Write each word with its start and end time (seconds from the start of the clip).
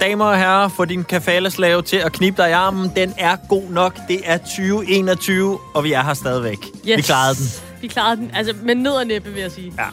damer 0.00 0.24
og 0.24 0.38
herrer, 0.38 0.68
få 0.68 0.84
din 0.84 1.04
kafaleslave 1.04 1.82
til 1.82 1.96
at 1.96 2.12
knibe 2.12 2.42
dig 2.42 2.48
i 2.48 2.52
armen. 2.52 2.92
Den 2.96 3.14
er 3.18 3.36
god 3.48 3.70
nok. 3.70 3.98
Det 4.08 4.20
er 4.24 4.36
2021, 4.36 5.58
og 5.74 5.84
vi 5.84 5.92
er 5.92 6.02
her 6.02 6.14
stadigvæk. 6.14 6.58
Yes. 6.88 6.96
Vi 6.96 7.02
klarede 7.02 7.34
den. 7.34 7.44
Vi 7.80 7.88
klarede 7.88 8.16
den. 8.16 8.30
Altså, 8.34 8.54
med 8.62 8.74
nød 8.74 8.92
og 8.92 9.06
næppe, 9.06 9.30
vil 9.30 9.42
jeg 9.42 9.52
sige. 9.52 9.72
Ja. 9.78 9.86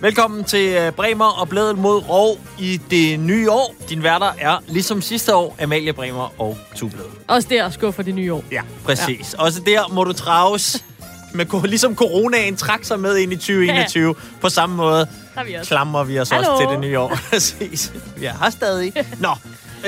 Velkommen 0.00 0.44
til 0.44 0.68
øh, 0.68 0.92
Bremer 0.92 1.40
og 1.40 1.48
Bladet 1.48 1.78
mod 1.78 2.08
Rov 2.08 2.36
i 2.58 2.80
det 2.90 3.20
nye 3.20 3.50
år. 3.50 3.74
Din 3.88 4.02
værter 4.02 4.32
er, 4.38 4.58
ligesom 4.68 5.02
sidste 5.02 5.34
år, 5.34 5.56
Amalie 5.62 5.92
Bremer 5.92 6.40
og 6.40 6.58
Tublad. 6.74 7.04
Også 7.28 7.48
der 7.50 7.70
skuffer 7.70 8.02
det 8.02 8.14
nye 8.14 8.34
år. 8.34 8.44
Ja, 8.52 8.62
præcis. 8.84 9.34
Ja. 9.38 9.42
Også 9.44 9.60
der 9.60 9.88
må 9.94 10.04
du 10.04 10.12
traves. 10.12 10.84
Med, 11.32 11.68
ligesom 11.68 11.96
coronaen 11.96 12.56
trak 12.56 12.84
sig 12.84 13.00
med 13.00 13.16
ind 13.16 13.32
i 13.32 13.36
2021. 13.36 14.06
Ja. 14.08 14.12
På 14.40 14.48
samme 14.48 14.76
måde 14.76 15.06
vi 15.46 15.54
også. 15.54 15.68
klamrer 15.68 16.04
vi 16.04 16.18
os 16.18 16.30
Hallo. 16.30 16.50
også 16.52 16.62
til 16.64 16.70
det 16.72 16.80
nye 16.80 16.98
år. 16.98 17.18
Præcis. 17.30 17.92
Vi 18.16 18.24
er 18.24 18.32
her 18.42 18.50
stadig. 18.50 18.92
Nå, 19.20 19.30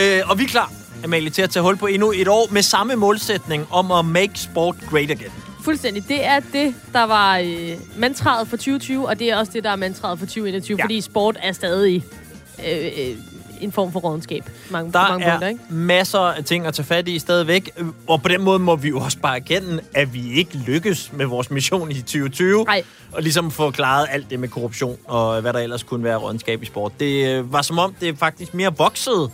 øh, 0.01 0.21
og 0.31 0.39
vi 0.39 0.45
er 0.45 0.49
klar, 0.49 0.73
Amalie, 1.05 1.31
til 1.31 1.43
at 1.43 1.51
tage 1.51 1.63
hul 1.63 1.77
på 1.77 1.87
endnu 1.87 2.13
et 2.17 2.29
år 2.29 2.49
med 2.51 2.63
samme 2.63 2.97
målsætning 2.97 3.67
om 3.71 3.91
at 3.93 4.05
make 4.05 4.33
sport 4.35 4.77
great 4.91 5.11
again. 5.11 5.33
Fuldstændig. 5.65 6.09
Det 6.09 6.25
er 6.27 6.41
det, 6.53 6.75
der 6.93 7.03
var 7.05 7.39
øh, 7.39 7.71
mantraet 7.97 8.49
for 8.49 8.57
2020, 8.57 9.09
og 9.09 9.19
det 9.19 9.31
er 9.31 9.37
også 9.37 9.53
det, 9.55 9.65
der 9.65 9.71
er 9.71 9.77
mantraet 9.77 10.19
for 10.19 10.27
2021, 10.27 10.77
Ja. 10.77 10.83
ja. 10.83 10.85
fordi 10.85 11.01
sport 11.01 11.37
er 11.43 11.53
stadig 11.53 12.05
øh, 12.69 12.87
øh, 12.87 13.17
en 13.61 13.73
form 13.73 13.93
for 13.93 14.01
rådenskab. 14.01 14.51
Mange, 14.71 14.93
Der 14.93 14.99
mange 14.99 15.13
punkter, 15.13 15.47
er 15.47 15.49
ikke? 15.49 15.61
masser 15.71 16.19
af 16.19 16.45
ting 16.45 16.67
at 16.67 16.75
tage 16.75 16.87
fat 16.87 17.09
i 17.09 17.19
stadigvæk, 17.19 17.71
og 18.07 18.23
på 18.23 18.29
den 18.29 18.41
måde 18.43 18.59
må 18.59 18.77
vi 18.77 18.89
jo 18.89 19.01
også 19.01 19.19
bare 19.19 19.37
erkende, 19.37 19.81
at 19.95 20.15
vi 20.15 20.33
ikke 20.33 20.57
lykkes 20.57 21.13
med 21.13 21.27
vores 21.27 21.51
mission 21.51 21.91
i 21.91 21.95
2020. 21.95 22.65
Nej. 22.65 22.83
Og 23.13 23.23
ligesom 23.23 23.51
få 23.51 23.71
klaret 23.71 24.07
alt 24.11 24.31
det 24.31 24.41
med 24.41 24.49
korruption 24.49 24.97
og 25.05 25.41
hvad 25.41 25.53
der 25.53 25.59
ellers 25.59 25.83
kunne 25.83 26.05
være 26.05 26.17
rådenskab 26.17 26.63
i 26.63 26.67
sport. 26.67 26.93
Det 27.01 27.27
øh, 27.29 27.53
var 27.53 27.63
som 27.63 27.79
om, 27.79 27.95
det 28.01 28.19
faktisk 28.19 28.55
mere 28.55 28.77
voksede 28.77 29.31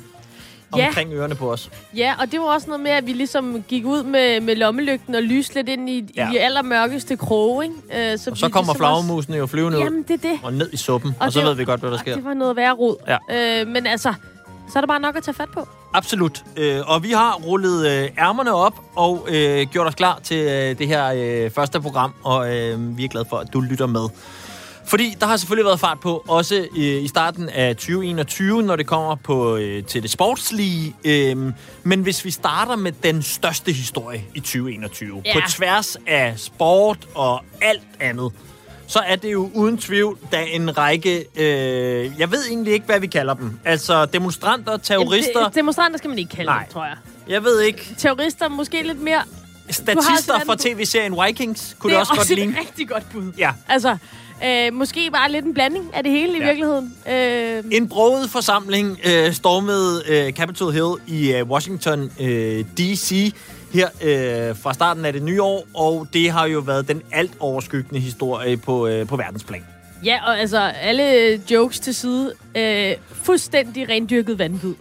Ja. 0.76 0.86
omkring 0.86 1.12
ørerne 1.12 1.34
på 1.34 1.52
os. 1.52 1.70
Ja, 1.96 2.14
og 2.20 2.32
det 2.32 2.40
var 2.40 2.46
også 2.46 2.66
noget 2.66 2.80
med, 2.82 2.90
at 2.90 3.06
vi 3.06 3.12
ligesom 3.12 3.64
gik 3.68 3.84
ud 3.86 4.02
med, 4.02 4.40
med 4.40 4.56
lommelygten 4.56 5.14
og 5.14 5.22
lyste 5.22 5.54
lidt 5.54 5.68
ind 5.68 5.90
i, 5.90 6.12
Ja. 6.16 6.30
i 6.30 6.34
de 6.34 6.40
allermørkeste 6.40 7.16
kroge, 7.16 7.64
ikke? 7.64 8.12
Øh, 8.12 8.18
så 8.18 8.30
Og 8.30 8.36
så 8.36 8.48
kommer 8.48 8.72
ligesom 8.72 8.76
flagermusene 8.76 9.36
jo 9.36 9.46
flyvende 9.46 9.76
Også, 9.78 9.84
jamen, 9.84 10.02
det 10.02 10.24
er 10.24 10.28
det. 10.30 10.38
og 10.42 10.52
ned 10.52 10.70
i 10.72 10.76
suppen, 10.76 11.14
og, 11.20 11.26
Og 11.26 11.32
så 11.32 11.40
var- 11.40 11.48
ved 11.48 11.54
vi 11.54 11.64
godt, 11.64 11.80
hvad 11.80 11.90
der 11.90 11.98
sker. 11.98 12.14
Det 12.14 12.24
var 12.24 12.34
noget 12.34 12.56
værre 12.56 12.72
rod. 12.72 12.96
Ja. 13.30 13.60
Øh, 13.60 13.66
men 13.68 13.86
altså, 13.86 14.14
så 14.72 14.78
er 14.78 14.80
der 14.80 14.86
bare 14.86 15.00
nok 15.00 15.16
at 15.16 15.22
tage 15.22 15.34
fat 15.34 15.48
på. 15.54 15.68
Absolut. 15.94 16.44
Øh, 16.56 16.80
og 16.86 17.02
vi 17.02 17.10
har 17.10 17.32
rullet 17.46 17.86
øh, 17.90 18.08
ærmerne 18.18 18.54
op 18.54 18.74
og 18.96 19.26
øh, 19.30 19.66
gjort 19.66 19.86
os 19.86 19.94
klar 19.94 20.20
til 20.22 20.36
øh, 20.36 20.78
det 20.78 20.86
her 20.88 21.12
øh, 21.44 21.50
første 21.50 21.80
program, 21.80 22.14
og 22.24 22.54
øh, 22.56 22.98
vi 22.98 23.04
er 23.04 23.08
glade 23.08 23.24
for, 23.30 23.36
at 23.36 23.52
du 23.52 23.60
lytter 23.60 23.86
med. 23.86 24.08
Fordi 24.86 25.14
der 25.20 25.26
har 25.26 25.36
selvfølgelig 25.36 25.64
været 25.66 25.80
fart 25.80 26.00
på, 26.00 26.24
også 26.28 26.54
øh, 26.76 26.82
i 27.02 27.08
starten 27.08 27.48
af 27.48 27.76
2021, 27.76 28.62
når 28.62 28.76
det 28.76 28.86
kommer 28.86 29.14
på 29.14 29.56
øh, 29.56 29.84
til 29.84 30.02
det 30.02 30.10
sportslige. 30.10 30.94
Øh, 31.04 31.36
men 31.82 32.00
hvis 32.02 32.24
vi 32.24 32.30
starter 32.30 32.76
med 32.76 32.92
den 33.02 33.22
største 33.22 33.72
historie 33.72 34.24
i 34.34 34.40
2021, 34.40 35.22
Ja. 35.24 35.32
på 35.34 35.40
tværs 35.48 35.96
af 36.06 36.34
sport 36.36 36.98
og 37.14 37.44
alt 37.60 37.82
andet, 38.00 38.32
så 38.86 38.98
er 38.98 39.16
det 39.16 39.32
jo 39.32 39.50
uden 39.54 39.78
tvivl, 39.78 40.18
da 40.32 40.42
en 40.50 40.78
række, 40.78 41.24
øh, 41.36 42.10
jeg 42.18 42.30
ved 42.30 42.46
egentlig 42.48 42.72
ikke, 42.72 42.86
hvad 42.86 43.00
vi 43.00 43.06
kalder 43.06 43.34
dem. 43.34 43.58
Altså 43.64 44.06
demonstranter, 44.06 44.76
terrorister, 44.76 45.44
det, 45.46 45.54
demonstranter 45.54 45.98
skal 45.98 46.10
man 46.10 46.18
ikke 46.18 46.30
kalde 46.36 46.50
Nej. 46.50 46.62
det, 46.64 46.72
tror 46.72 46.84
jeg. 46.84 46.96
jeg 47.28 47.44
ved 47.44 47.60
ikke, 47.60 47.94
Terrorister 47.98 48.48
måske 48.48 48.82
lidt 48.82 49.00
mere... 49.02 49.22
statister 49.70 50.40
fra 50.46 50.52
en- 50.52 50.58
tv-serien 50.58 51.16
Vikings 51.26 51.76
kunne 51.78 51.90
det 51.90 51.94
det 51.94 51.96
er 51.96 52.00
også, 52.00 52.14
godt 52.16 52.30
et 52.30 52.36
ligne. 52.38 52.56
rigtig 52.60 52.88
godt 52.88 53.04
bud. 53.12 53.32
Ja. 53.38 53.52
Altså, 53.68 53.96
øh, 54.44 54.72
måske 54.74 55.10
bare 55.12 55.32
lidt 55.32 55.44
en 55.44 55.54
blanding 55.54 55.90
af 55.94 56.02
det 56.02 56.12
hele 56.12 56.32
i 56.36 56.40
Ja. 56.40 56.44
virkeligheden. 56.44 56.94
Øh, 57.10 57.64
En 57.70 57.88
broget 57.88 58.30
forsamling 58.30 58.98
øh, 59.06 59.32
stormede 59.32 60.02
øh, 60.08 60.32
Capitol 60.32 60.72
Hill 60.72 60.94
i 61.06 61.32
øh, 61.32 61.46
Washington 61.48 62.10
øh, 62.20 62.64
D.C. 62.78 63.34
her 63.72 63.88
øh, 64.02 64.56
fra 64.56 64.74
starten 64.74 65.04
af 65.04 65.12
det 65.12 65.22
nye 65.22 65.42
år, 65.42 65.66
og 65.74 66.06
det 66.12 66.30
har 66.30 66.46
jo 66.46 66.58
været 66.60 66.88
den 66.88 67.02
alt 67.12 67.32
overskyggende 67.40 68.00
historie 68.00 68.56
på, 68.56 68.86
øh, 68.86 69.06
på 69.06 69.16
verdensplan. 69.16 69.64
ja, 70.04 70.18
og 70.26 70.38
altså, 70.40 70.58
alle 70.58 71.40
jokes 71.50 71.80
til 71.80 71.94
side. 71.94 72.32
Øh, 72.56 72.92
fuldstændig 73.22 73.88
rendyrket 73.88 74.38
vanvid. 74.38 74.74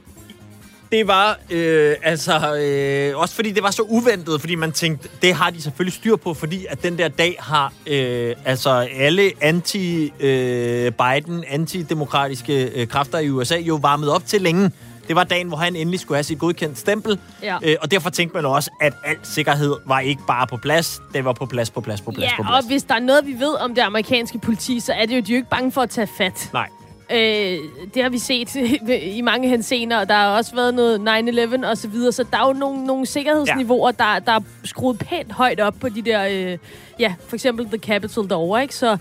Det 0.92 1.08
var 1.08 1.40
øh, 1.50 1.96
altså 2.04 2.56
øh, 2.58 3.20
også 3.20 3.36
fordi 3.36 3.52
det 3.52 3.64
var 3.64 3.72
så 3.72 3.82
uventet, 3.82 4.40
fordi 4.42 4.56
man 4.56 4.72
tænkte, 4.72 5.10
det 5.22 5.34
har 5.34 5.50
de 5.50 5.62
selvfølgelig 5.62 5.94
styr 5.94 6.16
på, 6.16 6.34
fordi 6.34 6.66
at 6.70 6.84
den 6.84 6.98
der 6.98 7.08
dag 7.08 7.36
har 7.40 7.74
øh, 7.88 8.36
altså 8.46 8.70
alle 9.00 9.32
anti-Biden, 9.44 11.44
antidemokratiske 11.54 12.82
øh, 12.82 12.88
kræfter 12.88 13.20
i 13.20 13.30
USA 13.30 13.56
jo 13.58 13.76
varmet 13.82 14.10
op 14.10 14.26
til 14.26 14.42
længe. 14.42 14.72
Det 15.08 15.16
var 15.16 15.24
dagen, 15.24 15.48
hvor 15.48 15.58
han 15.58 15.76
endelig 15.76 16.00
skulle 16.00 16.16
have 16.18 16.24
sit 16.24 16.40
godkendt 16.40 16.78
stempel, 16.78 17.20
Ja. 17.44 17.58
øh, 17.64 17.76
og 17.82 17.92
derfor 17.92 18.10
tænkte 18.10 18.36
man 18.36 18.46
også, 18.46 18.72
at 18.82 18.94
al 19.06 19.16
sikkerhed 19.24 19.74
var 19.86 20.00
ikke 20.00 20.22
bare 20.28 20.48
på 20.48 20.58
plads, 20.58 21.02
det 21.14 21.26
var 21.26 21.34
på 21.34 21.46
plads, 21.46 21.70
på 21.70 21.82
plads, 21.82 22.02
på 22.02 22.12
plads, 22.12 22.32
på 22.38 22.44
Ja, 22.44 22.48
plads. 22.50 22.64
og 22.64 22.68
hvis 22.70 22.84
der 22.84 22.96
er 22.96 23.00
noget, 23.00 23.26
vi 23.26 23.34
ved 23.40 23.56
om 23.62 23.76
det 23.76 23.82
amerikanske 23.82 24.40
politi, 24.40 24.80
så 24.80 24.94
er 24.94 25.06
det 25.06 25.16
jo, 25.16 25.22
de 25.22 25.32
er 25.32 25.36
jo 25.36 25.36
ikke 25.36 25.50
bange 25.50 25.72
for 25.72 25.82
at 25.82 25.90
tage 25.90 26.08
fat. 26.18 26.50
Nej. 26.54 26.68
Øh, 27.10 27.58
det 27.94 28.04
har 28.04 28.10
vi 28.10 28.18
set 28.18 28.56
i 29.18 29.22
mange 29.22 29.50
hensener, 29.50 30.00
og 30.00 30.10
der 30.10 30.16
har 30.16 30.38
også 30.38 30.56
været 30.56 30.74
noget 30.74 31.60
9-11 31.64 31.68
og 31.68 31.78
så 31.78 31.88
videre, 31.88 32.12
så 32.12 32.26
der 32.32 32.38
er 32.38 32.48
jo 32.48 32.54
nogle, 32.54 32.86
nogle 32.86 33.06
sikkerhedsniveauer, 33.06 33.92
der, 33.92 34.20
der 34.20 34.32
er 34.32 34.40
skruet 34.64 35.00
pænt 35.00 35.32
højt 35.32 35.60
op 35.60 35.76
på 35.80 35.90
de 35.90 36.02
der, 36.02 36.28
øh, 36.32 36.58
ja, 37.00 37.16
for 37.28 37.36
eksempel 37.36 37.66
The 37.66 37.78
Capitol 37.78 38.30
derovre, 38.30 38.62
ikke? 38.62 38.76
Så, 38.76 38.98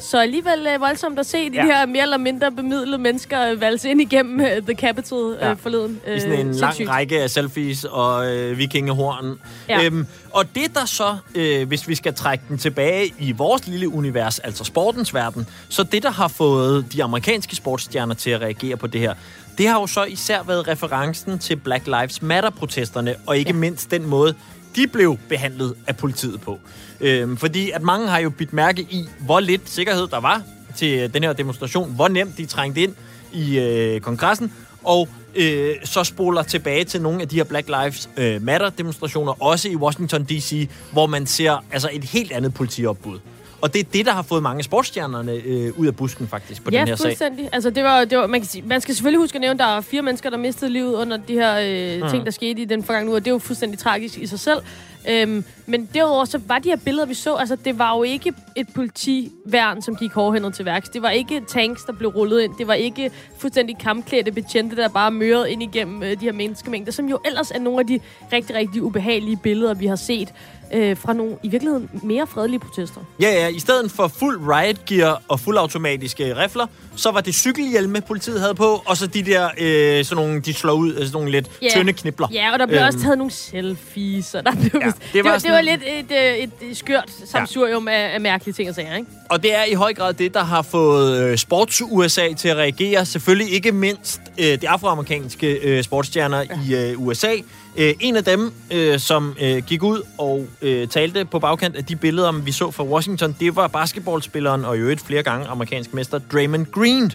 så 0.00 0.18
alligevel 0.20 0.66
øh, 0.74 0.80
voldsomt 0.80 1.18
at 1.18 1.26
se 1.26 1.50
de 1.50 1.54
Ja. 1.56 1.64
her 1.64 1.86
mere 1.86 2.02
eller 2.02 2.16
mindre 2.16 2.52
bemidlede 2.52 2.98
mennesker 2.98 3.50
øh, 3.50 3.60
valse 3.60 3.90
ind 3.90 4.00
igennem 4.00 4.40
øh, 4.40 4.62
The 4.62 4.74
Capitol 4.74 5.32
øh, 5.32 5.38
Ja. 5.40 5.52
forleden. 5.52 6.00
I 6.16 6.20
sådan 6.20 6.32
en 6.38 6.46
lang 6.46 6.54
sindssygt. 6.58 6.88
række 6.88 7.22
af 7.22 7.30
selfies 7.30 7.84
og 7.84 8.34
øh, 8.36 8.58
vikingehorn. 8.58 9.38
Ja. 9.68 9.84
Øhm, 9.84 10.06
og 10.30 10.44
det 10.54 10.74
der 10.74 10.84
så, 10.84 11.16
øh, 11.34 11.68
hvis 11.68 11.88
vi 11.88 11.94
skal 11.94 12.14
trække 12.14 12.44
den 12.48 12.58
tilbage 12.58 13.14
i 13.18 13.32
vores 13.32 13.66
lille 13.66 13.88
univers, 13.88 14.38
altså 14.38 14.64
sportens 14.64 15.14
verden, 15.14 15.46
så 15.68 15.82
det 15.82 16.02
der 16.02 16.10
har 16.10 16.28
fået 16.28 16.92
de 16.92 17.04
amerikanske 17.04 17.56
sportsstjerner 17.56 18.14
til 18.14 18.30
at 18.30 18.40
reagere 18.40 18.76
på 18.76 18.86
det 18.86 19.00
her, 19.00 19.14
det 19.58 19.68
har 19.68 19.80
jo 19.80 19.86
så 19.86 20.04
især 20.04 20.42
været 20.42 20.68
referencen 20.68 21.38
til 21.38 21.56
Black 21.56 21.86
Lives 21.86 22.22
Matter-protesterne, 22.22 23.14
og 23.26 23.38
ikke 23.38 23.50
ja. 23.50 23.56
mindst 23.56 23.90
den 23.90 24.06
måde, 24.06 24.34
de 24.76 24.86
blev 24.86 25.18
behandlet 25.28 25.74
af 25.86 25.96
politiet 25.96 26.40
på. 26.40 26.58
Øhm, 27.00 27.36
fordi 27.36 27.70
at 27.70 27.82
mange 27.82 28.08
har 28.08 28.18
jo 28.18 28.30
bidt 28.30 28.52
mærke 28.52 28.82
i, 28.82 29.08
hvor 29.20 29.40
lidt 29.40 29.70
sikkerhed 29.70 30.06
der 30.06 30.20
var 30.20 30.42
til 30.76 30.98
øh, 30.98 31.14
den 31.14 31.22
her 31.22 31.32
demonstration, 31.32 31.94
hvor 31.94 32.08
nemt 32.08 32.38
de 32.38 32.46
trængte 32.46 32.82
ind 32.82 32.94
i 33.32 33.58
øh, 33.58 34.00
kongressen, 34.00 34.52
og 34.84 35.08
øh, 35.34 35.76
så 35.84 36.04
spoler 36.04 36.42
tilbage 36.42 36.84
til 36.84 37.02
nogle 37.02 37.22
af 37.22 37.28
de 37.28 37.36
her 37.36 37.44
Black 37.44 37.68
Lives 37.68 38.10
øh, 38.16 38.42
Matter-demonstrationer, 38.42 39.42
også 39.42 39.68
i 39.68 39.76
Washington 39.76 40.24
D.C., 40.24 40.68
hvor 40.92 41.06
man 41.06 41.26
ser 41.26 41.64
altså 41.72 41.90
et 41.92 42.04
helt 42.04 42.32
andet 42.32 42.54
politiopbud. 42.54 43.18
Og 43.60 43.72
det 43.74 43.80
er 43.80 43.84
det, 43.92 44.06
der 44.06 44.12
har 44.12 44.22
fået 44.22 44.42
mange 44.42 44.62
sportsstjernerne 44.62 45.32
øh, 45.32 45.78
ud 45.78 45.86
af 45.86 45.96
busken 45.96 46.28
faktisk 46.28 46.64
på 46.64 46.70
ja, 46.72 46.78
den 46.80 46.88
her 46.88 46.96
sag. 46.96 47.04
fuldstændig. 47.04 47.48
Altså, 47.52 47.70
det 47.70 47.84
var, 47.84 48.04
det 48.04 48.18
var, 48.18 48.26
man, 48.26 48.40
kan 48.40 48.48
sige, 48.48 48.62
man 48.66 48.80
skal 48.80 48.94
selvfølgelig 48.94 49.20
huske 49.20 49.34
at 49.36 49.40
nævne, 49.40 49.52
at 49.62 49.68
der 49.68 49.76
er 49.76 49.80
fire 49.80 50.02
mennesker, 50.02 50.30
der 50.30 50.36
mistede 50.36 50.70
livet 50.72 50.94
under 50.94 51.16
de 51.16 51.32
her 51.34 51.58
øh, 51.62 52.02
Mm. 52.02 52.10
ting, 52.10 52.24
der 52.24 52.30
skete 52.30 52.62
i 52.62 52.64
den 52.64 52.82
forgangne 52.84 53.10
uge, 53.10 53.16
og 53.18 53.24
det 53.24 53.30
er 53.30 53.34
jo 53.34 53.38
fuldstændig 53.38 53.78
tragisk 53.78 54.18
i 54.18 54.26
sig 54.26 54.40
selv. 54.40 54.58
Øhm, 55.08 55.44
men 55.66 55.88
derudover, 55.94 56.24
så 56.24 56.40
var 56.46 56.58
de 56.58 56.68
her 56.68 56.76
billeder, 56.76 57.06
vi 57.06 57.14
så, 57.14 57.34
altså, 57.34 57.56
det 57.64 57.78
var 57.78 57.96
jo 57.96 58.02
ikke 58.02 58.32
et 58.56 58.66
politiværn, 58.74 59.82
som 59.82 59.96
gik 59.96 60.12
hårdhændet 60.12 60.54
til 60.54 60.64
værks. 60.64 60.88
Det 60.88 61.02
var 61.02 61.10
ikke 61.10 61.42
tanks, 61.48 61.82
der 61.84 61.92
blev 61.92 62.10
rullet 62.10 62.40
ind. 62.42 62.52
Det 62.58 62.66
var 62.66 62.74
ikke 62.74 63.10
fuldstændig 63.38 63.76
kampklædte 63.78 64.32
betjente, 64.32 64.76
der 64.76 64.88
bare 64.88 65.10
mørede 65.10 65.50
ind 65.50 65.62
igennem 65.62 66.02
øh, 66.02 66.10
de 66.10 66.16
her 66.24 66.32
menneskemængder, 66.32 66.92
som 66.92 67.06
jo 67.08 67.18
ellers 67.26 67.50
er 67.50 67.58
nogle 67.58 67.80
af 67.80 67.86
de 67.86 68.00
rigtig, 68.32 68.56
rigtig 68.56 68.82
ubehagelige 68.82 69.36
billeder, 69.42 69.74
vi 69.74 69.86
har 69.86 69.96
set 69.96 70.28
øh, 70.74 70.96
fra 70.96 71.12
nogle 71.12 71.36
i 71.42 71.48
virkeligheden 71.48 71.90
mere 72.02 72.26
fredelige 72.26 72.60
protester. 72.60 73.00
Ja, 73.20 73.30
ja, 73.32 73.48
i 73.48 73.58
stedet 73.58 73.90
for 73.90 74.08
fuld 74.08 74.40
riot 74.48 74.84
gear 74.84 75.22
og 75.28 75.40
fuldautomatiske 75.40 76.36
rifler, 76.42 76.66
så 76.96 77.10
var 77.10 77.20
det 77.20 77.34
cykelhjelme, 77.34 78.00
politiet 78.00 78.40
havde 78.40 78.54
på, 78.54 78.82
og 78.86 78.96
så 78.96 79.06
de 79.06 79.22
der, 79.22 79.48
øh, 79.58 80.04
sådan 80.04 80.24
nogle, 80.24 80.40
de 80.40 80.54
slår 80.54 80.72
ud, 80.72 80.88
altså 80.88 81.06
sådan 81.06 81.12
nogle 81.16 81.30
lidt 81.30 81.50
Ja. 81.62 81.68
tynde 81.76 81.92
knibler. 81.92 82.28
Ja, 82.32 82.52
og 82.52 82.58
der 82.58 82.66
blev 82.66 82.76
Øhm, 82.78 82.86
også 82.86 83.00
taget 83.00 83.18
nogle 83.18 83.30
selfies, 83.32 84.34
og 84.34 84.46
der 84.46 84.52
blev... 84.52 84.70
Ja, 84.84 84.92
det 84.98 85.06
det, 85.06 85.14
det, 85.14 85.24
var 85.24 85.32
det 85.32 85.42
sådan- 85.42 85.54
var 85.54 85.60
lidt 85.60 85.82
et, 85.86 86.16
øh, 86.16 86.36
et, 86.38 86.70
et 86.70 86.76
skørt 86.76 87.10
samsurium 87.26 87.88
af, 87.88 88.14
af 88.14 88.20
mærkelige 88.20 88.54
ting 88.54 88.68
og 88.68 88.74
sager, 88.74 88.96
ikke? 88.96 89.10
Og 89.30 89.42
det 89.42 89.54
er 89.54 89.64
i 89.64 89.72
høj 89.74 89.94
grad 89.94 90.12
det, 90.14 90.34
der 90.34 90.44
har 90.44 90.62
fået 90.62 91.22
øh, 91.22 91.36
sports-USA 91.38 92.32
til 92.36 92.48
at 92.48 92.56
reagere. 92.56 93.06
Selvfølgelig 93.06 93.52
ikke 93.52 93.72
mindst 93.72 94.20
øh, 94.38 94.60
de 94.60 94.68
afroamerikanske 94.68 95.52
øh, 95.58 95.82
sportsstjerner 95.84 96.44
ja. 96.68 96.84
i 96.86 96.90
øh, 96.90 97.00
USA. 97.06 97.32
Øh, 97.76 97.94
en 98.00 98.16
af 98.16 98.24
dem, 98.24 98.52
øh, 98.72 98.98
som 98.98 99.36
øh, 99.40 99.62
gik 99.66 99.82
ud 99.82 100.02
og 100.18 100.46
øh, 100.62 100.88
talte 100.88 101.24
på 101.24 101.38
bagkant 101.38 101.76
af 101.76 101.84
de 101.84 101.96
billeder, 101.96 102.32
vi 102.32 102.52
så 102.52 102.70
fra 102.70 102.84
Washington, 102.84 103.36
det 103.40 103.56
var 103.56 103.68
basketballspilleren 103.68 104.64
og 104.64 104.76
i 104.76 104.80
øvrigt 104.80 105.00
flere 105.06 105.22
gange 105.22 105.46
amerikansk 105.46 105.94
mester 105.94 106.18
Draymond 106.32 106.66
Green. 106.66 107.12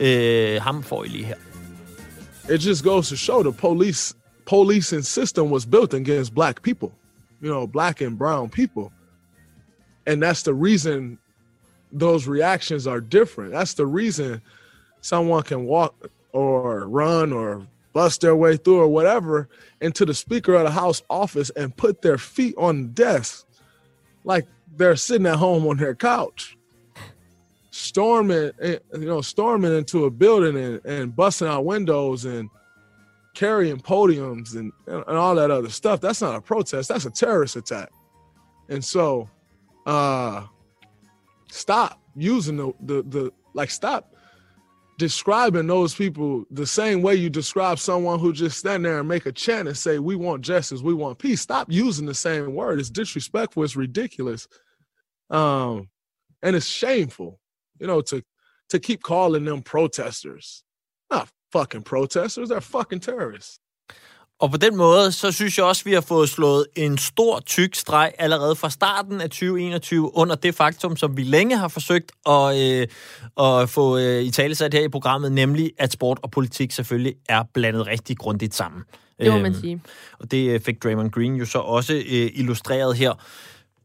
Øh, 0.00 0.62
ham 0.62 0.82
får 0.82 1.04
I 1.04 1.08
lige 1.08 1.24
her. 1.24 1.34
it 2.54 2.66
just 2.66 2.84
goes 2.84 3.08
to 3.08 3.16
show 3.16 3.42
the 3.42 3.52
police 3.52 4.14
policing 4.46 5.04
system 5.04 5.52
was 5.52 5.66
built 5.66 5.94
against 5.94 6.34
black 6.34 6.62
people 6.62 6.88
you 7.44 7.50
know 7.50 7.66
black 7.66 8.00
and 8.00 8.16
brown 8.16 8.48
people. 8.48 8.90
And 10.06 10.22
that's 10.22 10.42
the 10.42 10.54
reason 10.54 11.18
those 11.92 12.26
reactions 12.26 12.86
are 12.86 13.02
different. 13.02 13.52
That's 13.52 13.74
the 13.74 13.86
reason 13.86 14.40
someone 15.02 15.42
can 15.42 15.66
walk 15.66 15.94
or 16.32 16.88
run 16.88 17.34
or 17.34 17.66
bust 17.92 18.22
their 18.22 18.34
way 18.34 18.56
through 18.56 18.80
or 18.80 18.88
whatever 18.88 19.50
into 19.82 20.06
the 20.06 20.14
Speaker 20.14 20.54
of 20.54 20.64
the 20.64 20.70
House 20.70 21.02
office 21.10 21.50
and 21.50 21.76
put 21.76 22.00
their 22.00 22.16
feet 22.16 22.54
on 22.56 22.82
the 22.82 22.88
desk 22.88 23.46
like 24.24 24.46
they're 24.76 24.96
sitting 24.96 25.26
at 25.26 25.36
home 25.36 25.66
on 25.66 25.76
their 25.76 25.94
couch, 25.94 26.56
storming, 27.70 28.52
eh, 28.62 28.78
you 28.94 29.06
know, 29.06 29.20
storming 29.20 29.76
into 29.76 30.06
a 30.06 30.10
building 30.10 30.56
and, 30.56 30.84
and 30.86 31.14
busting 31.14 31.46
out 31.46 31.66
windows 31.66 32.24
and 32.24 32.48
carrying 33.34 33.78
podiums 33.78 34.54
and, 34.54 34.72
and, 34.86 35.04
and 35.06 35.16
all 35.16 35.34
that 35.34 35.50
other 35.50 35.68
stuff. 35.68 36.00
That's 36.00 36.22
not 36.22 36.34
a 36.34 36.40
protest. 36.40 36.88
That's 36.88 37.04
a 37.04 37.10
terrorist 37.10 37.56
attack. 37.56 37.90
And 38.68 38.84
so, 38.84 39.28
uh, 39.86 40.46
stop 41.50 42.00
using 42.16 42.56
the, 42.56 42.72
the, 42.80 43.02
the 43.02 43.32
like, 43.52 43.70
stop 43.70 44.14
describing 44.98 45.66
those 45.66 45.94
people 45.94 46.44
the 46.50 46.66
same 46.66 47.02
way 47.02 47.14
you 47.14 47.28
describe 47.28 47.78
someone 47.78 48.18
who 48.18 48.32
just 48.32 48.58
stand 48.58 48.84
there 48.84 49.00
and 49.00 49.08
make 49.08 49.26
a 49.26 49.32
chant 49.32 49.66
and 49.68 49.76
say, 49.76 49.98
we 49.98 50.14
want 50.14 50.42
justice, 50.42 50.82
we 50.82 50.94
want 50.94 51.18
peace. 51.18 51.40
Stop 51.40 51.70
using 51.70 52.06
the 52.06 52.14
same 52.14 52.54
word. 52.54 52.78
It's 52.78 52.90
disrespectful. 52.90 53.64
It's 53.64 53.76
ridiculous. 53.76 54.46
Um, 55.30 55.88
and 56.42 56.54
it's 56.54 56.66
shameful, 56.66 57.40
you 57.80 57.86
know, 57.86 58.00
to, 58.02 58.22
to 58.68 58.78
keep 58.78 59.02
calling 59.02 59.44
them 59.44 59.62
protesters. 59.62 60.62
Not 61.10 61.28
fucking 61.58 61.84
protesters. 61.84 62.48
They're 62.50 62.78
fucking 62.78 63.02
terrorists. 63.02 63.60
Og 64.40 64.50
på 64.50 64.56
den 64.56 64.76
måde, 64.76 65.12
så 65.12 65.32
synes 65.32 65.58
jeg 65.58 65.66
også, 65.66 65.82
at 65.82 65.86
vi 65.86 65.92
har 65.92 66.00
fået 66.00 66.28
slået 66.28 66.66
en 66.76 66.98
stor, 66.98 67.40
tyk 67.40 67.74
streg 67.74 68.12
allerede 68.18 68.56
fra 68.56 68.70
starten 68.70 69.20
af 69.20 69.30
2021 69.30 70.16
under 70.16 70.34
det 70.34 70.54
faktum, 70.54 70.96
som 70.96 71.16
vi 71.16 71.22
længe 71.22 71.56
har 71.56 71.68
forsøgt 71.68 72.12
at, 72.26 72.60
øh, 72.60 72.86
at 73.40 73.70
få 73.70 73.98
øh, 73.98 74.22
i 74.22 74.30
tale 74.30 74.54
sat 74.54 74.74
her 74.74 74.80
i 74.80 74.88
programmet, 74.88 75.32
nemlig 75.32 75.72
at 75.78 75.92
sport 75.92 76.18
og 76.22 76.30
politik 76.30 76.72
selvfølgelig 76.72 77.14
er 77.28 77.42
blandet 77.54 77.86
rigtig 77.86 78.18
grundigt 78.18 78.54
sammen. 78.54 78.82
Det 79.20 79.32
må 79.32 79.38
man 79.38 79.52
øhm, 79.52 79.60
sige. 79.60 79.80
Og 80.18 80.30
det 80.30 80.50
øh, 80.50 80.60
fik 80.60 80.82
Draymond 80.82 81.10
Green 81.10 81.34
jo 81.34 81.46
så 81.46 81.58
også 81.58 81.94
øh, 81.94 82.30
illustreret 82.34 82.96
her. 82.96 83.12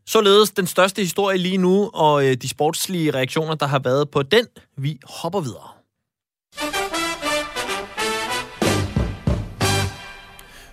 Således 0.07 0.51
den 0.51 0.67
største 0.67 1.01
historie 1.01 1.37
lige 1.37 1.57
nu, 1.57 1.89
og 1.93 2.25
øh, 2.25 2.33
de 2.33 2.49
sportslige 2.49 3.11
reaktioner, 3.11 3.55
der 3.55 3.67
har 3.67 3.79
været 3.79 4.09
på 4.09 4.23
den. 4.23 4.45
Vi 4.77 4.99
hopper 5.03 5.39
videre. 5.39 5.78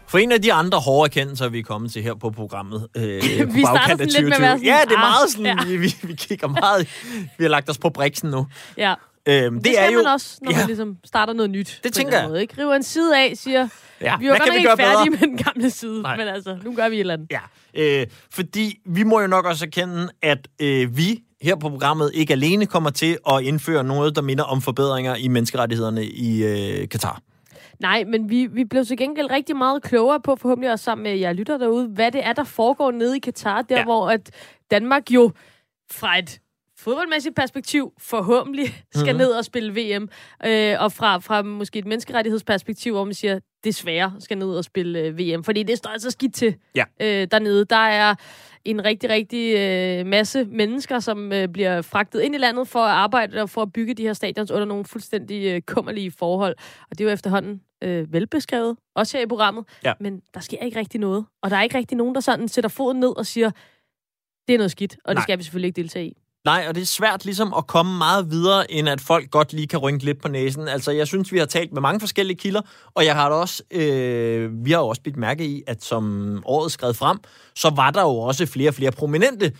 For 0.08 0.18
en 0.18 0.32
af 0.32 0.42
de 0.42 0.52
andre 0.52 0.78
hårde 0.78 1.08
erkendelser, 1.08 1.48
vi 1.48 1.58
er 1.58 1.62
kommet 1.62 1.92
til 1.92 2.02
her 2.02 2.14
på 2.14 2.30
programmet, 2.30 2.88
øh, 2.96 3.02
på 3.46 3.52
vi 3.52 3.60
starter 3.62 3.82
sådan 3.82 3.98
2020. 3.98 4.28
lidt 4.28 4.40
med 4.40 4.48
at 4.48 4.62
Ja, 4.62 4.78
det 4.84 4.92
er 4.92 4.98
meget 4.98 5.30
sådan, 5.30 5.46
ja. 5.46 5.76
vi, 5.76 5.96
vi, 6.02 6.14
kigger 6.14 6.48
meget, 6.48 6.88
vi 7.38 7.44
har 7.44 7.48
lagt 7.48 7.70
os 7.70 7.78
på 7.78 7.90
briksen 7.90 8.30
nu. 8.30 8.46
Ja. 8.76 8.94
Øhm, 9.28 9.54
det, 9.54 9.64
det 9.64 9.80
er 9.80 9.90
jo, 9.90 9.96
man 9.96 10.06
også, 10.06 10.38
når 10.42 10.52
ja, 10.52 10.56
man 10.58 10.66
ligesom 10.66 10.96
starter 11.04 11.32
noget 11.32 11.50
nyt. 11.50 11.80
Det 11.84 11.92
tænker 11.92 12.18
jeg. 12.18 12.28
Måde, 12.28 12.40
ikke? 12.40 12.62
River 12.62 12.74
en 12.74 12.82
side 12.82 13.18
af, 13.18 13.32
siger, 13.36 13.68
ja, 14.00 14.16
vi 14.18 14.28
var 14.28 14.38
godt 14.38 14.54
ikke 14.54 14.70
færdige 14.76 15.10
med 15.10 15.18
den 15.18 15.36
gamle 15.36 15.70
side, 15.70 16.02
Nej. 16.02 16.16
men 16.16 16.28
altså, 16.28 16.58
nu 16.64 16.74
gør 16.74 16.88
vi 16.88 16.96
et 16.96 17.00
eller 17.00 17.14
andet. 17.14 17.28
Ja, 17.30 17.40
øh, 17.74 18.06
fordi 18.30 18.78
vi 18.86 19.02
må 19.02 19.20
jo 19.20 19.26
nok 19.26 19.44
også 19.44 19.64
erkende, 19.64 20.08
at 20.22 20.48
øh, 20.60 20.96
vi 20.96 21.22
her 21.42 21.56
på 21.56 21.68
programmet 21.68 22.10
ikke 22.14 22.32
alene 22.32 22.66
kommer 22.66 22.90
til 22.90 23.18
at 23.30 23.42
indføre 23.42 23.84
noget, 23.84 24.16
der 24.16 24.22
minder 24.22 24.44
om 24.44 24.62
forbedringer 24.62 25.14
i 25.14 25.28
menneskerettighederne 25.28 26.04
i 26.04 26.44
øh, 26.44 26.88
Katar. 26.88 27.20
Nej, 27.80 28.04
men 28.04 28.30
vi, 28.30 28.46
vi 28.46 28.64
blev 28.64 28.84
til 28.84 28.96
gengæld 28.96 29.30
rigtig 29.30 29.56
meget 29.56 29.82
klogere 29.82 30.20
på, 30.20 30.36
forhåbentlig 30.36 30.72
også 30.72 30.84
sammen 30.84 31.02
med 31.02 31.16
jer 31.16 31.32
lytter 31.32 31.58
derude, 31.58 31.88
hvad 31.88 32.12
det 32.12 32.26
er, 32.26 32.32
der 32.32 32.44
foregår 32.44 32.90
nede 32.90 33.16
i 33.16 33.20
Katar, 33.20 33.62
der 33.62 33.76
ja. 33.76 33.84
hvor 33.84 34.10
at 34.10 34.30
Danmark 34.70 35.10
jo 35.10 35.30
fra 35.90 36.18
et 36.18 36.40
fodboldmæssigt 36.78 37.36
perspektiv 37.36 37.92
forhåbentlig 37.98 38.66
skal 38.94 39.04
mm-hmm. 39.04 39.18
ned 39.18 39.30
og 39.30 39.44
spille 39.44 39.72
VM, 39.72 40.08
øh, 40.46 40.76
og 40.80 40.92
fra, 40.92 41.18
fra 41.18 41.42
måske 41.42 41.78
et 41.78 41.86
menneskerettighedsperspektiv, 41.86 42.92
hvor 42.92 43.04
man 43.04 43.14
siger, 43.14 43.38
desværre 43.64 44.12
skal 44.18 44.38
ned 44.38 44.48
og 44.48 44.64
spille 44.64 44.98
øh, 44.98 45.18
VM, 45.18 45.44
fordi 45.44 45.62
det 45.62 45.78
står 45.78 45.90
altså 45.90 46.10
skidt 46.10 46.34
til 46.34 46.56
ja. 46.74 46.84
øh, 47.00 47.28
dernede. 47.30 47.64
Der 47.64 47.76
er 47.76 48.14
en 48.64 48.84
rigtig, 48.84 49.10
rigtig 49.10 49.56
øh, 49.56 50.06
masse 50.06 50.44
mennesker, 50.44 51.00
som 51.00 51.32
øh, 51.32 51.48
bliver 51.48 51.82
fragtet 51.82 52.20
ind 52.20 52.34
i 52.34 52.38
landet 52.38 52.68
for 52.68 52.80
at 52.80 52.90
arbejde 52.90 53.42
og 53.42 53.50
for 53.50 53.62
at 53.62 53.72
bygge 53.72 53.94
de 53.94 54.02
her 54.02 54.12
stadions 54.12 54.50
under 54.50 54.64
nogle 54.64 54.84
fuldstændig 54.84 55.44
øh, 55.44 55.60
kummerlige 55.60 56.10
forhold. 56.10 56.54
Og 56.90 56.98
det 56.98 57.04
er 57.04 57.08
jo 57.08 57.12
efterhånden 57.12 57.60
øh, 57.84 58.12
velbeskrevet, 58.12 58.76
også 58.94 59.16
her 59.16 59.24
i 59.24 59.28
programmet. 59.28 59.64
Ja. 59.84 59.92
Men 60.00 60.22
der 60.34 60.40
sker 60.40 60.58
ikke 60.58 60.78
rigtig 60.78 61.00
noget. 61.00 61.24
Og 61.42 61.50
der 61.50 61.56
er 61.56 61.62
ikke 61.62 61.78
rigtig 61.78 61.96
nogen, 61.96 62.14
der 62.14 62.20
sådan 62.20 62.48
sætter 62.48 62.68
foden 62.68 63.00
ned 63.00 63.18
og 63.18 63.26
siger, 63.26 63.50
det 64.48 64.54
er 64.54 64.58
noget 64.58 64.70
skidt, 64.70 64.96
og 65.04 65.14
Nej. 65.14 65.14
det 65.14 65.22
skal 65.22 65.38
vi 65.38 65.42
selvfølgelig 65.42 65.68
ikke 65.68 65.80
deltage 65.82 66.06
i. 66.06 66.16
Nej, 66.46 66.64
og 66.68 66.74
det 66.74 66.80
er 66.80 66.86
svært 66.86 67.24
ligesom 67.24 67.54
at 67.58 67.66
komme 67.66 67.98
meget 67.98 68.30
videre, 68.30 68.72
end 68.72 68.88
at 68.88 69.00
folk 69.00 69.30
godt 69.30 69.52
lige 69.52 69.66
kan 69.66 69.78
rynke 69.78 70.04
lidt 70.04 70.22
på 70.22 70.28
næsen. 70.28 70.68
Altså, 70.68 70.90
jeg 70.90 71.06
synes, 71.06 71.32
vi 71.32 71.38
har 71.38 71.46
talt 71.46 71.72
med 71.72 71.80
mange 71.80 72.00
forskellige 72.00 72.36
kilder, 72.36 72.60
og 72.94 73.04
jeg 73.04 73.14
har 73.14 73.30
også, 73.30 73.62
øh, 73.70 74.64
vi 74.64 74.70
har 74.70 74.78
også 74.78 75.02
blivet 75.02 75.18
mærke 75.18 75.46
i, 75.46 75.62
at 75.66 75.84
som 75.84 76.42
året 76.44 76.72
skred 76.72 76.94
frem, 76.94 77.18
så 77.54 77.70
var 77.70 77.90
der 77.90 78.02
jo 78.02 78.18
også 78.18 78.46
flere 78.46 78.70
og 78.70 78.74
flere 78.74 78.92
prominente 78.92 79.52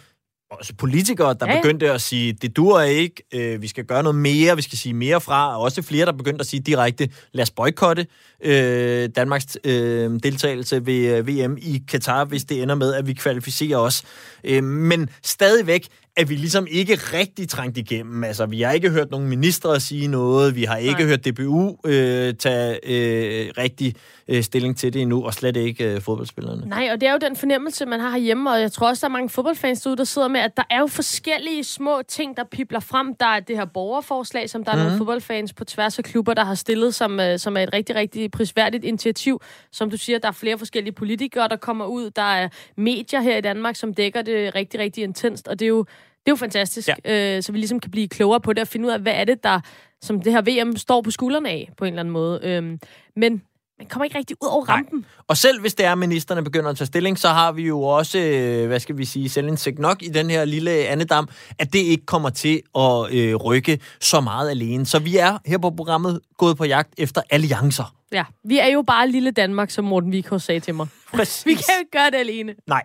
også 0.51 0.75
politikere, 0.75 1.35
der 1.41 1.53
ja. 1.53 1.61
begyndte 1.61 1.93
at 1.93 2.01
sige, 2.01 2.33
det 2.33 2.57
dur 2.57 2.81
ikke, 2.81 3.23
øh, 3.35 3.63
vi 3.63 3.69
skal 3.69 3.85
gøre 3.85 4.03
noget 4.03 4.19
mere, 4.19 4.57
vi 4.57 4.63
skal 4.63 4.79
sige 4.79 4.95
mere 4.95 5.21
fra, 5.21 5.57
og 5.57 5.63
også 5.63 5.83
flere, 5.83 6.07
der 6.07 6.13
begyndte 6.13 6.41
at 6.41 6.47
sige 6.47 6.61
direkte, 6.61 7.09
lad 7.33 7.43
os 7.43 7.51
boykotte 7.51 8.07
øh, 8.45 9.09
Danmarks 9.17 9.59
øh, 9.65 10.11
deltagelse 10.23 10.87
ved 10.87 11.17
øh, 11.17 11.29
VM 11.29 11.57
i 11.61 11.83
Katar, 11.89 12.25
hvis 12.25 12.45
det 12.45 12.63
ender 12.63 12.75
med, 12.75 12.95
at 12.95 13.07
vi 13.07 13.13
kvalificerer 13.13 13.79
os. 13.79 14.03
Øh, 14.45 14.65
men 14.65 15.11
stadigvæk 15.23 15.89
er 16.17 16.25
vi 16.25 16.35
ligesom 16.35 16.67
ikke 16.71 16.95
rigtig 16.95 17.49
trængt 17.49 17.79
igennem. 17.79 18.25
Altså, 18.25 18.47
vi 18.47 18.63
har 18.63 18.73
ikke 18.73 18.91
hørt 18.91 19.11
nogen 19.11 19.29
ministre 19.29 19.81
sige 19.81 20.09
noget, 20.09 20.57
vi 20.57 20.65
har 20.65 20.77
ikke 20.77 20.93
Nej. 20.93 21.09
hørt 21.09 21.25
DBU 21.25 21.77
øh, 21.87 22.35
tage 22.35 22.79
øh, 22.85 23.53
rigtig 23.59 23.95
øh, 24.29 24.43
stilling 24.43 24.77
til 24.77 24.93
det 24.93 25.03
endnu, 25.03 25.25
og 25.25 25.35
slet 25.35 25.57
ikke 25.57 25.95
øh, 25.95 26.01
fodboldspillerne. 26.01 26.67
Nej, 26.67 26.89
og 26.93 27.01
det 27.01 27.09
er 27.09 27.13
jo 27.13 27.19
den 27.19 27.37
fornemmelse, 27.37 27.87
man 27.87 28.01
har 28.01 28.11
herhjemme, 28.11 28.51
og 28.51 28.61
jeg 28.61 28.73
tror 28.73 28.89
også, 28.89 29.07
der 29.07 29.11
er 29.11 29.13
mange 29.13 29.29
fodboldfans 29.29 29.81
derude, 29.81 29.97
der 29.97 30.05
sidder 30.05 30.29
med, 30.29 30.41
at 30.41 30.57
der 30.57 30.63
er 30.71 30.81
jo 30.81 30.87
forskellige 30.87 31.65
små 31.65 32.03
ting, 32.09 32.37
der 32.37 32.45
pipler 32.45 32.81
frem. 32.81 33.15
Der 33.15 33.27
er 33.27 33.41
det 33.41 33.57
her 33.57 33.65
borgerforslag, 33.65 34.51
som 34.51 34.65
der 34.65 34.71
er 34.71 34.75
mm. 34.75 34.79
nogle 34.79 34.91
mhm. 34.93 34.99
fodboldfans 34.99 35.53
på 35.53 35.65
tværs 35.65 35.99
af 35.99 36.05
klubber, 36.05 36.35
der 36.35 36.45
har 36.45 36.55
stillet, 36.55 36.95
som, 36.95 37.21
øh, 37.21 37.39
som 37.39 37.57
er 37.57 37.61
et 37.61 37.73
rigtig, 37.73 37.97
rigtig 37.97 38.31
prisværdigt 38.31 38.85
initiativ. 38.85 39.41
Som 39.73 39.91
du 39.91 39.97
siger, 39.97 40.19
der 40.19 40.29
er 40.29 40.33
flere 40.33 40.59
forskellige 40.59 40.93
politikere, 40.93 41.49
der 41.49 41.57
kommer 41.57 41.87
ud. 41.87 42.11
Der 42.11 42.35
er 42.35 42.49
medier 42.77 43.21
her 43.21 43.37
i 43.37 43.41
Danmark, 43.41 43.77
som 43.77 43.95
dækker 43.95 44.23
det 44.23 44.55
rigtig, 44.55 44.81
rigtig 44.81 45.05
intenst, 45.05 45.49
og 45.49 45.59
det 45.59 45.65
er 45.65 45.69
jo 45.69 45.85
det 46.27 46.31
er 46.31 46.33
jo 46.33 46.37
fantastisk, 46.37 46.89
ja. 47.05 47.37
øh, 47.37 47.43
så 47.43 47.53
vi 47.53 47.59
ligesom 47.59 47.81
kan 47.81 47.91
blive 47.91 48.09
klogere 48.09 48.41
på 48.41 48.53
det 48.53 48.61
og 48.63 48.69
finde 48.69 48.87
ud 48.87 48.93
af, 48.93 49.01
hvad 49.01 49.13
er 49.13 49.25
det, 49.25 49.45
der 49.45 49.61
som 50.03 50.21
det 50.21 50.33
her 50.33 50.43
VM 50.43 50.77
står 50.77 51.03
på 51.03 51.11
skuldrene 51.11 51.49
af, 51.49 51.71
på 51.79 51.85
en 51.85 51.93
eller 51.93 52.01
anden 52.01 52.13
måde. 52.13 52.41
Øhm, 52.43 52.81
men 53.17 53.43
man 53.79 53.87
kommer 53.89 54.05
ikke 54.05 54.19
rigtig 54.19 54.37
ud 54.43 54.49
over 54.49 54.65
rampen. 54.65 54.99
Nej. 54.99 55.09
Og 55.29 55.37
selv 55.37 55.61
hvis 55.61 55.75
det 55.75 55.87
er, 55.87 55.93
at 55.93 55.99
ministerne 55.99 56.45
begynder 56.45 56.71
at 56.71 56.77
tage 56.77 56.87
stilling, 56.87 57.19
så 57.19 57.29
har 57.29 57.53
vi 57.53 57.63
jo 57.63 57.83
også, 57.83 58.19
øh, 58.19 58.67
hvad 58.67 58.81
skal 58.81 58.99
vi 58.99 59.05
sige, 59.05 59.29
selvindsigt 59.29 59.79
nok 59.79 60.03
i 60.03 60.09
den 60.09 60.31
her 60.31 60.45
lille 60.45 60.71
andedam, 60.71 61.29
at 61.59 61.73
det 61.73 61.79
ikke 61.79 62.07
kommer 62.07 62.31
til 62.31 62.63
at 62.79 63.13
øh, 63.13 63.35
rykke 63.35 63.79
så 64.01 64.21
meget 64.21 64.51
alene. 64.51 64.87
Så 64.87 64.99
vi 64.99 65.17
er 65.17 65.39
her 65.47 65.59
på 65.59 65.71
programmet 65.71 66.21
gået 66.39 66.57
på 66.57 66.65
jagt 66.65 66.95
efter 66.99 67.23
alliancer. 67.31 67.95
Ja, 68.13 68.25
vi 68.45 68.59
er 68.59 68.67
jo 68.67 68.83
bare 68.87 69.09
lille 69.09 69.31
Danmark, 69.31 69.71
som 69.71 69.85
Morten 69.85 70.13
Vikor 70.13 70.39
sagde 70.39 70.61
til 70.61 70.75
mig. 70.75 70.87
Præcis. 71.13 71.47
vi 71.47 71.55
kan 71.55 71.65
jo 71.75 71.79
ikke 71.79 71.91
gøre 71.91 72.11
det 72.11 72.17
alene. 72.17 72.55
Nej. 72.67 72.83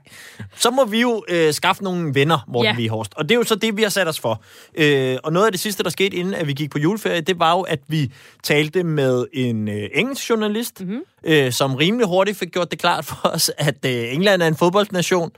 Så 0.56 0.72
må 0.72 0.86
vi 0.86 1.02
jo 1.02 1.24
øh, 1.30 1.54
skaffe 1.54 1.84
nogle 1.84 2.16
venner, 2.16 2.46
Morten 2.48 2.72
ja. 2.72 2.76
Vihorst. 2.76 3.14
Og 3.16 3.24
det 3.30 3.36
er 3.36 3.40
jo 3.40 3.44
så 3.44 3.56
det, 3.56 3.78
vi 3.78 3.84
har 3.84 3.90
sat 3.90 4.08
os 4.08 4.20
for. 4.20 4.44
Øh, 4.76 5.18
og 5.24 5.34
noget 5.34 5.46
af 5.46 5.52
det 5.52 5.62
sidste, 5.62 5.84
der 5.84 5.90
skete, 5.90 6.18
inden 6.18 6.34
at 6.34 6.48
vi 6.48 6.54
gik 6.54 6.72
på 6.72 6.80
juleferie, 6.80 7.22
det 7.22 7.40
var 7.40 7.52
jo, 7.52 7.62
at 7.62 7.80
vi 7.88 8.12
talte 8.44 8.84
med 8.84 9.26
en 9.34 9.68
øh, 9.68 9.90
engelsk 9.94 10.30
journalist, 10.30 10.82
mm-hmm. 10.82 11.02
øh, 11.24 11.52
som 11.52 11.76
rimelig 11.76 12.08
hurtigt 12.08 12.38
fik 12.38 12.52
gjort 12.52 12.72
det 12.72 12.80
klart 12.80 13.06
for 13.06 13.28
os, 13.28 13.52
at 13.58 13.86
øh, 13.86 14.14
England 14.14 14.42
er 14.42 14.48
en 14.48 14.56
fodboldsnation, 14.56 15.32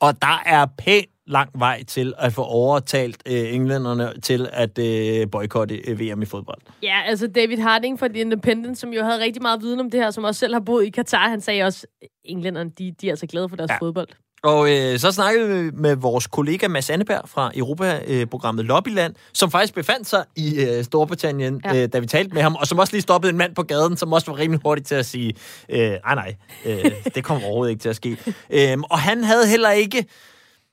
og 0.00 0.22
der 0.22 0.42
er 0.46 0.66
pænt 0.78 1.11
lang 1.26 1.50
vej 1.54 1.82
til 1.82 2.14
at 2.18 2.32
få 2.32 2.42
overtalt 2.42 3.22
øh, 3.26 3.54
englænderne 3.54 4.12
til 4.22 4.48
at 4.52 4.78
øh, 4.78 5.30
boykotte 5.30 5.74
øh, 5.74 6.00
VM 6.00 6.22
i 6.22 6.26
fodbold. 6.26 6.58
Ja, 6.82 7.02
altså 7.06 7.26
David 7.26 7.58
Harding 7.58 7.98
fra 7.98 8.08
The 8.08 8.20
Independent, 8.20 8.78
som 8.78 8.92
jo 8.92 9.02
havde 9.04 9.20
rigtig 9.20 9.42
meget 9.42 9.62
viden 9.62 9.80
om 9.80 9.90
det 9.90 10.00
her, 10.00 10.10
som 10.10 10.24
også 10.24 10.38
selv 10.38 10.54
har 10.54 10.60
boet 10.60 10.86
i 10.86 10.90
Katar, 10.90 11.28
han 11.28 11.40
sagde 11.40 11.62
også, 11.62 11.86
englænderne 12.24 12.70
de, 12.78 12.94
de 13.00 13.06
er 13.06 13.12
altså 13.12 13.26
glade 13.26 13.48
for 13.48 13.56
deres 13.56 13.70
ja. 13.70 13.78
fodbold. 13.78 14.08
Og 14.42 14.70
øh, 14.70 14.98
så 14.98 15.12
snakkede 15.12 15.48
vi 15.48 15.70
med 15.74 15.96
vores 15.96 16.26
kollega 16.26 16.68
Mads 16.68 16.90
Anneberg 16.90 17.28
fra 17.28 17.50
Europa-programmet 17.54 18.64
Lobbyland, 18.64 19.14
som 19.32 19.50
faktisk 19.50 19.74
befandt 19.74 20.08
sig 20.08 20.24
i 20.36 20.64
øh, 20.64 20.84
Storbritannien, 20.84 21.60
ja. 21.64 21.82
øh, 21.82 21.88
da 21.92 21.98
vi 21.98 22.06
talte 22.06 22.34
med 22.34 22.42
ham, 22.42 22.54
og 22.54 22.66
som 22.66 22.78
også 22.78 22.92
lige 22.92 23.02
stoppede 23.02 23.30
en 23.30 23.38
mand 23.38 23.54
på 23.54 23.62
gaden, 23.62 23.96
som 23.96 24.12
også 24.12 24.30
var 24.30 24.38
rimelig 24.38 24.60
hurtigt 24.64 24.88
til 24.88 24.94
at 24.94 25.06
sige, 25.06 25.34
øh, 25.68 25.90
nej 25.90 26.14
nej, 26.14 26.36
øh, 26.64 26.92
det 27.14 27.24
kommer 27.24 27.44
overhovedet 27.44 27.70
ikke 27.70 27.82
til 27.82 27.88
at 27.88 27.96
ske. 27.96 28.16
Øh, 28.50 28.78
og 28.90 28.98
han 28.98 29.24
havde 29.24 29.46
heller 29.46 29.70
ikke 29.70 30.06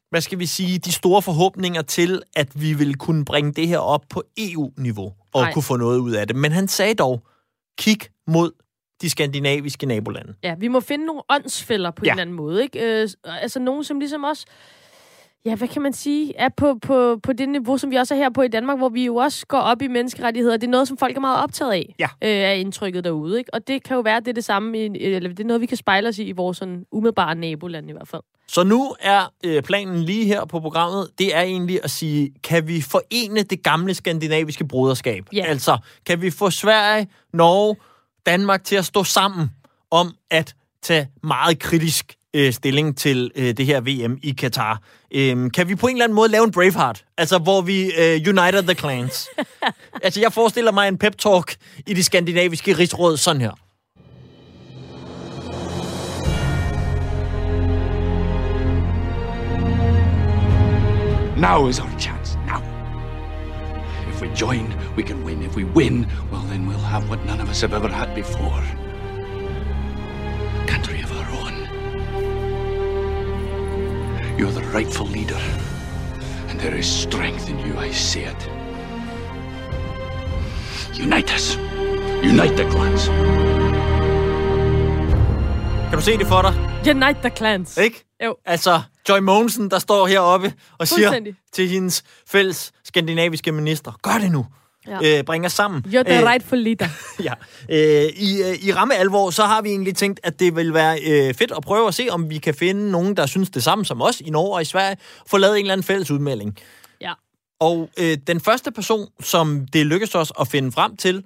hvad 0.10 0.22
skal 0.22 0.40
vi 0.40 0.46
sige, 0.46 0.80
de 0.80 0.92
store 0.92 1.22
forhåbninger 1.22 1.82
til, 1.82 2.22
at 2.36 2.62
vi 2.62 2.74
vil 2.74 2.96
kunne 2.98 3.26
bringe 3.26 3.54
det 3.54 3.68
her 3.68 3.78
op 3.78 4.06
på 4.10 4.24
EU-niveau 4.38 5.14
og 5.34 5.42
Nej. 5.42 5.54
kunne 5.54 5.64
få 5.64 5.78
noget 5.78 6.00
ud 6.00 6.12
af 6.12 6.28
det. 6.28 6.36
Men 6.36 6.52
han 6.52 6.68
sagde 6.68 6.94
dog, 6.94 7.24
kig 7.78 8.00
mod 8.28 8.52
de 9.02 9.10
skandinaviske 9.10 9.86
nabolande. 9.86 10.34
Ja, 10.44 10.56
vi 10.56 10.68
må 10.68 10.80
finde 10.80 11.06
nogle 11.06 11.22
åndsfælder 11.30 11.92
på 11.92 12.06
ja. 12.06 12.12
en 12.12 12.14
eller 12.14 12.22
anden 12.22 12.36
måde. 12.36 12.64
Ikke? 12.64 13.02
Øh, 13.02 13.10
altså 13.26 13.60
nogen, 13.60 13.84
som 13.84 14.00
ligesom 14.00 14.24
også 14.24 14.46
ja, 15.46 15.56
hvad 15.56 15.68
kan 15.68 15.82
man 15.82 15.94
sige, 15.94 16.36
er 16.38 16.50
på, 16.58 16.78
på, 16.82 17.20
på 17.24 17.34
det 17.34 17.50
niveau, 17.50 17.78
som 17.78 17.92
vi 17.92 17.96
også 17.96 18.14
er 18.14 18.18
her 18.18 18.30
på 18.30 18.42
i 18.42 18.48
Danmark, 18.48 18.78
hvor 18.78 18.90
vi 18.90 19.06
jo 19.06 19.16
også 19.16 19.48
går 19.48 19.58
op 19.58 19.82
i 19.82 19.88
menneskerettigheder. 19.88 20.58
Det 20.58 20.68
er 20.68 20.72
noget, 20.72 20.88
som 20.88 20.98
folk 20.98 21.16
er 21.16 21.20
meget 21.22 21.44
optaget 21.44 21.72
af, 21.72 21.96
Ja. 22.00 22.08
øh, 22.24 22.30
er 22.30 22.52
indtrykket 22.52 23.04
derude. 23.04 23.38
Ikke? 23.38 23.54
Og 23.54 23.68
det 23.68 23.84
kan 23.84 23.96
jo 23.96 24.02
være, 24.02 24.18
at 24.18 24.26
det 24.26 24.30
er 24.32 24.34
det 24.34 24.44
samme, 24.46 24.80
i, 24.80 25.04
eller 25.04 25.30
det 25.30 25.40
er 25.40 25.44
noget, 25.44 25.62
vi 25.62 25.66
kan 25.66 25.78
spejle 25.78 26.08
os 26.10 26.20
i, 26.20 26.24
i 26.24 26.32
vores 26.32 26.58
sådan, 26.58 26.86
umiddelbare 26.92 27.36
naboland 27.36 27.90
i 27.90 27.92
hvert 27.94 28.08
fald. 28.08 28.22
Så 28.48 28.64
nu 28.64 28.96
er 29.00 29.34
øh, 29.46 29.64
planen 29.64 30.04
lige 30.04 30.26
her 30.26 30.46
på 30.46 30.60
programmet, 30.60 31.08
det 31.20 31.36
er 31.36 31.42
egentlig 31.42 31.80
at 31.84 31.92
sige, 31.92 32.32
kan 32.44 32.68
vi 32.68 32.82
forene 32.82 33.44
det 33.44 33.64
gamle 33.64 33.94
skandinaviske 33.94 34.68
broderskab? 34.68 35.26
Ja. 35.34 35.44
Altså, 35.46 35.78
kan 36.06 36.22
vi 36.22 36.30
få 36.32 36.50
Sverige, 36.50 37.08
Norge, 37.34 37.76
Danmark 38.26 38.64
til 38.64 38.76
at 38.76 38.86
stå 38.86 39.04
sammen 39.04 39.50
om 39.92 40.12
at 40.32 40.56
tage 40.82 41.08
meget 41.24 41.60
kritisk 41.60 42.16
øh, 42.34 42.54
stilling 42.54 42.98
til 42.98 43.32
øh, 43.36 43.58
det 43.58 43.66
her 43.66 43.82
VM 43.82 44.18
i 44.24 44.32
Katar? 44.32 44.82
Øhm, 45.14 45.50
kan 45.50 45.68
vi 45.70 45.76
på 45.76 45.88
en 45.88 45.96
eller 45.96 46.04
anden 46.04 46.16
måde 46.16 46.30
lave 46.30 46.44
en 46.44 46.52
Braveheart? 46.52 47.06
Altså, 47.18 47.38
hvor 47.38 47.62
vi 47.62 47.86
øh, 47.86 48.22
united 48.28 48.64
the 48.64 48.74
clans? 48.74 49.28
altså, 50.04 50.20
jeg 50.20 50.34
forestiller 50.34 50.72
mig 50.72 50.88
en 50.88 50.98
pep-talk 51.04 51.56
i 51.88 51.94
det 51.94 52.06
skandinaviske 52.06 52.74
rigsråd 52.74 53.18
sådan 53.18 53.42
her. 53.42 53.52
Now 61.40 61.68
is 61.68 61.80
our 61.80 62.00
chance. 62.00 62.36
Now. 62.46 62.62
If 64.10 64.22
we 64.22 64.28
join, 64.28 64.74
we 64.98 65.04
can 65.04 65.24
win. 65.24 65.42
If 65.42 65.56
we 65.56 65.64
win, 65.64 66.06
well, 66.32 66.42
then 66.42 66.68
we'll 66.68 66.78
have 66.78 67.10
what 67.10 67.26
none 67.26 67.40
of 67.40 67.50
us 67.50 67.62
have 67.62 67.74
ever 67.74 67.88
had 67.88 68.14
before 68.14 68.62
a 70.62 70.66
country 70.68 71.02
of 71.02 71.09
You're 74.40 74.62
the 74.62 74.78
rightful 74.78 75.08
leader, 75.08 75.42
and 76.50 76.60
there 76.60 76.80
is 76.80 76.86
strength 76.86 77.50
in 77.50 77.60
you. 77.60 77.78
I 77.78 77.92
see 77.92 78.22
it. 78.22 78.52
Unite 81.04 81.36
us. 81.36 81.58
Unite 82.24 82.56
the 82.56 82.72
clans. 82.72 83.06
Kan 85.90 85.98
du 85.98 86.02
se 86.02 86.18
det 86.18 86.28
for 86.28 86.42
dig? 86.42 86.54
Unite 86.96 87.20
the 87.22 87.30
clans. 87.30 87.78
Ikke? 87.78 88.06
Jo. 88.24 88.36
Altså, 88.46 88.82
Joy 89.10 89.20
Mogensen, 89.20 89.72
der 89.72 89.80
står 89.80 90.08
heroppe 90.08 90.54
og 90.78 90.88
siger 90.88 91.34
til 91.52 91.68
hendes 91.68 92.04
fælles 92.28 92.72
skandinaviske 92.84 93.52
minister, 93.52 93.92
gør 94.02 94.18
det 94.22 94.32
nu. 94.32 94.46
Ja. 94.90 95.18
Øh, 95.18 95.24
bring 95.24 95.46
os 95.46 95.52
sammen. 95.54 95.84
You're 95.88 96.04
the 96.04 96.20
Øh, 96.20 96.26
rightful 96.26 96.58
leader. 96.58 96.88
Ja. 97.24 97.34
Øh, 97.70 98.10
i, 98.16 98.42
øh, 98.42 98.68
I 98.68 98.74
ramme 98.74 98.96
alvor, 98.96 99.30
så 99.30 99.44
har 99.44 99.62
vi 99.62 99.70
egentlig 99.70 99.96
tænkt, 99.96 100.20
at 100.24 100.40
det 100.40 100.56
vil 100.56 100.74
være 100.74 101.00
øh, 101.08 101.34
fedt 101.34 101.52
at 101.58 101.64
prøve 101.64 101.88
at 101.88 101.94
se, 101.94 102.08
om 102.12 102.30
vi 102.30 102.38
kan 102.38 102.54
finde 102.54 102.92
nogen, 102.92 103.18
der 103.18 103.26
synes 103.26 103.50
det 103.50 103.64
samme 103.64 103.86
som 103.86 104.02
os 104.02 104.22
i 104.22 104.30
Norge 104.30 104.56
og 104.56 104.62
i 104.62 104.66
Sverige, 104.66 104.98
få 105.28 105.38
lavet 105.38 105.54
en 105.56 105.60
eller 105.60 105.74
anden 105.74 105.84
fælles 105.84 106.12
udmelding. 106.12 106.58
Ja. 107.02 107.14
Og 107.60 107.90
øh, 108.00 108.18
den 108.28 108.40
første 108.40 108.72
person, 108.72 109.08
som 109.20 109.66
det 109.74 109.86
lykkedes 109.86 110.16
os 110.16 110.32
at 110.40 110.48
finde 110.48 110.72
frem 110.72 110.98
til, 110.98 111.24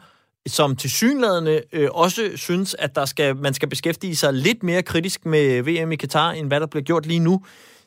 som 0.48 0.76
til 0.76 0.92
synlædende 0.92 1.62
øh, 1.74 1.90
også 1.92 2.32
synes, 2.36 2.76
at 2.80 2.96
der 2.96 3.06
skal, 3.06 3.36
man 3.36 3.54
skal 3.54 3.70
beskæftige 3.70 4.16
sig 4.16 4.34
lidt 4.34 4.64
mere 4.64 4.82
kritisk 4.84 5.26
med 5.26 5.62
VM 5.62 5.92
i 5.92 5.96
Katar, 5.96 6.32
end 6.32 6.48
hvad 6.48 6.60
der 6.60 6.66
bliver 6.66 6.84
gjort 6.84 7.06
lige 7.06 7.20
nu, 7.20 7.42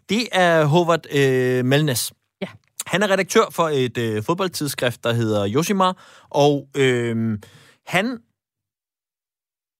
det 0.08 0.28
er 0.32 0.64
Håvard 0.64 1.14
øh, 1.14 1.64
Melnes. 1.64 2.12
Han 2.86 3.02
er 3.02 3.10
redaktør 3.10 3.44
for 3.50 3.68
et 3.68 3.98
øh, 3.98 4.22
fodboldtidsskrift, 4.22 5.04
der 5.04 5.12
hedder 5.12 5.48
Yoshima, 5.54 5.92
og 6.30 6.68
øh, 6.76 7.38
han 7.86 8.18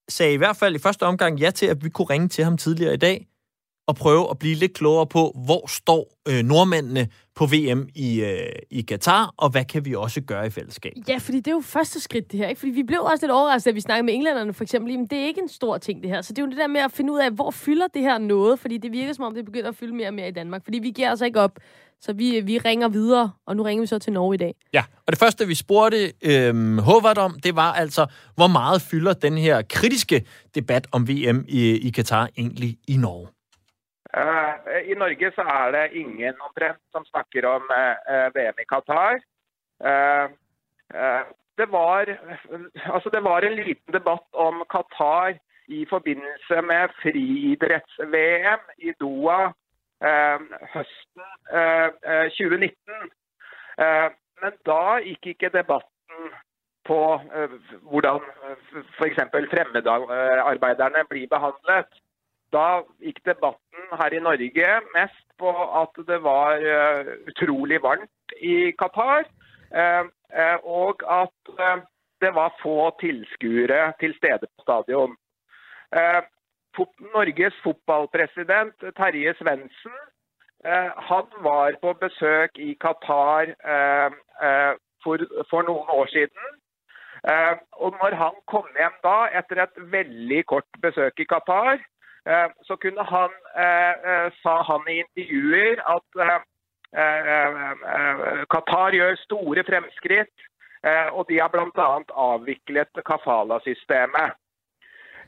sagde 0.09 0.33
i 0.33 0.37
hvert 0.37 0.57
fald 0.57 0.75
i 0.75 0.79
første 0.79 1.03
omgang 1.03 1.39
ja 1.39 1.51
til, 1.51 1.65
at 1.65 1.83
vi 1.83 1.89
kunne 1.89 2.09
ringe 2.09 2.27
til 2.27 2.43
ham 2.43 2.57
tidligere 2.57 2.93
i 2.93 2.97
dag 2.97 3.27
og 3.87 3.95
prøve 3.95 4.29
at 4.29 4.39
blive 4.39 4.55
lidt 4.55 4.73
klogere 4.73 5.07
på, 5.07 5.31
hvor 5.45 5.67
står 5.67 6.17
øh, 6.29 6.43
nordmændene 6.43 7.07
på 7.35 7.45
VM 7.45 7.87
i, 7.95 8.21
øh, 8.21 8.51
i 8.69 8.81
Katar, 8.81 9.33
og 9.37 9.49
hvad 9.49 9.65
kan 9.65 9.85
vi 9.85 9.95
også 9.95 10.21
gøre 10.21 10.47
i 10.47 10.49
fællesskab? 10.49 10.93
Ja, 11.07 11.17
fordi 11.17 11.37
det 11.37 11.47
er 11.47 11.51
jo 11.55 11.61
første 11.61 11.99
skridt, 11.99 12.31
det 12.31 12.39
her. 12.39 12.47
Ikke? 12.47 12.59
Fordi 12.59 12.71
vi 12.71 12.83
blev 12.83 13.01
også 13.01 13.25
lidt 13.25 13.31
overrasket, 13.31 13.71
da 13.71 13.73
vi 13.73 13.81
snakkede 13.81 14.05
med 14.05 14.13
englænderne 14.13 14.53
for 14.53 14.63
eksempel. 14.63 14.97
Men 14.97 15.07
det 15.07 15.17
er 15.17 15.25
ikke 15.25 15.41
en 15.41 15.49
stor 15.49 15.77
ting, 15.77 16.03
det 16.03 16.09
her. 16.09 16.21
Så 16.21 16.33
det 16.33 16.39
er 16.39 16.45
jo 16.45 16.49
det 16.49 16.57
der 16.57 16.67
med 16.67 16.81
at 16.81 16.91
finde 16.91 17.13
ud 17.13 17.19
af, 17.19 17.31
hvor 17.31 17.51
fylder 17.51 17.87
det 17.93 18.01
her 18.01 18.17
noget? 18.17 18.59
Fordi 18.59 18.77
det 18.77 18.91
virker 18.91 19.13
som 19.13 19.23
om, 19.23 19.33
det 19.33 19.45
begynder 19.45 19.69
at 19.69 19.75
fylde 19.75 19.95
mere 19.95 20.07
og 20.07 20.13
mere 20.13 20.27
i 20.27 20.31
Danmark. 20.31 20.63
Fordi 20.63 20.79
vi 20.79 20.91
giver 20.91 21.09
altså 21.09 21.25
ikke 21.25 21.39
op. 21.39 21.59
Så 22.01 22.13
vi, 22.13 22.41
vi 22.41 22.57
ringer 22.57 22.89
videre, 22.89 23.31
og 23.45 23.55
nu 23.55 23.63
ringer 23.63 23.81
vi 23.81 23.87
så 23.87 23.99
til 23.99 24.13
Norge 24.13 24.33
i 24.35 24.37
dag. 24.37 24.53
Ja, 24.73 24.83
og 25.05 25.09
det 25.13 25.19
første, 25.19 25.47
vi 25.47 25.55
spurgte 25.55 25.97
øh, 26.29 26.53
Håvard 26.87 27.17
om, 27.17 27.33
det 27.43 27.55
var 27.55 27.71
altså, 27.73 28.03
hvor 28.35 28.47
meget 28.47 28.81
fylder 28.91 29.13
den 29.13 29.37
her 29.37 29.61
kritiske 29.69 30.25
debat 30.55 30.87
om 30.93 31.01
VM 31.09 31.45
i, 31.47 31.87
i 31.87 31.89
Katar 31.91 32.29
egentlig 32.37 32.71
i 32.87 32.97
Norge? 32.97 33.27
Eh, 34.17 34.53
I 34.91 34.93
Norge 35.03 35.27
så 35.37 35.43
er 35.59 35.67
det 35.75 35.85
ingen 36.01 36.35
omtrent 36.45 36.81
som 36.91 37.03
snakker 37.11 37.41
om 37.55 37.63
eh, 37.79 37.95
eh, 38.13 38.27
VM 38.35 38.57
i 38.63 38.67
Qatar. 38.73 39.13
Eh, 39.89 40.27
eh, 40.99 41.23
Det 41.61 41.71
var, 41.71 42.01
altså 42.95 43.09
det 43.15 43.23
var 43.23 43.39
en 43.41 43.55
liten 43.55 43.93
debatt 43.97 44.29
om 44.33 44.55
Qatar 44.73 45.29
i 45.67 45.85
forbindelse 45.89 46.55
med 46.71 46.83
friidretts-VM 47.01 48.61
i 48.87 48.89
Doha 49.01 49.39
Eh, 49.97 50.39
høsten 50.73 51.23
eh, 51.49 51.89
eh, 52.05 52.27
2019. 52.37 53.11
Eh, 53.81 54.09
Men 54.37 54.53
da 54.69 54.99
gikk 55.01 55.31
ikke 55.31 55.49
debatten 55.49 56.27
på 56.85 56.99
eh, 57.33 57.55
hvordan 57.89 58.21
eh, 58.45 58.59
f.eks. 58.99 59.23
fremmedarbeiderne 59.53 61.01
blir 61.09 61.25
behandlet. 61.31 61.89
Da 62.53 62.83
gikk 63.01 63.23
debatten 63.25 63.97
her 63.97 64.13
i 64.13 64.21
Norge 64.21 64.69
mest 64.93 65.25
på 65.41 65.49
at 65.81 65.97
det 66.05 66.21
var 66.23 66.61
eh, 66.61 67.11
utrolig 67.33 67.81
varmt 67.81 68.37
i 68.37 68.71
Qatar, 68.77 69.25
eh, 69.73 70.05
eh 70.37 70.57
og 70.63 71.01
at 71.09 71.53
eh, 71.57 71.81
det 72.21 72.35
var 72.37 72.53
få 72.61 72.91
tilskuere 73.01 73.93
til 73.99 74.13
stede 74.17 74.45
på 74.45 74.61
stadion. 74.61 75.17
Norges 77.13 77.55
fotballpresident 77.63 78.85
Terje 78.95 79.33
Svendsen 79.39 79.97
eh, 80.65 80.91
han 81.09 81.27
var 81.45 81.77
på 81.81 81.93
besøk 82.01 82.57
i 82.61 82.75
Qatar 82.81 83.53
eh, 83.53 84.17
eh, 84.43 84.73
for, 85.03 85.23
for 85.49 85.67
noen 85.67 85.91
år 85.93 86.09
siden. 86.13 86.57
Eh, 87.27 87.55
og 87.83 87.95
når 88.01 88.15
han 88.15 88.35
kom 88.51 88.67
hjem 88.77 88.97
da, 89.03 89.15
etter 89.39 89.63
et 89.63 89.79
veldig 89.93 90.43
kort 90.51 90.81
besøk 90.83 91.19
i 91.19 91.27
Qatar, 91.29 91.81
eh, 92.29 92.49
så 92.67 92.77
kunne 92.81 93.03
han, 93.03 93.33
eh, 93.55 94.11
eh 94.11 94.27
sa 94.43 94.61
han 94.69 94.85
i 94.87 94.99
intervjuer 95.05 95.81
at 95.95 96.21
eh, 96.27 96.37
eh, 97.03 97.73
eh, 97.95 98.43
Qatar 98.53 98.97
gjør 98.99 99.17
store 99.23 99.65
fremskritt, 99.67 100.47
eh, 100.83 101.09
og 101.11 101.25
de 101.29 101.41
har 101.41 101.49
bl.a. 101.53 101.89
avviklet 102.29 103.03
kafala-systemet. 103.05 104.37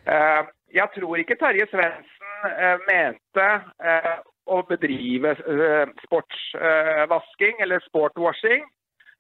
Eh, 0.08 0.44
jeg 0.74 0.90
tror 0.96 1.18
ikke 1.22 1.36
Terje 1.40 1.66
Svendsen 1.72 2.50
eh, 2.50 2.78
mente 2.90 3.48
eh, 3.84 4.20
å 4.50 4.62
bedrive 4.70 5.36
eh, 5.38 5.88
sportsvasking 6.06 7.62
eller 7.66 7.82
sportwashing. 7.88 8.64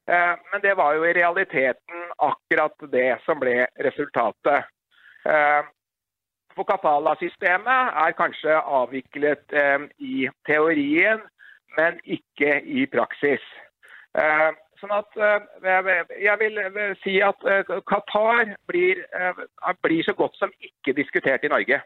Eh, 0.10 0.36
Men 0.51 0.62
det 0.63 0.75
var 0.77 0.96
jo 0.98 1.06
i 1.06 1.13
realiteten 1.13 2.06
akkurat 2.18 2.88
det 2.91 3.18
som 3.25 3.39
ble 3.41 3.68
resultatet. 3.86 4.70
Eh, 5.25 5.62
For 6.58 6.65
Kapala-systemet 6.68 7.94
er 8.06 8.15
kanskje 8.18 8.56
avviklet 8.58 9.53
eh, 9.53 9.86
i 10.00 10.29
teorien, 10.50 11.22
men 11.77 12.00
ikke 12.03 12.62
i 12.65 12.86
praksis. 12.89 13.44
Eh, 14.18 14.50
Sånn 14.79 14.95
at 14.95 15.15
eh, 15.19 15.39
Jeg 16.24 16.38
vil 16.39 16.59
eh, 16.63 16.91
si 17.03 17.19
at 17.24 17.48
eh, 17.48 17.77
Qatar 17.91 18.55
blir, 18.67 19.01
blir 19.83 20.03
så 20.03 20.13
godt 20.13 20.38
som 20.39 20.51
ikke 20.59 20.95
diskutert 21.01 21.43
i 21.43 21.51
Norge. 21.51 21.81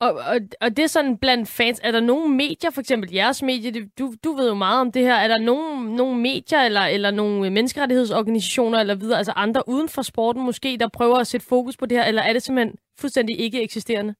Og, 0.00 0.14
og, 0.14 0.36
og 0.60 0.76
det 0.76 0.82
er 0.82 0.86
sådan 0.86 1.18
blandt 1.18 1.48
fans. 1.48 1.80
Er 1.84 1.90
der 1.90 2.00
nogle 2.00 2.36
medier, 2.36 2.70
for 2.70 2.80
eksempel 2.80 3.12
jeres 3.12 3.42
medie, 3.42 3.90
du, 3.98 4.12
du 4.24 4.32
ved 4.32 4.48
jo 4.48 4.54
meget 4.54 4.80
om 4.80 4.92
det 4.92 5.02
her, 5.02 5.14
er 5.14 5.28
der 5.28 5.38
nogle, 5.38 5.96
nogle 5.96 6.20
medier 6.20 6.60
eller, 6.60 6.80
eller 6.80 7.10
nogle 7.10 7.50
menneskerettighedsorganisationer 7.50 8.78
eller 8.78 8.94
videre, 8.94 9.18
altså 9.18 9.32
andre 9.36 9.62
uden 9.68 9.88
for 9.88 10.02
sporten 10.02 10.42
måske, 10.42 10.76
der 10.80 10.88
prøver 10.88 11.16
at 11.16 11.26
sætte 11.26 11.46
fokus 11.46 11.76
på 11.76 11.86
det 11.86 11.98
her, 11.98 12.04
eller 12.04 12.22
er 12.22 12.32
det 12.32 12.42
simpelthen 12.42 12.76
fuldstændig 13.00 13.40
ikke 13.40 13.62
eksisterende? 13.62 14.14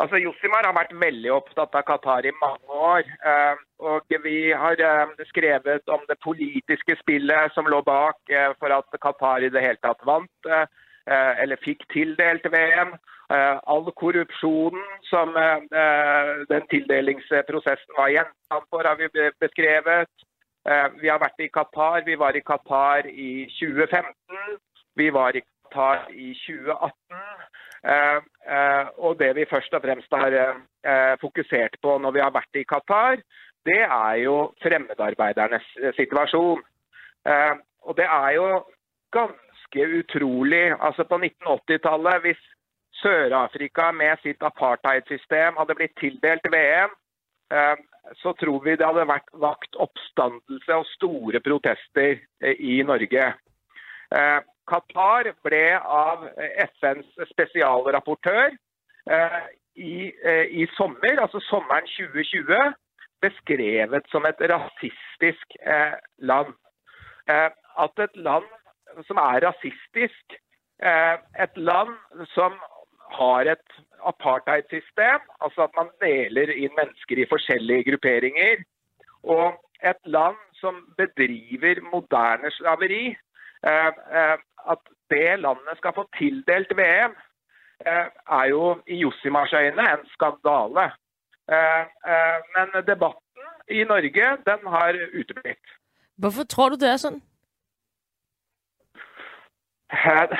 Altså, 0.00 0.16
Josimar 0.16 0.64
har 0.64 0.72
vært 0.72 0.94
veldig 0.96 1.32
opptatt 1.34 1.74
av 1.76 1.84
Qatar 1.84 2.24
i 2.24 2.32
mange 2.40 2.76
år. 2.90 3.02
eh, 3.30 3.56
Og 3.78 4.14
vi 4.24 4.52
har 4.62 4.80
eh, 4.80 5.24
skrevet 5.28 5.88
om 5.88 6.00
det 6.08 6.16
politiske 6.24 6.96
spillet 7.02 7.52
som 7.54 7.68
lå 7.68 7.82
bak 7.84 8.16
eh, 8.30 8.52
for 8.58 8.72
at 8.72 9.00
Qatar 9.02 9.44
i 9.44 9.52
det 9.52 9.60
hele 9.60 9.80
tatt 9.84 10.00
vant, 10.04 10.48
eh, 10.48 10.64
eh 11.06 11.42
eller 11.42 11.60
fikk 11.64 11.84
tildelt 11.92 12.44
VM. 12.44 12.96
Eh, 13.30 13.56
All 13.72 13.92
korrupsjonen 14.02 14.88
som 15.10 15.36
eh, 15.36 16.32
den 16.48 16.66
tildelingsprosessen 16.72 17.96
var 17.98 18.08
gjenstand 18.16 18.64
for, 18.70 18.84
har 18.84 18.96
vi 18.96 19.08
beskrevet. 19.40 20.08
Eh, 20.68 20.88
Vi 21.00 21.08
har 21.08 21.20
vært 21.20 21.40
i 21.44 21.52
Qatar. 21.52 22.04
Vi 22.06 22.14
var 22.16 22.36
i 22.36 22.40
Qatar 22.40 23.06
i 23.06 23.46
2015. 23.60 24.60
Vi 24.96 25.10
var 25.10 25.36
i 25.36 25.42
Qatar 25.44 26.08
i 26.10 26.32
2018. 26.46 27.20
Eh, 27.84 28.18
eh, 28.56 28.86
og 28.98 29.18
det 29.18 29.30
vi 29.36 29.48
først 29.48 29.74
og 29.74 29.82
fremst 29.82 30.12
har 30.12 30.36
eh, 30.36 31.14
fokusert 31.20 31.78
på 31.82 31.96
når 31.98 32.16
vi 32.16 32.20
har 32.24 32.34
vært 32.34 32.60
i 32.60 32.66
Qatar, 32.68 33.22
det 33.64 33.80
er 33.84 34.14
jo 34.24 34.36
fremmedarbeidernes 34.62 35.66
eh, 35.82 35.94
situasjon. 35.96 36.62
Eh, 37.28 37.54
og 37.88 37.96
det 37.96 38.06
er 38.06 38.30
jo 38.36 38.46
ganske 39.16 39.86
utrolig. 40.00 40.64
Altså 40.80 41.04
på 41.08 41.20
1980-tallet, 41.20 42.20
hvis 42.24 42.42
Sør-Afrika 43.00 43.90
med 43.96 44.20
sitt 44.22 44.42
apartheidsystem 44.44 45.56
hadde 45.56 45.76
blitt 45.78 45.96
tildelt 46.00 46.48
VM, 46.52 46.92
eh, 47.54 47.76
så 48.20 48.32
tror 48.36 48.60
vi 48.64 48.76
det 48.76 48.86
hadde 48.86 49.08
vært 49.08 49.28
vakt 49.40 49.76
oppstandelse 49.76 50.76
og 50.76 50.88
store 50.96 51.40
protester 51.40 52.18
eh, 52.42 52.56
i 52.58 52.82
Norge. 52.84 53.32
Qatar 54.70 55.32
ble 55.46 55.64
av 55.78 56.26
eh, 56.36 56.66
FNs 56.78 57.30
spesialrapportør 57.32 58.54
eh, 59.10 59.40
i, 59.76 60.10
eh, 60.24 60.46
i 60.62 60.66
sommer, 60.76 61.20
altså 61.22 61.42
sommeren 61.48 61.88
2020, 61.90 62.72
beskrevet 63.20 64.08
som 64.12 64.26
et 64.28 64.40
rasistisk 64.52 65.56
eh, 65.60 65.96
land. 66.18 66.54
Eh, 67.28 67.48
at 67.84 68.04
et 68.04 68.16
land 68.16 68.48
som 69.06 69.20
er 69.22 69.44
rasistisk, 69.46 70.36
eh, 70.82 71.16
et 71.44 71.56
land 71.56 71.96
som 72.34 72.56
har 73.10 73.50
et 73.52 73.80
apartheidsystem, 74.06 75.24
altså 75.40 75.66
at 75.66 75.74
man 75.76 75.90
deler 76.02 76.52
inn 76.54 76.76
mennesker 76.76 77.20
i 77.20 77.28
forskjellige 77.30 77.90
grupperinger, 77.90 78.62
og 79.22 79.58
et 79.84 80.00
land 80.04 80.38
som 80.60 80.78
bedriver 80.96 81.82
moderne 81.92 82.52
slaveri, 82.56 83.16
at 83.64 84.82
det 85.10 85.38
landet 85.40 85.76
skal 85.76 85.92
få 85.94 86.08
tildelt 86.18 86.72
VM, 86.76 87.14
eh, 87.86 88.06
er 88.40 88.46
jo 88.50 88.80
i 88.86 88.96
Josimars 88.96 89.52
øyne 89.52 89.84
en 89.92 90.06
skandale. 90.14 90.84
Eh, 91.52 91.84
eh, 92.12 92.38
men 92.54 92.86
debatten 92.86 93.44
i 93.68 93.84
Norge, 93.84 94.26
den 94.48 94.60
har 94.74 94.92
uteblitt. 95.20 95.66
Hvorfor 96.18 96.44
tror 96.44 96.68
du, 96.68 96.76
det 96.76 96.88
er 96.88 96.96
sådan? 96.96 97.22
Eh, 99.92 100.38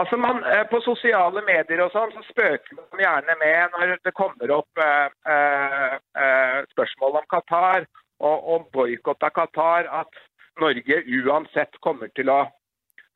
Altså 0.00 0.16
man, 0.16 0.36
eh, 0.52 0.64
På 0.70 0.80
sosiale 0.80 1.40
medier 1.52 1.80
og 1.84 1.92
sånn, 1.94 2.12
så 2.14 2.22
spøker 2.30 2.76
man 2.78 3.02
gjerne 3.02 3.34
med 3.42 3.74
når 3.74 3.94
det 4.04 4.14
kommer 4.14 4.52
opp 4.58 4.82
eh, 4.84 5.08
eh, 5.34 5.94
eh 6.24 6.58
spørsmål 6.74 7.20
om 7.20 7.28
Qatar 7.34 7.86
og 8.28 8.48
om 8.54 8.66
boikott 8.72 9.22
av 9.22 9.32
Qatar, 9.38 9.88
at 10.00 10.20
Norge 10.60 11.02
uansett 11.20 11.78
kommer 11.84 12.10
til 12.16 12.30
å 12.32 12.44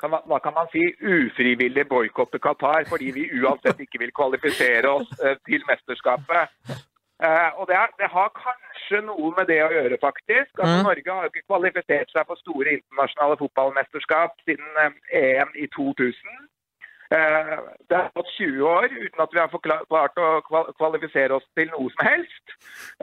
kan, 0.03 0.15
hva 0.27 0.39
kan 0.43 0.55
man 0.57 0.71
si, 0.73 0.83
ufrivillig 0.99 1.85
boikotte 1.91 2.41
Qatar 2.43 2.89
fordi 2.91 3.13
vi 3.15 3.29
uansett 3.39 3.81
ikke 3.85 4.01
vil 4.03 4.15
kvalifisere 4.17 4.91
oss 4.91 5.11
eh, 5.23 5.37
til 5.47 5.63
mesterskapet. 5.69 6.51
Eh, 7.23 7.51
og 7.61 7.69
det, 7.71 7.77
er, 7.79 7.93
det, 8.01 8.09
har 8.11 8.33
kanskje 8.35 9.03
noe 9.07 9.31
med 9.37 9.47
det 9.47 9.61
å 9.63 9.71
gjøre, 9.71 9.99
faktisk. 10.03 10.51
Altså, 10.59 10.79
mm. 10.81 10.87
Norge 10.89 11.15
har 11.15 11.27
jo 11.29 11.31
ikke 11.31 11.51
kvalifisert 11.53 12.11
seg 12.11 12.27
for 12.27 12.41
store 12.43 12.75
internasjonale 12.79 13.39
fotballmesterskap 13.45 14.43
siden 14.49 14.81
eh, 14.83 14.97
EM 15.21 15.55
i 15.55 15.69
2000. 15.77 16.41
Eh, 17.15 17.55
det 17.89 18.01
har 18.01 18.11
gått 18.17 18.35
20 18.41 18.67
år 18.67 18.89
uten 18.91 19.25
at 19.25 19.35
vi 19.37 19.43
har 19.45 19.87
klart 19.93 20.19
å 20.19 20.29
kvalifisere 20.81 21.39
oss 21.39 21.47
til 21.59 21.71
noe 21.77 21.95
som 21.95 22.07
helst. 22.09 22.57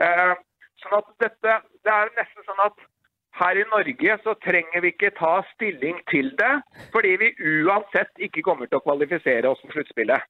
Eh, 0.04 0.32
sånn 0.84 0.98
at 1.00 1.12
dette, 1.24 1.60
Det 1.84 1.92
er 1.96 2.12
nesten 2.18 2.44
sånn 2.44 2.64
at 2.66 2.88
her 3.42 3.54
i 3.62 3.68
Norge 3.74 4.18
så 4.24 4.34
trenger 4.46 4.80
vi 4.80 4.92
ikke 4.92 5.10
ta 5.22 5.32
stilling 5.54 5.96
til 6.12 6.26
det, 6.42 6.54
fordi 6.94 7.12
vi 7.22 7.28
uansett 7.64 8.12
ikke 8.26 8.44
kommer 8.46 8.66
til 8.66 8.80
å 8.80 8.84
kvalifisere 8.86 9.50
oss 9.52 9.62
for 9.64 9.76
sluttspillet. 9.76 10.20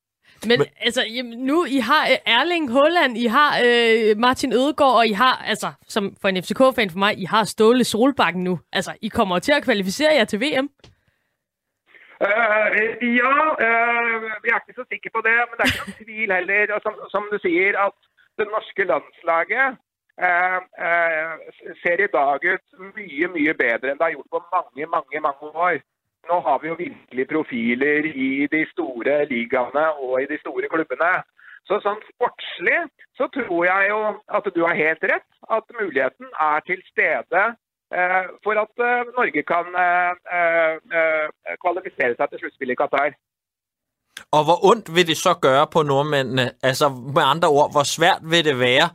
Men 0.48 0.60
altså, 0.86 1.02
nu 1.48 1.64
I 1.64 1.78
har 1.90 2.04
øh, 2.12 2.34
Erling 2.36 2.72
Haaland, 2.72 3.18
I 3.18 3.26
har 3.26 3.50
øh, 3.66 4.18
Martin 4.26 4.52
Ødegaard, 4.52 4.96
og 5.00 5.06
I 5.06 5.12
har, 5.22 5.34
altså, 5.52 5.68
som 5.94 6.04
for 6.20 6.28
en 6.28 6.42
FCK-fan 6.42 6.90
for 6.90 6.98
mig, 7.04 7.12
I 7.18 7.24
har 7.24 7.44
Ståle 7.44 7.84
Solbakken 7.84 8.44
nu. 8.44 8.58
Altså, 8.72 8.92
I 9.02 9.08
kommer 9.08 9.38
til 9.38 9.52
at 9.52 9.64
kvalificere 9.64 10.14
jer 10.14 10.24
til 10.24 10.40
VM. 10.40 10.68
Uh, 12.26 12.66
ja, 13.20 13.34
uh, 13.66 14.16
vi 14.42 14.48
er 14.52 14.60
ikke 14.60 14.80
så 14.80 14.84
sikre 14.92 15.10
på 15.16 15.20
det. 15.28 15.36
Men 15.46 15.54
det 15.56 15.62
er 15.62 15.70
ikke 15.70 15.84
noen 15.86 16.00
tvil 16.04 16.30
heller, 16.38 16.78
som, 16.84 16.94
som, 17.14 17.22
du 17.32 17.38
sier, 17.46 17.72
at 17.86 17.96
det 18.38 18.46
norske 18.54 18.82
landslaget 18.92 19.68
Eh, 20.20 20.58
eh, 20.86 21.30
ser 21.82 22.02
i 22.04 22.10
dag 22.12 22.44
ut 22.44 22.80
mye, 22.96 23.28
mye 23.32 23.54
bedre 23.56 23.92
enn 23.92 24.00
det 24.00 24.06
har 24.06 24.16
gjort 24.16 24.34
på 24.36 24.42
mange, 24.52 24.88
mange, 24.94 25.22
mange 25.26 25.52
år. 25.66 25.80
Nå 26.28 26.40
har 26.44 26.58
vi 26.60 26.68
jo 26.68 26.76
virkelig 26.78 27.26
profiler 27.28 28.08
i 28.10 28.46
de 28.52 28.64
store 28.72 29.24
ligaene 29.30 29.86
og 29.96 30.20
i 30.20 30.28
de 30.28 30.38
store 30.42 30.68
klubbene. 30.68 31.12
Så 31.68 31.80
sånn 31.84 32.00
sportslig 32.10 32.78
så 33.16 33.30
tror 33.32 33.64
jeg 33.68 33.88
jo 33.92 34.00
at 34.36 34.52
du 34.54 34.60
har 34.66 34.76
helt 34.76 35.08
rett. 35.12 35.28
At 35.48 35.72
muligheten 35.80 36.28
er 36.50 36.60
til 36.68 36.82
stede 36.92 37.44
Eh, 37.98 38.24
for 38.44 38.54
at 38.64 38.74
eh, 38.88 39.02
Norge 39.18 39.42
kan 39.52 39.66
eh, 39.86 40.12
eh 40.98 41.56
kvalifisere 41.62 42.14
seg 42.14 42.26
til 42.30 42.40
sluttspillet 42.40 42.76
i 42.76 42.80
Qatar. 42.82 43.10
Og 44.36 44.42
hvor 44.46 44.58
ondt 44.70 44.86
vil 44.94 45.06
det 45.06 45.16
så 45.18 45.32
gøre 45.46 45.66
på 45.74 45.82
nordmændene? 45.82 46.46
Altså 46.62 46.86
med 47.16 47.24
andre 47.32 47.48
ord, 47.48 47.72
hvor 47.74 47.82
svært 47.96 48.22
vil 48.32 48.44
det 48.44 48.58
være 48.58 48.86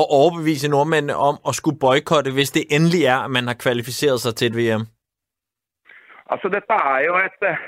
at 0.00 0.06
overbevise 0.20 0.68
nordmændene 0.68 1.16
om 1.16 1.36
at 1.48 1.54
skulle 1.54 1.78
boykotte, 1.78 2.30
hvis 2.32 2.50
det 2.50 2.64
endelig 2.76 3.02
er, 3.04 3.18
at 3.24 3.30
man 3.30 3.46
har 3.46 3.54
kvalificeret 3.64 4.20
sig 4.20 4.34
til 4.34 4.46
et 4.50 4.56
VM? 4.60 4.84
Altså, 6.32 6.46
dette 6.56 6.74
er 6.92 7.00
jo 7.08 7.14
et, 7.28 7.40
eh, 7.50 7.58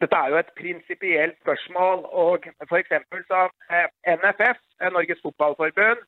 dette 0.00 0.16
er 0.22 0.28
jo 0.32 0.36
et 0.38 0.52
principielt 0.62 1.36
spørgsmål, 1.42 1.98
Og 2.22 2.38
for 2.68 2.76
eksempel 2.82 3.18
så 3.30 3.40
eh, 3.72 3.86
NFF, 4.18 4.58
eh, 4.80 4.90
Norges 4.92 5.20
Fotballforbund, 5.24 6.00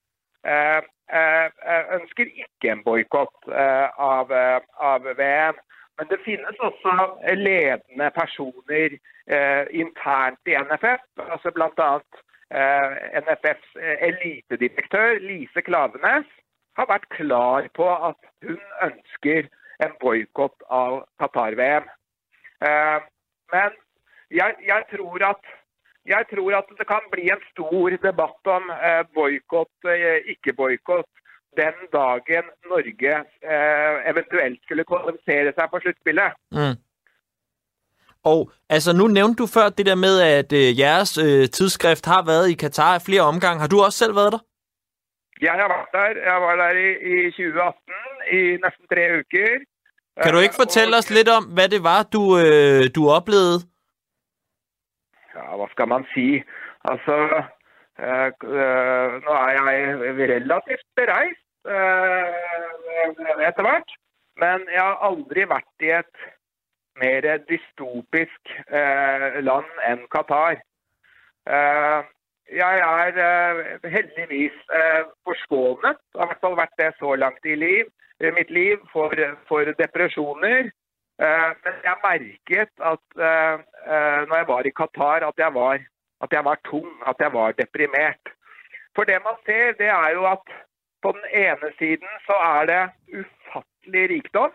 Eh, 0.45 0.83
eh, 1.19 1.85
ønsker 1.97 2.25
ikke 2.25 2.71
en 2.73 2.83
boikott 2.85 3.49
av, 3.99 4.33
av 4.91 5.07
VM. 5.19 5.59
Men 5.99 6.09
det 6.11 6.19
finnes 6.25 6.59
også 6.69 6.93
ledende 7.37 8.09
personer 8.17 8.97
eh, 9.37 9.65
internt 9.71 10.51
i 10.51 10.57
NFF, 10.57 11.03
altså 11.35 11.53
bl.a. 11.55 11.91
Eh, 11.95 12.01
Eh, 12.53 12.95
NFFs 13.23 13.77
eh, 13.81 13.97
elitedirektør 14.09 15.21
Lise 15.25 15.63
Klavenes 15.65 16.29
har 16.77 16.89
vært 16.91 17.07
klar 17.17 17.69
på 17.77 17.87
at 17.89 18.19
hun 18.45 18.59
ønsker 18.85 19.49
en 19.85 19.95
boikott 20.03 20.67
av 20.69 20.99
Qatar-VM. 21.23 21.89
Eh, 22.69 22.99
men 23.55 23.79
jeg, 24.29 24.57
jeg, 24.69 24.85
tror 24.93 25.25
at 25.31 25.51
jeg 26.05 26.29
tror 26.35 26.59
at 26.59 26.77
det 26.77 26.87
kan 26.93 27.09
bli 27.15 27.31
en 27.33 27.43
stor 27.51 27.97
debatt 28.05 28.53
om 28.59 28.71
eh, 28.77 29.01
boikott, 29.17 29.89
eh, 29.89 30.21
ikke 30.35 30.53
boikott, 30.59 31.09
den 31.57 31.89
dagen 31.93 32.49
Norge 32.69 33.15
eh, 33.17 33.97
eventuelt 34.13 34.61
skulle 34.65 34.89
kvalifisere 34.89 35.53
seg 35.57 35.73
for 35.73 35.85
sluttspillet. 35.85 36.37
Mm. 36.53 36.77
Og 38.25 38.41
altså, 38.75 38.91
nu 39.01 39.05
nævnte 39.07 39.39
du 39.43 39.47
før 39.57 39.67
det 39.69 39.87
der 39.87 39.99
med, 40.07 40.15
at 40.39 40.51
øh, 40.53 40.79
jeres 40.83 41.13
øh, 41.27 41.49
tidsskrift 41.57 42.07
har 42.07 42.23
været 42.31 42.51
i 42.53 42.55
Katar 42.63 43.03
flere 43.07 43.23
omgange. 43.33 43.61
Har 43.61 43.71
du 43.75 43.79
også 43.87 43.99
selv 43.99 44.17
været 44.17 44.33
der? 44.33 44.43
Jeg 45.47 45.53
har 45.61 45.69
været 45.75 45.89
der. 45.97 46.09
Jeg 46.31 46.39
var 46.47 46.55
der 46.63 46.71
i, 46.87 46.89
i 47.13 47.15
2018 47.31 47.93
i 48.39 48.41
næsten 48.65 48.85
tre 48.93 49.03
uker. 49.19 49.53
Kan 50.23 50.33
du 50.35 50.39
ikke 50.39 50.61
fortælle 50.63 50.95
og, 50.95 50.99
os 50.99 51.11
lidt 51.11 51.29
om, 51.29 51.45
hvad 51.45 51.69
det 51.69 51.83
var, 51.83 52.03
du, 52.03 52.23
øh, 52.39 52.83
du 52.97 53.11
oplevede? 53.11 53.59
ja, 55.35 55.57
hva 55.57 55.67
skal 55.73 55.89
man 55.89 56.05
si? 56.15 56.43
Altså 56.91 57.17
eh, 57.99 58.29
eh, 58.29 59.09
Nå 59.25 59.33
er 59.47 59.53
jeg 59.57 59.65
relativt 60.35 60.87
bereist 60.97 61.47
eh, 61.77 63.49
etter 63.49 63.67
hvert. 63.67 63.91
Men 64.43 64.65
jeg 64.73 64.83
har 64.83 64.99
aldri 65.09 65.49
vært 65.49 65.87
i 65.87 65.93
et 66.01 66.15
mer 67.01 67.27
dystopisk 67.49 68.53
eh, 68.69 69.39
land 69.45 69.71
enn 69.89 70.05
Qatar. 70.13 70.61
Eh, 71.47 72.03
Jeg 72.53 72.79
er 72.85 73.17
eh, 73.17 73.89
heldigvis 73.89 74.57
eh, 74.77 75.05
forskånet, 75.25 75.97
har 76.19 76.27
i 76.27 76.29
hvert 76.29 76.43
fall 76.43 76.57
vært 76.59 76.75
det 76.77 76.91
så 76.99 77.15
langt 77.17 77.47
i 77.49 77.55
liv, 77.57 77.87
mitt 78.37 78.51
liv, 78.51 78.83
for, 78.93 79.15
for 79.49 79.65
depresjoner. 79.79 80.69
Eh, 81.23 81.51
men 81.65 81.79
jeg 81.87 81.97
merket 82.05 82.73
at 82.93 83.07
eh, 83.29 83.57
eh, 83.87 84.21
når 84.29 84.37
jeg 84.37 84.49
var 84.49 84.69
i 84.69 84.75
Qatar, 84.81 85.25
at 85.31 85.39
jeg 85.39 85.55
var, 85.55 85.81
at 86.21 86.33
jeg 86.37 86.45
var 86.45 86.61
tung, 86.69 86.91
at 87.07 87.17
jeg 87.25 87.33
var 87.33 87.57
deprimert. 87.57 88.35
For 88.95 89.09
det 89.09 89.19
man 89.25 89.39
ser, 89.47 89.73
det 89.81 89.89
er 89.89 90.11
jo 90.19 90.27
at 90.29 90.45
på 91.03 91.13
den 91.17 91.25
ene 91.45 91.73
siden 91.79 92.11
så 92.27 92.37
er 92.37 92.69
det 92.73 92.83
ufattelig 93.23 94.05
rikdom. 94.17 94.53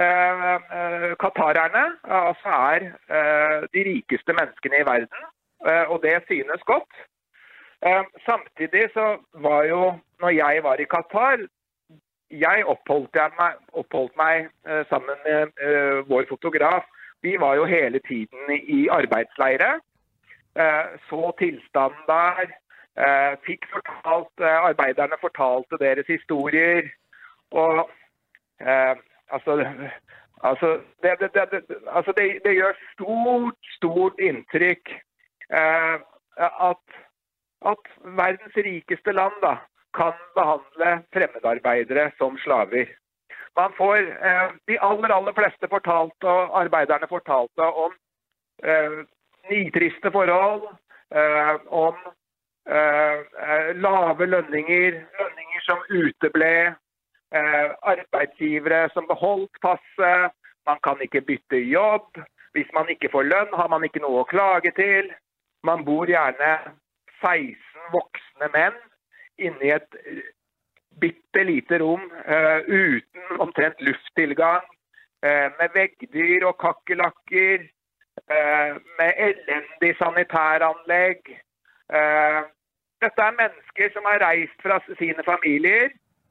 Eh, 0.00 0.54
eh, 0.76 1.12
qatarerne 1.20 1.84
altså 2.04 2.52
er 2.74 2.86
eh, 3.16 3.58
de 3.74 3.80
rikeste 3.90 4.32
menneskene 4.32 4.80
i 4.80 4.86
verden, 4.92 5.24
og 5.92 6.00
det 6.02 6.22
synes 6.26 6.62
godt. 6.64 6.92
Samtidig 8.24 8.88
så 8.94 9.18
var 9.34 9.64
jo, 9.64 9.98
når 10.20 10.28
jeg 10.28 10.62
var 10.62 10.80
i 10.80 10.86
Qatar, 10.94 11.38
jeg 12.30 12.64
oppholdt, 12.64 13.10
jeg 13.14 13.30
meg, 13.38 13.52
oppholdt 13.72 14.16
meg 14.16 14.48
sammen 14.88 15.20
med 15.26 15.52
vår 16.08 16.24
fotograf. 16.28 16.84
Vi 17.22 17.36
var 17.40 17.54
jo 17.54 17.64
hele 17.64 18.00
tiden 18.08 18.50
i 18.62 18.88
arbeidsleire. 18.88 19.80
Eh, 20.56 20.86
så 21.08 21.32
tilstanden 21.38 22.04
der. 22.06 22.46
eh, 22.96 23.36
fikk 23.46 23.66
fortalt 23.72 24.40
eh, 24.40 24.64
Arbeiderne 24.70 25.16
fortalte 25.20 25.78
deres 25.80 26.06
historier. 26.06 26.82
Og 27.50 27.90
eh, 28.60 28.96
altså 29.32 29.58
Altså, 30.42 30.80
det, 31.02 31.16
det, 31.20 31.30
det, 31.52 31.76
altså 31.86 32.12
det, 32.16 32.38
det, 32.44 32.54
gjør 32.54 32.72
stort, 32.92 33.58
stort 33.76 34.20
inntrykk 34.20 34.92
eh, 35.52 35.96
at, 36.70 36.84
at, 37.72 37.90
verdens 38.04 38.56
rikeste 38.56 39.12
land 39.12 39.36
da, 39.42 39.56
kan 39.94 40.16
behandle 40.34 41.02
fremmedarbeidere 41.12 42.10
som 42.18 42.38
slaver. 42.38 42.88
Man 43.56 43.72
får, 43.76 43.96
eh, 43.96 44.48
De 44.68 44.80
aller 44.80 45.12
aller 45.12 45.32
fleste 45.32 45.68
fortalte, 45.68 46.28
og 46.28 46.60
arbeiderne 46.62 47.08
fortalte 47.08 47.62
om 47.84 47.92
eh, 48.64 49.04
nitriste 49.50 50.10
forhold, 50.10 50.64
eh, 51.14 51.54
om 51.68 51.96
eh, 52.68 53.18
eh 53.48 53.76
lave 53.76 54.26
lønninger, 54.26 54.90
lønninger 55.20 55.60
som 55.68 55.84
uteble, 55.90 56.76
Eh, 57.34 57.70
arbeidsgivere 57.82 58.88
som 58.90 59.06
beholdt 59.06 59.60
passet. 59.62 60.32
Man 60.66 60.78
kan 60.82 60.98
ikke 61.00 61.20
bytte 61.20 61.56
jobb. 61.56 62.18
Hvis 62.52 62.70
man 62.74 62.88
ikke 62.88 63.08
får 63.12 63.22
lønn, 63.22 63.52
har 63.54 63.68
man 63.70 63.84
ikke 63.86 64.02
noe 64.02 64.24
å 64.24 64.26
klage 64.26 64.72
til. 64.74 65.12
Man 65.62 65.84
bor 65.86 66.10
gjerne 66.10 66.50
16 67.22 67.92
voksne 67.94 68.48
menn 68.54 68.80
inni 69.38 69.70
et 69.70 69.94
eh, 70.02 70.26
bitte 71.00 71.44
lite 71.46 71.78
rom 71.80 72.02
uh, 72.26 72.66
uten 72.66 73.38
omtrent 73.38 73.78
lufttilgang. 73.80 74.66
Uh, 75.22 75.54
med 75.60 75.70
veggdyr 75.78 76.48
og 76.50 76.58
kakerlakker. 76.58 77.62
Uh, 78.26 78.74
med 78.98 79.22
elendig 79.30 79.94
sanitæranlegg. 80.02 81.22
dette 83.00 83.22
er 83.22 83.38
mennesker 83.38 83.88
som 83.94 84.04
har 84.06 84.20
reist 84.22 84.62
fra 84.62 84.76
sine 84.98 85.22
familier 85.26 85.88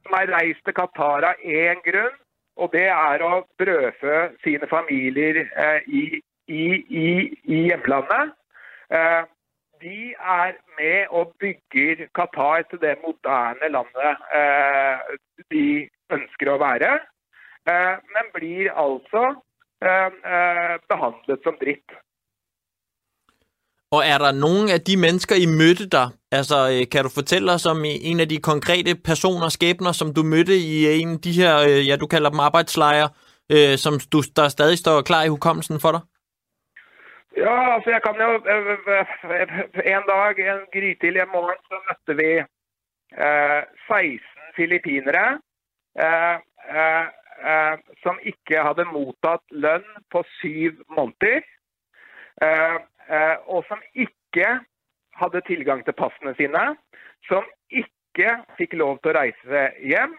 som 0.09 0.17
er 0.17 0.31
reist 0.33 0.63
til 0.65 0.73
Qatar 0.73 1.25
av 1.29 1.41
én 1.45 1.81
grunn, 1.85 2.15
og 2.57 2.71
det 2.73 2.87
er 2.89 3.21
å 3.23 3.43
brødfø 3.61 4.15
sine 4.43 4.67
familier 4.67 5.43
eh, 5.45 5.85
i, 5.85 6.21
i, 6.49 6.63
i, 6.73 7.09
i, 7.45 7.59
hjemlandet. 7.69 8.33
Eh, 8.89 9.21
de 9.79 9.99
er 10.17 10.57
med 10.79 11.13
og 11.15 11.35
bygger 11.39 12.07
Qatar 12.17 12.65
til 12.71 12.81
det 12.81 12.97
moderne 13.05 13.69
landet 13.69 14.25
eh, 14.35 15.13
de 15.53 15.67
ønsker 16.11 16.51
å 16.51 16.59
være, 16.59 16.97
eh, 17.69 17.95
men 18.15 18.33
blir 18.33 18.73
altså 18.73 19.23
eh, 19.85 20.09
eh 20.09 20.75
behandlet 20.89 21.45
som 21.45 21.57
dritt. 21.61 21.99
Og 23.91 24.01
er 24.11 24.17
der 24.17 24.31
nogen 24.45 24.69
af 24.75 24.81
de 24.81 24.95
mennesker, 25.05 25.35
I 25.35 25.47
mødte 25.61 25.85
dig? 25.97 26.07
Altså, 26.31 26.57
øh, 26.73 26.81
kan 26.91 27.03
du 27.03 27.09
fortælle 27.19 27.51
os 27.51 27.65
om 27.65 27.79
en 27.85 28.19
af 28.19 28.27
de 28.29 28.37
konkrete 28.51 28.91
personer, 29.09 29.49
skæbner, 29.49 29.91
som 29.91 30.13
du 30.13 30.23
mødte 30.23 30.55
i 30.71 30.73
øh, 30.89 31.01
en 31.01 31.11
af 31.17 31.21
de 31.27 31.31
her, 31.41 31.53
øh, 31.69 31.87
ja, 31.87 31.95
du 31.95 32.07
kalder 32.07 32.29
dem 32.29 32.39
arbejdslejre, 32.39 33.09
som 33.77 33.93
du, 34.13 34.19
der 34.35 34.47
stadig 34.47 34.77
står 34.77 35.01
klar 35.01 35.23
i 35.23 35.33
hukommelsen 35.33 35.79
for 35.79 35.91
dig? 35.91 36.01
Ja, 37.37 37.73
altså 37.75 37.89
jeg 37.89 38.01
kom 38.05 38.15
jo 38.25 38.31
En 39.95 40.03
dag, 40.09 40.39
en 40.51 40.61
grytidlig 40.73 41.27
morgen, 41.33 41.59
så 41.69 41.75
mødte 41.85 42.13
vi 42.21 42.31
eh, 43.25 43.61
16 43.87 44.19
filippinere 44.55 45.31
eh, 46.05 46.37
eh, 46.77 47.75
som 48.03 48.19
ikke 48.23 48.55
havde 48.67 48.85
modtaget 48.93 49.45
løn 49.51 49.83
på 50.11 50.23
syv 50.39 50.73
måneder. 50.95 51.41
Eh, 52.45 52.77
Eh, 53.09 53.37
og 53.49 53.65
som 53.67 53.81
ikke 53.93 54.59
hadde 55.19 55.41
tilgang 55.47 55.81
til 55.85 55.95
passene 55.97 56.35
sine, 56.37 56.63
som 57.27 57.45
ikke 57.69 58.35
fikk 58.57 58.75
lov 58.77 58.99
til 58.99 59.11
å 59.11 59.17
reise 59.17 59.63
hjem, 59.81 60.13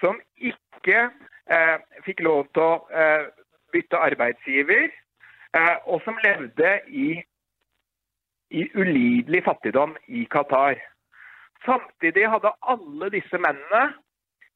som 0.00 0.20
ikke 0.36 1.02
eh, 1.52 1.76
fikk 2.06 2.22
lov 2.24 2.46
til 2.54 2.64
å 2.64 2.74
eh, 3.02 3.26
bytte 3.74 4.00
arbeidsgiver, 4.08 4.88
eh, 5.56 5.76
og 5.84 6.00
som 6.06 6.18
levde 6.24 6.78
i, 6.88 7.10
i 8.50 8.64
ulidelig 8.74 9.44
fattigdom 9.44 9.96
i 10.08 10.24
Qatar. 10.32 10.80
Samtidig 11.66 12.24
hadde 12.32 12.56
alle 12.72 13.10
disse 13.12 13.38
mennene 13.38 13.84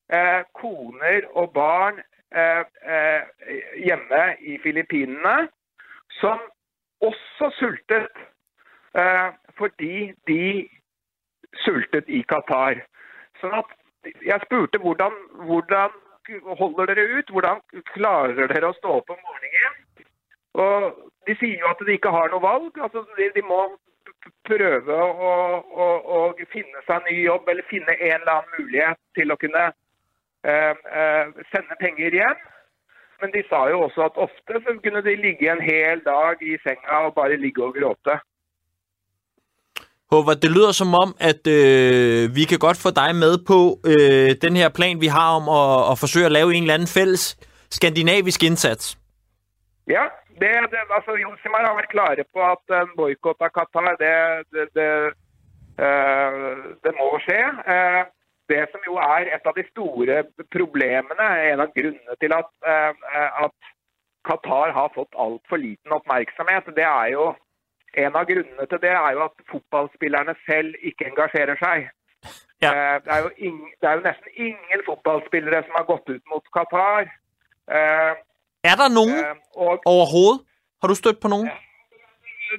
eh, 0.09 0.41
koner 0.57 1.29
og 1.37 1.53
barn 1.53 2.01
eh, 2.33 2.65
eh 2.65 3.23
hjemme 3.85 4.25
i 4.41 4.57
Filippinene 4.63 5.37
som 6.21 6.41
også 7.09 7.51
sultet 7.59 8.25
eh, 8.99 9.29
fordi 9.59 10.13
de 10.29 10.69
sultet 11.65 12.09
i 12.09 12.23
Qatar. 12.29 12.83
Så 13.41 13.51
at 13.61 13.71
jeg 14.27 14.41
spurte 14.45 14.79
hvordan, 14.79 15.15
hvordan 15.49 15.91
holder 16.59 16.87
dere 16.87 17.19
ut? 17.19 17.31
Hvordan 17.31 17.61
klarer 17.95 18.47
dere 18.53 18.71
å 18.71 18.77
stå 18.79 18.99
opp 19.01 19.11
om 19.11 19.21
morgenen? 19.23 19.81
Og 20.55 21.11
De 21.27 21.33
sier 21.41 21.57
jo 21.57 21.69
at 21.71 21.81
de 21.87 21.95
ikke 21.97 22.13
har 22.13 22.29
noe 22.33 22.43
valg. 22.45 22.79
altså 22.85 23.05
De, 23.17 23.31
de 23.35 23.43
må 23.43 23.61
prøve 24.45 24.97
å, 24.97 25.31
å, 25.85 25.87
å, 26.17 26.19
finne 26.53 26.83
seg 26.89 27.07
ny 27.09 27.17
jobb 27.25 27.49
eller 27.49 27.67
finne 27.71 27.97
en 27.97 28.19
eller 28.21 28.33
annen 28.35 28.59
mulighet 28.59 29.01
til 29.17 29.33
å 29.33 29.39
kunne 29.41 29.65
eh, 30.45 30.75
eh, 31.01 31.33
sende 31.53 31.79
penger 31.81 32.19
hjem. 32.21 32.45
Men 33.21 33.33
de 33.35 33.43
sa 33.49 33.61
jo 33.73 33.81
også 33.87 34.01
at 34.09 34.17
ofte 34.27 34.53
så 34.65 34.71
kunne 34.83 35.03
de 35.09 35.15
ligge 35.27 35.53
en 35.53 35.65
hel 35.71 35.99
dag 36.11 36.43
i 36.51 36.53
senga 36.65 36.97
og 37.07 37.15
bare 37.15 37.37
ligge 37.45 37.65
og 37.65 37.75
gråte. 37.79 38.15
Håvard, 40.11 40.41
det 40.45 40.51
lyder 40.57 40.73
som 40.73 40.91
om, 41.05 41.11
at 41.31 41.43
øh, 41.59 42.23
vi 42.39 42.45
kan 42.51 42.59
godt 42.67 42.79
få 42.85 42.91
dig 43.03 43.11
med 43.25 43.35
på 43.51 43.59
øh, 43.91 44.31
den 44.45 44.55
her 44.61 44.69
plan, 44.79 45.01
vi 45.05 45.11
har 45.19 45.29
om 45.39 45.45
at, 45.61 45.73
at 45.91 45.97
forsøge 46.03 46.27
at 46.27 46.37
lave 46.39 46.49
en 46.55 46.63
eller 46.63 46.75
anden 46.75 46.95
fælles 46.99 47.25
skandinavisk 47.77 48.41
indsats. 48.49 48.85
Ja, 49.95 50.05
det, 50.41 50.51
det, 50.73 50.81
altså 50.97 51.13
Josimar 51.23 51.67
har 51.69 51.77
vært 51.81 51.95
klare 51.97 52.25
på 52.35 52.41
at 52.55 52.65
en 52.83 52.93
boikott 52.97 53.41
av 53.47 53.51
Qatar, 53.57 53.95
det, 54.05 54.17
det, 54.53 54.65
det, 54.79 54.91
øh, 55.85 56.57
det 56.85 56.93
må 56.99 57.07
skje. 57.27 57.43
Uh, 57.75 58.03
det 58.53 58.65
som 58.73 58.83
jo 58.87 58.97
er 59.01 59.31
et 59.37 59.47
av 59.49 59.57
de 59.57 59.65
store 59.71 60.23
problemene, 60.53 61.29
en 61.53 61.63
av 61.65 61.73
grunnene 61.77 62.17
til 62.21 62.35
at, 62.37 62.51
uh, 62.67 62.93
at 63.47 63.73
Qatar 64.29 64.73
har 64.77 64.93
fått 64.95 65.17
altfor 65.25 65.61
liten 65.61 65.97
oppmerksomhet, 65.97 66.71
det 66.77 66.87
er 66.89 67.13
jo 67.15 67.33
en 68.05 68.17
av 68.19 68.29
grunnene 68.29 68.67
til 68.69 68.81
det 68.83 68.93
er 68.93 69.11
jo 69.17 69.25
at 69.29 69.45
fotballspillerne 69.51 70.35
selv 70.45 70.75
ikke 70.83 71.09
engasjerer 71.13 71.61
seg. 71.61 71.91
Ja. 72.63 72.71
Uh, 72.71 72.97
det, 73.05 73.11
er 73.17 73.21
jo 73.27 73.31
ingen, 73.37 73.69
det 73.81 73.91
er 73.91 74.01
jo 74.01 74.07
nesten 74.09 74.41
ingen 74.49 74.87
fotballspillere 74.89 75.65
som 75.67 75.79
har 75.81 75.91
gått 75.91 76.09
ut 76.09 76.25
mot 76.33 76.51
Qatar. 76.57 77.13
Uh, 77.69 78.13
er 78.65 78.81
der 78.81 78.91
noen 78.93 79.15
og, 79.55 79.81
overhovedet? 79.85 80.45
Har 80.83 80.93
du 80.93 80.99
støtt 80.99 81.21
på 81.21 81.31
noen? 81.33 81.49
Ja 81.49 81.74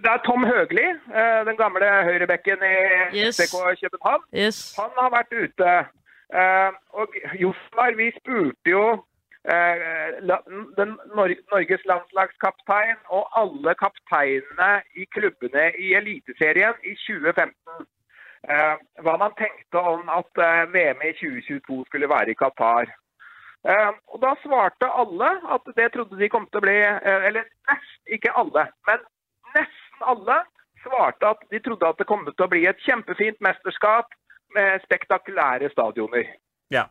det 0.04 0.12
er 0.12 0.22
Tom 0.26 0.44
Høgli, 0.52 0.88
eh, 1.20 1.42
den 1.50 1.58
gamle 1.58 1.88
høyrebekken 2.08 2.64
i 2.64 2.78
yes. 3.18 3.40
FCK 3.40 3.56
København. 3.82 4.24
Yes. 4.44 4.58
Han 4.80 4.92
har 5.00 5.10
vært 5.18 5.34
ute. 5.44 5.72
Eh, 6.40 6.72
og 7.00 7.08
Josmar, 7.44 7.92
vi 8.02 8.12
spurte 8.20 8.70
jo 8.70 8.86
eh, 9.54 9.76
den 10.80 10.92
Norges 11.18 11.84
landslagskaptein 11.92 13.00
og 13.18 13.24
alle 13.42 13.76
kapteinene 13.84 14.72
i 14.96 15.06
klubbene 15.16 15.66
i 15.86 15.94
Eliteserien 16.02 16.76
i 16.84 16.96
2015 17.08 17.92
hva 19.02 19.16
man 19.18 19.32
tenkte 19.40 19.82
om 19.82 20.10
at 20.14 20.38
VM 20.70 21.00
i 21.02 21.14
2022 21.18 21.80
skulle 21.88 22.10
være 22.10 22.30
i 22.30 22.38
Qatar. 22.38 22.92
Og 24.14 24.22
Da 24.22 24.36
svarte 24.44 24.86
alle 25.02 25.30
at 25.56 25.66
det 25.78 25.88
trodde 25.94 26.20
de 26.20 26.30
kom 26.30 26.46
til 26.46 26.62
å 26.62 26.66
bli 26.68 26.76
Eller 26.78 27.48
nesten 27.66 28.14
ikke 28.18 28.36
alle, 28.38 28.68
men 28.86 29.02
nesten 29.56 29.85
alle 30.02 30.38
svarte 30.84 31.26
at 31.26 31.40
de 31.52 31.60
trodde 31.60 31.88
at 31.88 32.00
det 32.00 32.08
kom 32.08 32.26
til 32.26 32.46
å 32.46 32.52
bli 32.52 32.66
et 32.70 32.84
kjempefint 32.88 33.40
mesterskap 33.42 34.08
med 34.56 34.80
spektakulære 34.86 35.70
stadioner. 35.74 36.26
Ja. 36.72 36.84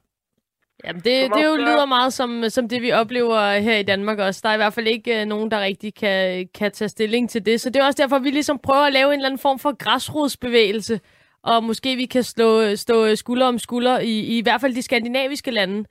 Jamen 0.85 1.03
det, 1.03 1.35
det 1.35 1.45
jo 1.45 1.57
lyder 1.57 1.87
meget 1.87 2.13
som, 2.13 2.51
som 2.51 2.69
det, 2.69 2.83
vi 2.83 2.93
oplever 2.93 3.59
her 3.59 3.77
i 3.77 3.83
Danmark 3.83 4.19
også. 4.19 4.41
Der 4.43 4.49
er 4.49 4.55
i 4.55 4.57
hvert 4.57 4.75
fald 4.75 4.87
ikke 4.87 5.21
uh, 5.21 5.29
nogen, 5.29 5.51
der 5.51 5.61
rigtig 5.61 5.95
kan, 5.95 6.49
kan 6.55 6.73
tage 6.73 6.89
stilling 6.89 7.31
til 7.31 7.47
det. 7.47 7.61
Så 7.61 7.71
det 7.71 7.81
er 7.81 7.87
også 7.87 8.03
derfor, 8.03 8.19
vi 8.19 8.31
ligesom 8.31 8.59
prøver 8.59 8.87
at 8.87 8.93
lave 8.93 9.09
en 9.09 9.19
eller 9.19 9.29
anden 9.29 9.39
form 9.39 9.59
for 9.59 9.77
græsrodsbevægelse. 9.85 11.01
Og 11.43 11.65
måske 11.65 11.97
vi 11.97 12.07
kan 12.07 12.23
slå, 12.23 12.77
stå 12.77 13.17
skulder 13.17 13.47
om 13.47 13.59
skulder 13.59 13.99
i, 13.99 14.09
i, 14.09 14.39
i 14.39 14.43
hvert 14.43 14.61
fald 14.61 14.75
de 14.75 14.83
skandinaviske 14.83 15.51
lande. 15.51 15.85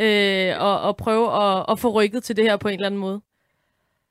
Øh, 0.00 0.52
og, 0.60 0.80
og 0.80 0.96
prøve 0.96 1.26
at, 1.42 1.66
at 1.68 1.78
få 1.78 1.88
rykket 1.88 2.24
til 2.24 2.36
det 2.36 2.44
her 2.44 2.56
på 2.56 2.68
en 2.68 2.74
eller 2.74 2.86
anden 2.86 3.00
måde. 3.00 3.20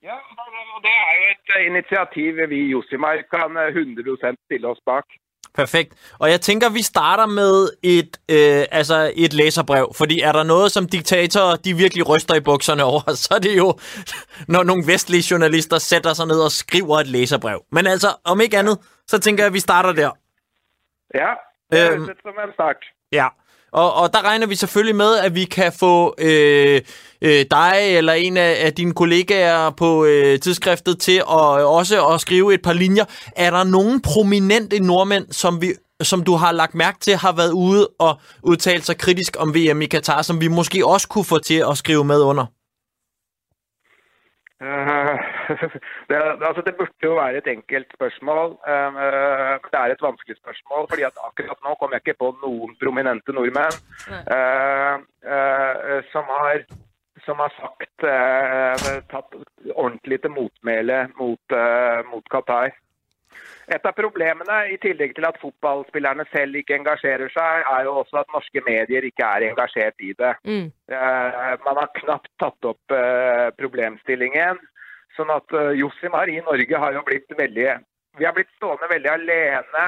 Ja, 0.03 0.13
og 0.13 0.48
det 0.85 0.93
er 1.03 1.11
jo 1.19 1.23
et 1.35 1.47
eh, 1.55 1.61
initiativ 1.71 2.29
vi 2.51 2.57
i 2.65 2.71
Josimar 2.73 3.15
kan 3.33 3.57
100 3.67 4.27
eh, 4.27 4.33
stille 4.45 4.67
os 4.67 4.81
bak. 4.85 5.05
Perfekt. 5.55 6.15
Og 6.19 6.29
jeg 6.31 6.41
tænker, 6.41 6.69
vi 6.69 6.81
starter 6.81 7.25
med 7.25 7.69
et, 7.83 8.11
øh, 8.31 8.65
altså 8.79 9.11
et 9.15 9.33
læserbrev. 9.33 9.91
Fordi 9.97 10.19
er 10.19 10.31
der 10.31 10.43
noget, 10.43 10.71
som 10.71 10.87
diktatorer 10.87 11.55
de 11.55 11.73
virkelig 11.73 12.09
ryster 12.09 12.35
i 12.35 12.39
bukserne 12.39 12.83
over, 12.83 13.01
så 13.23 13.33
er 13.35 13.39
det 13.39 13.57
jo, 13.57 13.67
når 14.47 14.63
nogle 14.63 14.83
vestlige 14.87 15.23
journalister 15.31 15.77
sætter 15.77 16.13
sig 16.13 16.27
ned 16.27 16.39
og 16.47 16.51
skriver 16.51 16.95
et 16.99 17.07
læserbrev. 17.07 17.59
Men 17.71 17.87
altså, 17.87 18.07
om 18.25 18.41
ikke 18.41 18.57
andet, 18.57 18.77
så 19.07 19.19
tænker 19.19 19.43
jeg, 19.43 19.47
at 19.47 19.53
vi 19.53 19.59
starter 19.59 19.91
der. 19.93 20.11
Ja, 21.21 21.29
det 21.71 21.91
Øhm. 21.91 21.97
høres 21.97 22.09
ut 22.09 22.21
som 22.21 22.35
en 22.47 22.53
start. 22.53 22.77
Ja, 23.11 23.27
og, 23.71 23.93
og 23.93 24.13
der 24.13 24.21
regner 24.21 24.47
vi 24.47 24.55
selvfølgelig 24.55 24.95
med, 24.95 25.17
at 25.17 25.35
vi 25.35 25.45
kan 25.45 25.73
få 25.73 26.15
øh, 26.17 26.81
øh, 27.21 27.45
dig 27.51 27.75
eller 27.81 28.13
en 28.13 28.37
af, 28.37 28.57
af 28.65 28.73
dine 28.73 28.93
kollegaer 28.93 29.69
på 29.69 30.05
øh, 30.05 30.39
tidsskriftet 30.39 30.99
til 30.99 31.17
at, 31.17 31.59
øh, 31.59 31.65
også 31.65 32.07
at 32.07 32.21
skrive 32.21 32.53
et 32.53 32.61
par 32.61 32.73
linjer. 32.73 33.05
Er 33.35 33.51
der 33.51 33.63
nogen 33.63 34.01
prominente 34.01 34.79
nordmænd, 34.79 35.25
som, 35.31 35.61
vi, 35.61 35.73
som 36.03 36.23
du 36.23 36.35
har 36.35 36.51
lagt 36.51 36.75
mærke 36.75 36.99
til, 36.99 37.15
har 37.15 37.31
været 37.31 37.51
ude 37.51 37.87
og 37.99 38.19
udtalt 38.43 38.85
sig 38.85 38.97
kritisk 38.97 39.37
om 39.39 39.55
VM 39.55 39.81
i 39.81 39.85
Katar, 39.85 40.21
som 40.21 40.41
vi 40.41 40.47
måske 40.47 40.85
også 40.85 41.07
kunne 41.07 41.25
få 41.25 41.39
til 41.39 41.63
at 41.69 41.77
skrive 41.77 42.05
med 42.05 42.21
under? 42.21 42.45
Eh, 44.61 45.19
det, 46.09 46.17
altså 46.19 46.61
det 46.65 46.75
burde 46.75 47.03
jo 47.03 47.15
være 47.15 47.37
et 47.39 47.47
enkelt 47.47 47.93
spørsmål. 47.95 48.57
eh, 48.71 48.91
Det 49.71 49.79
er 49.79 49.93
et 49.93 50.01
vanskelig 50.01 50.37
spørsmål, 50.37 50.87
fordi 50.89 51.03
at 51.07 51.21
akkurat 51.27 51.63
nå 51.63 51.75
kommer 51.79 51.95
jeg 51.95 52.03
ikke 52.05 52.19
på 52.23 52.33
noen 52.43 52.75
prominente 52.83 53.31
nordmenn 53.35 53.75
eh, 54.35 56.03
som 56.11 56.23
har 56.35 56.63
som 57.25 57.41
har 57.43 57.51
sagt 57.51 58.05
tatt 59.11 59.33
ordentlig 59.75 60.21
til 60.23 60.31
motmæle 60.31 61.01
mot, 61.19 61.55
mot 62.11 62.29
Qatar. 62.31 62.71
Et 63.69 63.85
av 63.85 63.93
problemene, 63.93 64.57
i 64.73 64.79
tillegg 64.81 65.13
til 65.17 65.27
at 65.29 65.37
fotballspillerne 65.41 66.25
selv 66.31 66.57
ikke 66.57 66.79
engasjerer 66.79 67.29
seg, 67.33 67.67
er 67.69 67.85
jo 67.85 67.99
også 68.01 68.23
at 68.23 68.33
norske 68.33 68.63
medier 68.65 69.05
ikke 69.05 69.27
er 69.27 69.49
engasjert 69.51 70.01
i 70.01 70.15
det. 70.17 70.33
Mm. 70.49 70.71
Eh, 70.89 71.53
man 71.67 71.81
har 71.83 71.93
knapt 72.01 72.31
tatt 72.41 72.69
opp 72.71 72.97
eh, 72.97 73.49
problemstillingen. 73.61 74.57
Sånn 75.17 75.31
at 75.33 75.51
uh, 75.57 75.71
Josimar 75.75 76.29
i 76.31 76.39
Norge 76.45 76.79
har 76.81 76.95
jo 76.95 77.03
blitt 77.07 77.31
veldig 77.37 77.67
Vi 78.19 78.25
har 78.27 78.35
blitt 78.35 78.51
stående 78.57 78.87
veldig 78.91 79.11
alene 79.11 79.85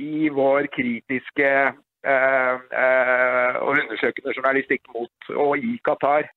i 0.00 0.28
vår 0.32 0.68
kritiske 0.72 1.48
eh, 1.50 2.54
eh, 2.82 3.56
og 3.60 3.80
undersøkende 3.82 4.34
journalistikk 4.36 4.86
mot 4.94 5.30
og 5.34 5.58
i 5.58 5.74
Qatar. 5.84 6.28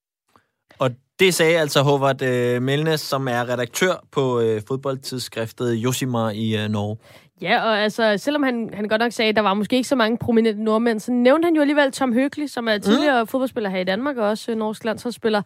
Og 0.80 0.92
det 1.20 1.34
sagde 1.34 1.60
altså 1.60 1.82
Håvard 1.82 2.22
øh, 2.22 2.62
Melnes, 2.62 3.02
som 3.02 3.28
er 3.28 3.50
redaktør 3.50 4.06
på 4.12 4.40
øh, 4.40 4.62
fodboldtidsskriftet 4.68 5.74
Josimar 5.74 6.30
i 6.30 6.64
øh, 6.64 6.70
Norge. 6.70 6.98
Ja, 7.42 7.64
og 7.64 7.80
altså, 7.80 8.18
selvom 8.18 8.44
han, 8.44 8.70
han 8.74 8.88
godt 8.88 9.02
nok 9.02 9.12
sagde, 9.12 9.30
at 9.30 9.36
der 9.36 9.42
var 9.42 9.54
måske 9.54 9.76
ikke 9.76 9.90
så 9.90 9.96
mange 9.96 10.18
prominente 10.18 10.64
nordmænd, 10.64 11.00
så 11.00 11.12
nævnte 11.12 11.46
han 11.46 11.56
jo 11.56 11.62
alligevel 11.62 11.92
Tom 11.92 12.14
Høgli, 12.14 12.48
som 12.48 12.68
er 12.68 12.78
tidligere 12.78 13.24
mm. 13.24 13.28
fodboldspiller 13.28 13.70
her 13.70 13.80
i 13.80 13.84
Danmark, 13.84 14.18
og 14.18 14.28
også 14.28 14.52
øh, 14.52 14.58
norsk 14.58 14.84
landsholdsspiller, 14.84 15.42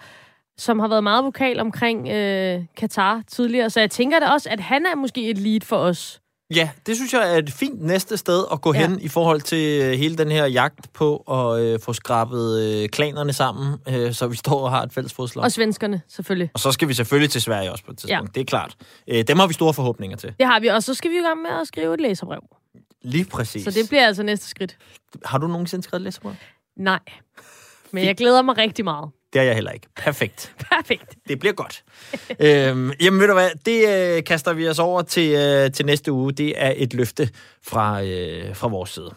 som 0.57 0.79
har 0.79 0.87
været 0.87 1.03
meget 1.03 1.25
vokal 1.25 1.59
omkring 1.59 2.07
øh, 2.09 2.65
Katar 2.77 3.23
tidligere. 3.27 3.69
Så 3.69 3.79
jeg 3.79 3.91
tænker 3.91 4.19
da 4.19 4.25
også, 4.25 4.49
at 4.49 4.59
han 4.59 4.85
er 4.85 4.95
måske 4.95 5.29
et 5.29 5.37
lead 5.37 5.61
for 5.61 5.77
os. 5.77 6.21
Ja, 6.55 6.69
det 6.85 6.95
synes 6.95 7.13
jeg 7.13 7.33
er 7.33 7.37
et 7.37 7.51
fint 7.51 7.81
næste 7.81 8.17
sted 8.17 8.45
at 8.51 8.61
gå 8.61 8.73
Ja. 8.73 8.79
hen 8.87 9.01
i 9.01 9.07
forhold 9.07 9.41
til 9.41 9.81
øh, 9.83 9.91
hele 9.91 10.15
den 10.17 10.31
her 10.31 10.45
jagt 10.45 10.93
på 10.93 11.17
at 11.17 11.61
øh, 11.61 11.79
få 11.79 11.93
skrabet 11.93 12.61
øh, 12.83 12.89
klanerne 12.89 13.33
sammen, 13.33 13.75
øh, 13.87 14.13
så 14.13 14.27
vi 14.27 14.35
står 14.35 14.59
og 14.63 14.71
har 14.71 14.83
et 14.83 14.93
fælles 14.93 15.13
fodslag. 15.13 15.43
Og 15.43 15.51
svenskerne, 15.51 16.01
selvfølgelig. 16.07 16.51
Og 16.53 16.59
så 16.59 16.71
skal 16.71 16.87
vi 16.87 16.93
selvfølgelig 16.93 17.29
til 17.31 17.41
Sverige 17.41 17.71
også 17.71 17.83
på 17.85 17.91
et 17.91 17.97
tidspunkt, 17.97 18.29
ja. 18.29 18.39
det 18.39 18.41
er 18.41 18.45
klart. 18.45 18.75
Øh, 19.07 19.23
dem 19.27 19.39
har 19.39 19.47
vi 19.47 19.53
store 19.53 19.73
forhåbninger 19.73 20.17
til. 20.17 20.33
Det 20.39 20.47
har 20.47 20.59
vi, 20.59 20.67
og 20.67 20.83
så 20.83 20.93
skal 20.93 21.11
vi 21.11 21.15
i 21.17 21.21
gang 21.21 21.41
med 21.41 21.49
at 21.61 21.67
skrive 21.67 21.93
et 21.93 22.01
læserbrev. 22.01 22.41
Lige 23.01 23.25
præcis. 23.25 23.63
Så 23.63 23.71
det 23.71 23.89
bliver 23.89 24.07
altså 24.07 24.23
næste 24.23 24.47
skridt. 24.49 24.77
Har 25.25 25.37
du 25.37 25.47
nogensinde 25.47 25.83
skrevet 25.83 26.01
læserbrev? 26.01 26.33
Nej. 26.77 26.99
Men 27.91 28.05
jeg 28.05 28.17
glæder 28.17 28.41
mig 28.41 28.57
rigtig 28.57 28.85
meget. 28.85 29.09
Det 29.33 29.39
har 29.41 29.45
jeg 29.45 29.55
heller 29.55 29.71
ikke. 29.71 29.87
Perfekt. 29.95 30.53
Perfekt. 30.71 31.15
Det 31.27 31.39
bliver 31.39 31.53
godt. 31.53 31.83
øhm, 32.39 32.91
jamen 33.01 33.19
ved 33.19 33.27
du 33.27 33.33
hvad, 33.33 33.49
det 33.65 33.89
øh, 34.17 34.23
kaster 34.23 34.53
vi 34.53 34.67
os 34.67 34.79
over 34.79 35.01
til, 35.01 35.31
øh, 35.31 35.71
til 35.71 35.85
næste 35.85 36.11
uge. 36.11 36.33
Det 36.33 36.53
er 36.55 36.73
et 36.75 36.93
løfte 36.93 37.29
fra, 37.63 38.03
øh, 38.03 38.55
fra 38.55 38.67
vores 38.67 38.89
side. 38.89 39.11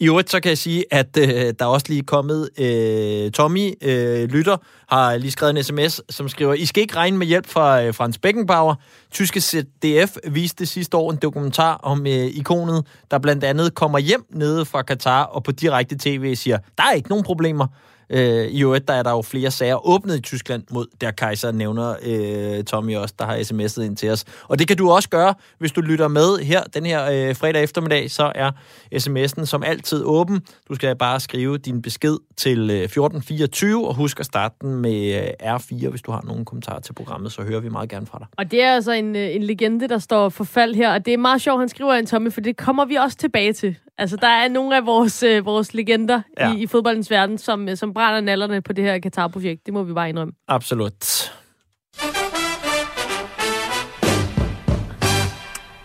I 0.00 0.06
øvrigt 0.06 0.30
så 0.30 0.40
kan 0.40 0.48
jeg 0.48 0.58
sige, 0.58 0.84
at 0.90 1.16
øh, 1.18 1.28
der 1.28 1.54
er 1.60 1.66
også 1.66 1.86
lige 1.88 2.02
kommet 2.02 2.50
øh, 2.58 3.30
Tommy, 3.30 3.74
øh, 3.82 4.28
lytter, 4.28 4.56
har 4.88 5.16
lige 5.16 5.30
skrevet 5.30 5.56
en 5.56 5.64
sms, 5.64 6.00
som 6.14 6.28
skriver, 6.28 6.54
I 6.54 6.66
skal 6.66 6.80
ikke 6.80 6.96
regne 6.96 7.18
med 7.18 7.26
hjælp 7.26 7.46
fra 7.46 7.82
øh, 7.82 7.94
Frans 7.94 8.18
Beckenbauer. 8.18 8.74
Tyske 9.10 9.40
ZDF 9.40 10.16
viste 10.28 10.66
sidste 10.66 10.96
år 10.96 11.10
en 11.10 11.18
dokumentar 11.22 11.74
om 11.74 12.06
øh, 12.06 12.12
ikonet, 12.12 12.86
der 13.10 13.18
blandt 13.18 13.44
andet 13.44 13.74
kommer 13.74 13.98
hjem 13.98 14.24
nede 14.30 14.64
fra 14.64 14.82
Katar 14.82 15.22
og 15.22 15.44
på 15.44 15.52
direkte 15.52 15.96
tv 15.98 16.34
siger, 16.34 16.58
der 16.78 16.84
er 16.84 16.92
ikke 16.92 17.08
nogen 17.08 17.24
problemer. 17.24 17.66
Øh, 18.10 18.46
I 18.46 18.62
øvrigt, 18.62 18.88
der 18.88 18.94
er 18.94 19.02
der 19.02 19.10
jo 19.10 19.22
flere 19.22 19.50
sager 19.50 19.86
åbnet 19.86 20.16
i 20.16 20.20
Tyskland 20.20 20.62
mod 20.70 20.86
der 21.00 21.10
Kaiser, 21.10 21.52
nævner 21.52 21.94
øh, 22.06 22.64
Tommy 22.64 22.96
også, 22.96 23.14
der 23.18 23.24
har 23.24 23.36
sms'et 23.36 23.82
ind 23.82 23.96
til 23.96 24.10
os. 24.10 24.24
Og 24.48 24.58
det 24.58 24.68
kan 24.68 24.76
du 24.76 24.90
også 24.90 25.08
gøre, 25.08 25.34
hvis 25.58 25.72
du 25.72 25.80
lytter 25.80 26.08
med 26.08 26.38
her 26.38 26.62
den 26.62 26.86
her 26.86 27.28
øh, 27.28 27.36
fredag 27.36 27.62
eftermiddag, 27.62 28.10
så 28.10 28.32
er 28.34 28.50
sms'en 28.94 29.44
som 29.44 29.62
altid 29.62 30.02
åben. 30.04 30.40
Du 30.68 30.74
skal 30.74 30.96
bare 30.96 31.20
skrive 31.20 31.58
din 31.58 31.82
besked 31.82 32.16
til 32.36 32.70
øh, 32.70 32.82
1424, 32.82 33.88
og 33.88 33.94
husk 33.94 34.20
at 34.20 34.26
starte 34.26 34.54
den 34.60 34.74
med 34.74 35.14
øh, 35.42 35.54
R4, 35.54 35.88
hvis 35.88 36.02
du 36.02 36.10
har 36.12 36.22
nogle 36.24 36.44
kommentarer 36.44 36.80
til 36.80 36.92
programmet, 36.92 37.32
så 37.32 37.42
hører 37.42 37.60
vi 37.60 37.68
meget 37.68 37.88
gerne 37.88 38.06
fra 38.06 38.18
dig. 38.18 38.26
Og 38.38 38.50
det 38.50 38.62
er 38.62 38.74
altså 38.74 38.92
en, 38.92 39.16
øh, 39.16 39.34
en 39.34 39.42
legende, 39.42 39.88
der 39.88 39.98
står 39.98 40.28
for 40.28 40.44
fald 40.44 40.74
her, 40.74 40.92
og 40.92 41.06
det 41.06 41.14
er 41.14 41.18
meget 41.18 41.40
sjovt, 41.42 41.60
han 41.60 41.68
skriver 41.68 41.92
en 41.94 42.06
Tommy, 42.06 42.32
for 42.32 42.40
det 42.40 42.56
kommer 42.56 42.84
vi 42.84 42.94
også 42.94 43.16
tilbage 43.16 43.52
til. 43.52 43.76
Altså, 43.98 44.16
der 44.16 44.26
er 44.28 44.48
nogle 44.48 44.76
af 44.76 44.86
vores, 44.86 45.22
øh, 45.22 45.46
vores 45.46 45.74
legender 45.74 46.20
Ja. 46.40 46.54
i, 46.54 46.62
i 46.62 46.66
fodboldens 46.66 47.10
verden, 47.10 47.38
som, 47.38 47.68
øh, 47.68 47.76
som 47.94 48.00
brænder 48.00 48.20
nallerne 48.20 48.62
på 48.62 48.72
det 48.72 48.84
her 48.84 48.98
Qatar-projekt. 49.00 49.66
Det 49.66 49.74
må 49.74 49.82
vi 49.82 49.92
bare 49.92 50.08
indrømme. 50.08 50.32
Absolut. 50.48 51.32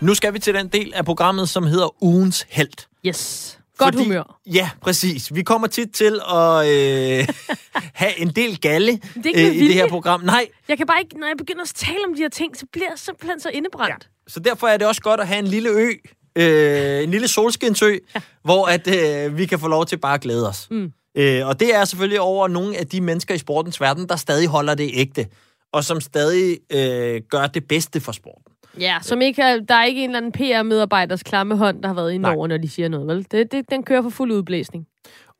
Nu 0.02 0.13
skal 0.13 0.34
vi 0.34 0.39
til 0.39 0.54
den 0.54 0.67
del 0.67 0.93
af 0.95 1.06
programmet, 1.06 1.50
som 1.50 1.63
hedder 1.65 2.04
Ugens 2.04 2.45
Held. 2.50 2.88
Yes. 3.08 3.60
Godt 3.78 3.95
Fordi- 3.95 4.04
humør. 4.08 4.39
Ja, 4.54 4.69
præcis. 4.82 5.36
Vi 5.36 5.43
kommer 5.43 5.67
tit 5.67 5.91
til 5.91 6.19
at 6.34 6.67
øh, 6.67 7.28
have 8.02 8.19
en 8.19 8.30
del 8.30 8.60
galle 8.60 8.91
ikke 9.26 9.48
øh, 9.50 9.56
i 9.56 9.67
det 9.67 9.74
her 9.74 9.88
program. 9.89 10.22
Nej, 10.22 10.48
Jeg 10.67 10.78
kan 10.78 10.88
bare 10.88 11.00
ikke, 11.00 11.19
når 11.19 11.28
jeg 11.28 11.38
begynder 11.38 11.62
at 11.62 11.72
tale 11.76 11.98
om 12.08 12.15
de 12.15 12.22
her 12.22 12.30
ting, 12.30 12.58
så 12.58 12.65
bliver 12.72 12.88
jeg 12.89 13.00
simpelthen 13.00 13.39
så 13.39 13.50
indebrændt. 13.50 14.10
så 14.28 14.39
derfor 14.39 14.67
er 14.67 14.78
det 14.78 14.88
også 14.88 15.02
godt 15.02 15.19
at 15.19 15.28
have 15.28 15.39
en 15.39 15.48
lille 15.48 15.69
ø, 15.69 15.89
øh, 16.36 17.04
en 17.04 17.12
lille 17.12 17.28
solskinsø, 17.28 17.95
ja. 18.15 18.22
hvor 18.43 18.65
at, 18.65 18.88
øh, 19.28 19.38
vi 19.38 19.45
kan 19.45 19.60
få 19.60 19.67
lov 19.67 19.86
til 19.86 19.98
bare 19.98 20.13
at 20.13 20.22
glæde 20.22 20.50
os. 20.50 20.67
Mm. 20.72 20.91
Øh, 21.15 21.48
og 21.48 21.60
det 21.60 21.76
er 21.76 21.86
selvfølgelig 21.86 22.22
over 22.22 22.48
nogle 22.48 22.78
af 22.78 22.88
de 22.88 23.02
mennesker 23.02 23.36
i 23.36 23.38
sportens 23.38 23.82
verden, 23.82 24.10
der 24.10 24.15
stadig 24.15 24.48
holder 24.48 24.76
det 24.76 24.91
ægte, 24.93 25.28
og 25.72 25.84
som 25.84 26.02
stadig 26.02 26.58
øh, 26.72 27.22
gør 27.30 27.48
det 27.48 27.67
bedste 27.67 28.02
for 28.02 28.12
sporten. 28.12 28.43
Ja, 28.80 28.98
som 29.02 29.22
ikke 29.22 29.41
er, 29.41 29.60
der 29.60 29.76
er 29.76 29.84
ikke 29.84 30.04
en 30.04 30.10
eller 30.10 30.17
anden 30.17 30.32
PR-medarbejders 30.32 31.24
klamme 31.24 31.58
hånd, 31.58 31.82
der 31.82 31.88
har 31.88 31.95
været 31.95 32.12
i 32.12 32.17
Nej. 32.17 32.34
Norge, 32.34 32.48
når 32.48 32.58
de 32.58 32.69
siger 32.69 32.88
noget, 32.88 33.08
vel? 33.08 33.28
Det, 33.32 33.52
det, 33.52 33.69
den 33.69 33.84
kører 33.84 34.02
for 34.02 34.10
fuld 34.10 34.32
udblæsning. 34.32 34.88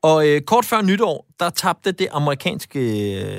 Og 0.02 0.28
øh, 0.28 0.40
kort 0.40 0.64
før 0.64 0.82
nytår, 0.82 1.26
der 1.40 1.50
tabte 1.50 1.92
det 1.92 2.08
amerikanske 2.10 2.80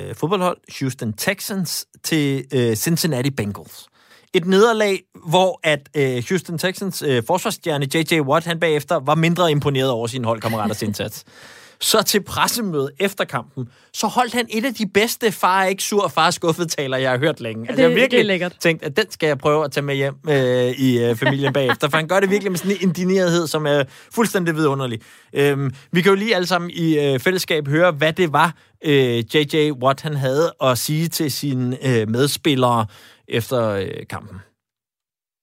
øh, 0.09 0.15
fodboldhold 0.15 0.57
Houston 0.79 1.13
Texans 1.13 1.87
til 2.03 2.45
øh, 2.53 2.75
Cincinnati 2.75 3.29
Bengals. 3.29 3.87
Et 4.33 4.45
nederlag, 4.45 4.99
hvor 5.25 5.59
at 5.63 5.89
øh, 5.97 6.23
Houston 6.29 6.57
Texans 6.57 7.01
øh, 7.01 7.23
forsvarsstjerne 7.27 7.87
J.J. 7.95 8.19
Watt, 8.19 8.45
han 8.45 8.59
bagefter 8.59 8.95
var 8.95 9.15
mindre 9.15 9.51
imponeret 9.51 9.89
over 9.89 10.07
sine 10.07 10.25
holdkammeraters 10.25 10.81
indsats. 10.81 11.23
Så 11.81 12.01
til 12.03 12.23
pressemødet 12.23 12.89
efter 12.99 13.23
kampen, 13.25 13.67
så 13.93 14.07
holdt 14.07 14.33
han 14.33 14.45
et 14.49 14.65
af 14.65 14.73
de 14.73 14.85
bedste 14.93 15.31
far 15.31 15.63
ikke 15.65 15.83
sur, 15.83 16.07
far 16.07 16.31
skuffet 16.31 16.71
taler, 16.71 16.97
jeg 16.97 17.11
har 17.11 17.17
hørt 17.17 17.39
længe. 17.39 17.61
Altså, 17.69 17.75
det- 17.75 17.77
jeg 17.81 17.83
har 17.85 17.89
det 17.89 17.97
er 17.97 18.01
virkelig 18.01 18.25
lækkert. 18.25 18.55
tænkt, 18.59 18.83
at 18.83 18.97
den 18.97 19.11
skal 19.11 19.27
jeg 19.27 19.37
prøve 19.37 19.65
at 19.65 19.71
tage 19.71 19.83
med 19.85 19.95
hjem 19.95 20.13
øh, 20.29 20.71
i 20.71 21.03
øh, 21.03 21.15
familien 21.15 21.53
bagefter, 21.53 21.89
for 21.89 21.97
han 21.97 22.07
gør 22.07 22.19
det 22.19 22.29
virkelig 22.29 22.51
med 22.51 22.57
sådan 22.59 22.71
en 22.71 22.77
indigneret, 22.81 23.49
som 23.49 23.65
er 23.65 23.83
fuldstændig 24.13 24.55
vidunderlig. 24.55 24.99
Øhm, 25.33 25.71
vi 25.91 26.01
kan 26.01 26.09
jo 26.09 26.15
lige 26.15 26.35
alle 26.35 26.47
sammen 26.47 26.71
i 26.73 26.99
øh, 26.99 27.19
fællesskab 27.19 27.67
høre, 27.67 27.91
hvad 27.91 28.13
det 28.13 28.33
var, 28.33 28.53
øh, 28.85 29.17
J.J. 29.35 29.71
Watt 29.83 30.01
han 30.01 30.15
havde 30.15 30.53
at 30.63 30.77
sige 30.77 31.07
til 31.07 31.31
sine 31.31 31.87
øh, 31.87 32.09
medspillere 32.09 32.85
efter 33.27 33.67
øh, 33.69 33.87
kampen. 34.09 34.37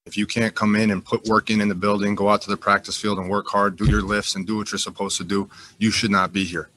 If 0.09 0.17
you 0.17 0.27
can't 0.27 0.55
come 0.55 0.75
in 0.75 0.91
and 0.91 1.05
put 1.05 1.27
work 1.27 1.51
in 1.51 1.61
in 1.61 1.69
the 1.69 1.75
building, 1.75 2.15
go 2.15 2.31
out 2.31 2.41
to 2.41 2.49
the 2.49 2.57
practice 2.57 2.97
field 2.97 3.19
and 3.19 3.29
work 3.29 3.47
hard, 3.47 3.77
do 3.77 3.85
your 3.85 4.01
lifts 4.01 4.37
and 4.37 4.47
do 4.47 4.57
what 4.57 4.73
you're 4.73 4.79
supposed 4.79 5.19
to 5.19 5.25
do, 5.25 5.51
you 5.77 5.91
should 5.91 6.11
not 6.11 6.33
be 6.33 6.45
here. 6.45 6.71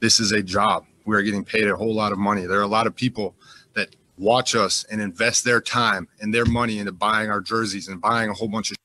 This 0.00 0.18
is 0.18 0.32
a 0.32 0.42
job. 0.42 0.86
We 1.04 1.14
are 1.16 1.20
getting 1.20 1.44
paid 1.44 1.68
a 1.68 1.76
whole 1.76 1.94
lot 1.94 2.12
of 2.12 2.18
money. 2.18 2.46
There 2.46 2.58
are 2.58 2.62
a 2.62 2.66
lot 2.66 2.86
of 2.86 2.96
people 2.96 3.34
that 3.74 3.94
watch 4.16 4.54
us 4.54 4.84
and 4.90 5.02
invest 5.02 5.44
their 5.44 5.60
time 5.60 6.08
and 6.18 6.32
their 6.32 6.46
money 6.46 6.78
into 6.78 6.92
buying 6.92 7.28
our 7.28 7.42
jerseys 7.42 7.88
and 7.88 8.00
buying 8.00 8.30
a 8.30 8.32
whole 8.32 8.48
bunch 8.48 8.70
of 8.70 8.78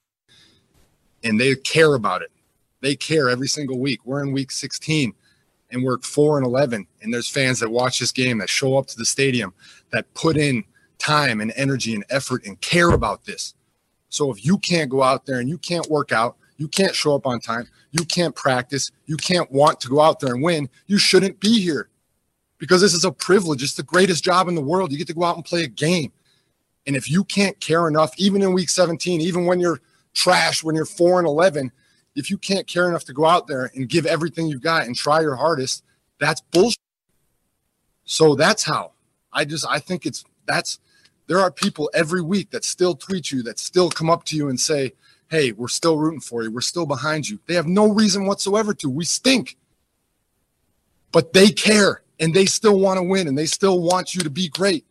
and 1.24 1.40
they 1.40 1.56
care 1.56 1.94
about 1.94 2.22
it. 2.22 2.32
They 2.82 2.98
care 2.98 3.30
every 3.30 3.48
single 3.48 3.80
week. 3.80 4.02
We're 4.04 4.22
in 4.22 4.34
week 4.34 4.52
16 4.52 5.14
and 5.72 5.82
we're 5.86 6.00
4 6.00 6.40
and 6.40 6.46
11 6.46 6.86
and 7.02 7.14
there's 7.14 7.30
fans 7.30 7.62
that 7.62 7.70
watch 7.70 8.00
this 8.00 8.12
game 8.12 8.40
that 8.40 8.50
show 8.50 8.78
up 8.78 8.88
to 8.88 8.98
the 8.98 9.06
stadium 9.06 9.54
that 9.92 10.14
put 10.14 10.36
in 10.36 10.66
time 11.00 11.42
and 11.42 11.52
energy 11.56 11.96
and 11.96 12.06
effort 12.10 12.46
and 12.46 12.60
care 12.62 12.92
about 12.92 13.26
this. 13.26 13.56
So 14.10 14.32
if 14.32 14.46
you 14.46 14.58
can't 14.58 14.90
go 14.90 15.02
out 15.02 15.26
there 15.26 15.40
and 15.40 15.50
you 15.50 15.58
can't 15.58 15.90
work 15.90 16.12
out, 16.12 16.38
you 16.58 16.68
can't 16.68 16.94
show 16.94 17.16
up 17.16 17.26
on 17.26 17.40
time, 17.40 17.68
you 17.92 18.06
can't 18.06 18.36
practice, 18.36 18.92
you 19.06 19.18
can't 19.18 19.52
want 19.52 19.80
to 19.82 19.88
go 19.88 20.02
out 20.02 20.20
there 20.20 20.34
and 20.34 20.44
win, 20.44 20.70
you 20.88 20.98
shouldn't 20.98 21.40
be 21.40 21.62
here. 21.62 21.90
Because 22.58 22.82
this 22.82 22.94
is 22.94 23.06
a 23.06 23.12
privilege. 23.12 23.64
It's 23.64 23.76
the 23.76 23.84
greatest 23.84 24.24
job 24.24 24.50
in 24.50 24.56
the 24.56 24.62
world. 24.62 24.92
You 24.92 24.98
get 24.98 25.08
to 25.08 25.14
go 25.14 25.24
out 25.24 25.38
and 25.38 25.46
play 25.46 25.64
a 25.64 25.68
game. 25.68 26.12
And 26.86 26.96
if 26.96 27.10
you 27.10 27.24
can't 27.24 27.58
care 27.62 27.88
enough, 27.88 28.12
even 28.18 28.42
in 28.42 28.52
week 28.52 28.70
17, 28.70 29.22
even 29.22 29.46
when 29.46 29.62
you're 29.62 29.80
trash, 30.14 30.64
when 30.64 30.76
you're 30.76 30.86
4 30.86 31.20
and 31.20 31.28
11, 31.28 31.72
if 32.16 32.30
you 32.30 32.38
can't 32.38 32.68
care 32.68 32.90
enough 32.90 33.06
to 33.06 33.14
go 33.14 33.26
out 33.26 33.48
there 33.48 33.72
and 33.76 33.88
give 33.88 34.06
everything 34.06 34.48
you've 34.48 34.62
got 34.62 34.86
and 34.86 34.96
try 34.96 35.22
your 35.22 35.36
hardest, 35.36 35.84
that's 36.20 36.42
bullshit. 36.42 36.80
So 38.04 38.36
that's 38.36 38.64
how 38.64 38.92
I 39.32 39.46
just 39.46 39.66
I 39.70 39.80
think 39.80 40.06
it's 40.06 40.26
that's 40.46 40.80
there 41.30 41.40
are 41.40 41.52
people 41.52 41.86
every 41.94 42.22
week 42.34 42.48
that 42.50 42.64
still 42.66 42.96
tweet 42.96 43.26
you 43.32 43.44
that 43.44 43.58
still 43.60 43.90
come 43.90 44.10
up 44.14 44.24
to 44.26 44.36
you 44.36 44.50
and 44.50 44.60
say, 44.60 44.82
"Hey, 45.30 45.52
we're 45.60 45.68
still 45.80 45.96
rooting 46.04 46.20
for 46.30 46.44
you. 46.44 46.50
We're 46.52 46.70
still 46.74 46.88
behind 46.96 47.30
you." 47.30 47.40
They 47.48 47.54
have 47.62 47.68
no 47.68 47.86
reason 48.02 48.26
whatsoever 48.26 48.74
to. 48.82 48.90
We 48.90 49.06
stink. 49.06 49.56
But 51.12 51.26
they 51.34 51.50
care 51.68 52.02
and 52.20 52.34
they 52.34 52.46
still 52.48 52.78
want 52.86 52.98
to 52.98 53.04
win 53.14 53.28
and 53.30 53.38
they 53.38 53.46
still 53.48 53.80
want 53.92 54.14
you 54.16 54.22
to 54.24 54.30
be 54.42 54.48
great. 54.50 54.84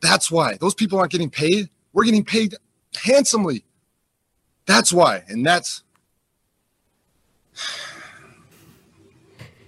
That's 0.00 0.30
why. 0.30 0.56
Those 0.62 0.74
people 0.80 0.96
aren't 0.98 1.12
getting 1.12 1.30
paid. 1.30 1.68
We're 1.92 2.04
getting 2.04 2.24
paid 2.24 2.54
handsomely. 3.10 3.64
That's 4.66 4.92
why. 4.92 5.24
And 5.30 5.44
that's 5.46 5.82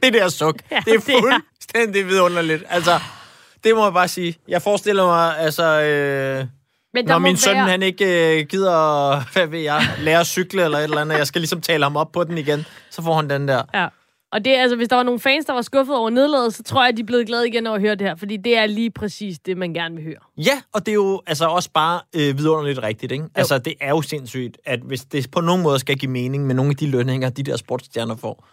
Det 0.03 0.13
der 0.13 0.29
suk, 0.29 0.57
Ja, 0.71 0.81
det 0.85 0.95
er 0.95 1.01
det 1.01 1.15
er- 1.15 1.21
fuldstændig 1.21 2.07
vidunderligt. 2.07 2.65
Altså, 2.69 3.01
det 3.65 3.75
må 3.75 3.85
jeg 3.85 3.93
bare 3.93 4.09
sige. 4.09 4.37
Jeg 4.49 4.63
forestiller 4.63 5.07
mig, 5.07 5.39
altså... 5.39 5.65
Øh, 5.65 6.47
Men 6.95 7.07
der 7.07 7.13
når 7.13 7.19
min 7.19 7.37
søn, 7.37 7.55
være... 7.55 7.69
han 7.69 7.83
ikke 7.83 8.39
øh, 8.41 8.47
gider, 8.47 9.21
hvad 9.33 9.47
ved 9.47 9.61
jeg, 9.61 9.83
lære 9.99 10.21
at 10.21 10.27
cykle 10.27 10.65
eller 10.65 10.79
et 10.79 10.85
eller 10.85 11.01
andet, 11.01 11.19
jeg 11.19 11.27
skal 11.27 11.41
ligesom 11.41 11.61
tale 11.61 11.85
ham 11.85 11.97
op 11.97 12.13
på 12.13 12.25
den 12.25 12.39
igen, 12.39 12.67
så 12.91 13.03
får 13.03 13.15
han 13.15 13.31
den 13.31 13.49
der. 13.49 13.63
Ja. 13.75 13.89
Og 14.33 14.45
det 14.45 14.51
altså, 14.51 14.77
hvis 14.77 14.89
der 14.89 14.97
var 14.97 15.03
nogle 15.03 15.21
fans, 15.21 15.45
der 15.45 15.53
var 15.53 15.63
skuffet 15.63 15.97
over 15.97 16.11
nedladet, 16.11 16.55
så 16.55 16.63
tror 16.63 16.83
jeg, 16.83 16.89
at 16.89 16.97
de 16.97 17.03
er 17.03 17.07
blevet 17.07 17.27
glade 17.27 17.49
igen 17.49 17.67
over 17.67 17.77
at 17.77 17.83
høre 17.83 17.95
det 17.95 18.07
her, 18.07 18.15
fordi 18.15 18.37
det 18.37 18.57
er 18.57 18.67
lige 18.67 18.91
præcis 18.91 19.39
det, 19.39 19.57
man 19.57 19.75
gerne 19.75 19.95
vil 19.95 20.05
høre. 20.05 20.17
Ja, 20.37 20.61
og 20.73 20.87
det 20.87 20.93
er 20.93 20.95
jo 20.95 21.23
altså 21.27 21.47
også 21.47 21.71
bare 21.75 22.01
øh, 22.17 22.39
vidunderligt 22.39 22.83
rigtigt, 22.83 23.13
ikke? 23.13 23.25
Jo. 23.25 23.31
Altså, 23.35 23.59
det 23.59 23.75
er 23.81 23.89
jo 23.89 24.03
sindssygt, 24.03 24.59
at 24.65 24.81
hvis 24.81 25.05
det 25.05 25.31
på 25.31 25.41
nogen 25.41 25.63
måde 25.63 25.79
skal 25.79 25.97
give 25.97 26.11
mening 26.11 26.47
med 26.47 26.55
nogle 26.55 26.71
af 26.71 26.77
de 26.77 26.87
lønninger, 26.87 27.31
de 27.31 27.43
der 27.43 27.57
sportsstjerner 27.57 28.17
får, 28.17 28.47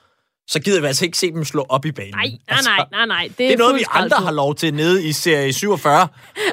så 0.47 0.59
gider 0.59 0.81
vi 0.81 0.87
altså 0.87 1.05
ikke 1.05 1.17
se 1.17 1.31
dem 1.31 1.43
slå 1.43 1.65
op 1.69 1.85
i 1.85 1.91
banen. 1.91 2.13
Nej, 2.13 2.25
nej, 2.25 2.37
altså, 2.47 2.69
nej, 2.69 2.85
nej, 2.91 3.05
nej. 3.05 3.27
Det 3.27 3.37
Det 3.37 3.53
er 3.53 3.57
noget, 3.57 3.75
vi 3.75 3.83
andre 3.91 4.17
har 4.17 4.31
lov 4.31 4.55
til 4.55 4.73
nede 4.73 5.07
i 5.07 5.11
serie 5.11 5.53
47. 5.53 6.01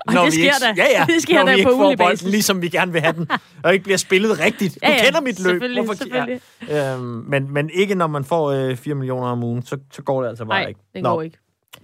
Og 0.07 0.15
det 0.15 0.33
sker 0.33 0.41
vi 0.41 0.43
ikke, 0.43 0.55
da. 0.61 0.75
Ja, 0.77 0.87
ja, 1.01 1.07
Det 1.15 1.23
sker 1.23 1.35
når 1.35 1.45
da 1.45 1.57
vi 1.57 1.63
på 1.63 1.69
ikke 1.69 1.71
får 1.71 1.85
ugentlig 1.85 1.99
bolden, 1.99 2.29
ligesom 2.31 2.63
vi 2.63 2.69
gerne 2.69 2.93
vil 2.93 3.01
have 3.01 3.13
den, 3.13 3.29
og 3.65 3.73
ikke 3.73 3.85
bliver 3.85 3.97
spillet 3.97 4.41
rigtigt. 4.41 4.79
Ja, 4.83 4.89
du 4.89 4.93
ja, 4.93 5.05
kender 5.05 5.21
mit 5.21 5.39
løb. 5.41 5.51
selvfølgelig, 5.53 5.97
selvfølgelig. 5.97 6.41
Ja. 6.69 6.95
Øhm, 6.95 7.03
men, 7.03 7.53
men 7.53 7.71
ikke 7.75 7.95
når 7.95 8.07
man 8.07 8.25
får 8.25 8.51
øh, 8.51 8.77
4 8.77 8.95
millioner 8.95 9.27
om 9.27 9.43
ugen, 9.43 9.67
så, 9.67 9.79
så 9.93 10.03
går 10.03 10.23
det 10.23 10.29
altså 10.29 10.45
bare 10.45 10.61
Nej, 10.61 10.69
ikke. 10.69 10.81
det 10.95 11.03
Nå, 11.03 11.15
går 11.15 11.23
ikke. 11.23 11.39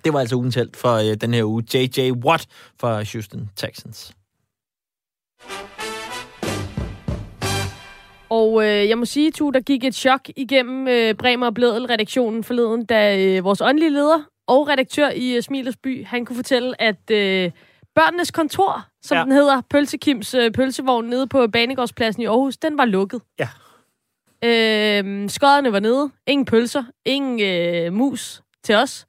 Det 0.04 0.12
var 0.12 0.20
altså 0.20 0.50
held 0.54 0.70
for 0.74 0.94
øh, 0.94 1.16
den 1.20 1.34
her 1.34 1.44
uge. 1.44 1.64
J.J. 1.74 2.10
Watt 2.10 2.46
fra 2.80 3.04
Houston 3.12 3.50
Texans. 3.56 4.12
Og 8.30 8.62
øh, 8.66 8.88
jeg 8.88 8.98
må 8.98 9.04
sige, 9.04 9.30
Tu, 9.30 9.50
der 9.50 9.60
gik 9.60 9.84
et 9.84 9.94
chok 9.94 10.20
igennem 10.36 10.88
øh, 10.88 11.14
Bremer 11.14 11.46
og 11.46 11.54
Bledel-redaktionen 11.54 12.44
forleden, 12.44 12.84
da 12.84 13.18
øh, 13.18 13.44
vores 13.44 13.60
åndelige 13.60 13.90
leder 13.90 14.22
og 14.48 14.68
redaktør 14.68 15.10
i 15.10 15.32
øh, 15.36 15.42
Smilers 15.42 15.76
by, 15.76 16.04
han 16.06 16.24
kunne 16.24 16.36
fortælle, 16.36 16.82
at 16.82 17.10
øh, 17.10 17.50
børnenes 17.94 18.30
kontor, 18.30 18.84
som 19.02 19.16
Ja. 19.16 19.22
den 19.24 19.32
hedder, 19.32 19.60
Pølsekims 19.70 20.34
øh, 20.34 20.50
pølsevogn 20.52 21.06
nede 21.06 21.26
på 21.26 21.46
Banegårdspladsen 21.52 22.22
i 22.22 22.26
Aarhus, 22.26 22.56
den 22.56 22.78
var 22.78 22.84
lukket. 22.84 23.20
Ja. 23.38 23.48
Øh, 24.44 25.30
skodderne 25.30 25.72
var 25.72 25.80
nede. 25.80 26.10
Ingen 26.26 26.44
pølser. 26.44 26.84
Ingen 27.04 27.40
øh, 27.40 27.92
mus 27.92 28.42
til 28.64 28.74
os. 28.74 29.06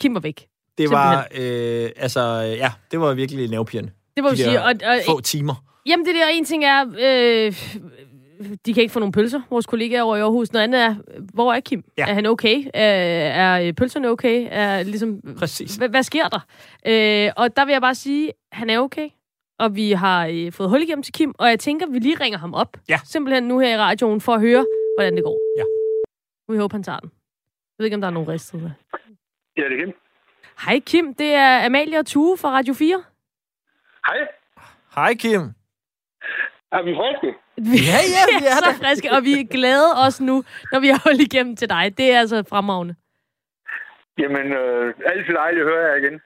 Kim 0.00 0.14
var 0.14 0.20
væk. 0.20 0.46
Det 0.78 0.90
var, 0.90 1.28
øh, 1.34 1.90
altså, 1.96 2.20
ja, 2.58 2.72
det 2.90 3.00
var 3.00 3.14
virkelig 3.14 3.48
nervepirrende. 3.50 3.92
Det 4.16 4.24
må 4.24 4.30
De 4.30 4.36
vi 4.36 4.42
sige. 4.42 4.62
Og, 4.62 4.74
og, 4.84 4.96
Få 5.06 5.20
timer. 5.20 5.54
Jamen, 5.86 6.06
det 6.06 6.14
der 6.14 6.26
en 6.28 6.44
ting 6.44 6.64
er, 6.64 6.84
øh, 6.98 7.54
de 8.66 8.74
kan 8.74 8.80
ikke 8.80 8.92
få 8.92 8.98
nogen 8.98 9.12
pølser, 9.12 9.40
vores 9.50 9.66
kollegaer 9.66 10.02
over 10.02 10.16
i 10.16 10.20
Aarhus. 10.20 10.52
Noget 10.52 10.64
andet 10.64 10.80
er, 10.80 10.94
hvor 11.34 11.52
er 11.52 11.60
Kim? 11.60 11.84
Ja. 11.98 12.06
Er 12.08 12.14
han 12.14 12.26
okay? 12.26 12.64
Er, 12.74 12.82
er 12.84 13.72
pølserne 13.72 14.08
okay? 14.08 14.48
Er, 14.50 14.82
ligesom, 14.82 15.20
Præcis. 15.38 15.76
hvad, 15.76 15.88
hvad 15.88 16.02
sker 16.02 16.28
der? 16.28 16.40
Øh, 16.86 17.32
og 17.36 17.56
der 17.56 17.64
vil 17.64 17.72
jeg 17.72 17.80
bare 17.80 17.94
sige, 17.94 18.32
han 18.52 18.70
er 18.70 18.78
okay. 18.78 19.08
Og 19.58 19.76
vi 19.76 19.92
har 19.92 20.26
øh, 20.26 20.52
fået 20.52 20.70
hul 20.70 20.82
igennem 20.82 21.02
til 21.02 21.12
Kim, 21.14 21.34
og 21.38 21.48
jeg 21.48 21.60
tænker, 21.60 21.86
vi 21.86 21.98
lige 21.98 22.16
ringer 22.20 22.38
ham 22.38 22.54
op. 22.54 22.76
Ja. 22.88 23.00
Simpelthen 23.04 23.44
nu 23.44 23.58
her 23.58 23.74
i 23.74 23.78
radioen, 23.78 24.20
for 24.20 24.34
at 24.34 24.40
høre, 24.40 24.66
hvordan 24.96 25.16
det 25.16 25.24
går. 25.24 25.38
Ja. 25.58 25.64
Vi 26.52 26.58
håber, 26.58 26.74
han 26.74 26.82
tager 26.82 26.98
den. 26.98 27.10
Jeg 27.78 27.82
ved 27.82 27.86
ikke, 27.86 27.94
om 27.94 28.00
der 28.00 28.08
er 28.08 28.12
nogen 28.12 28.28
ristet. 28.28 28.74
Ja, 29.56 29.62
det 29.62 29.80
er 29.80 29.84
Kim. 29.84 29.94
Hej 30.66 30.80
Kim, 30.86 31.14
det 31.14 31.26
er 31.26 31.66
Amalie 31.66 31.98
og 31.98 32.06
Tue 32.06 32.36
fra 32.38 32.50
Radio 32.50 32.74
4. 32.74 33.04
Hej. 34.06 34.28
Hej, 34.94 35.14
Kim. 35.14 35.40
Er 36.72 36.82
vi 36.82 36.94
friske? 37.00 37.28
Ja, 37.88 38.00
ja, 38.14 38.22
vi 38.40 38.46
er 38.52 38.56
så 38.64 38.70
der. 38.70 38.86
friske, 38.86 39.12
og 39.12 39.24
vi 39.24 39.32
er 39.40 39.44
glade 39.50 39.86
også 40.06 40.22
nu, 40.24 40.44
når 40.72 40.80
vi 40.80 40.88
har 40.88 41.00
holdt 41.04 41.20
igennem 41.20 41.56
til 41.56 41.68
dig. 41.70 41.94
Det 41.98 42.12
er 42.12 42.18
altså 42.20 42.44
fremragende. 42.50 42.94
Jamen, 44.18 44.46
øh, 44.52 44.94
altid 45.06 45.34
dejligt 45.34 45.62
at 45.66 45.68
høre 45.72 45.84
jer 45.90 45.96
igen. 45.96 46.20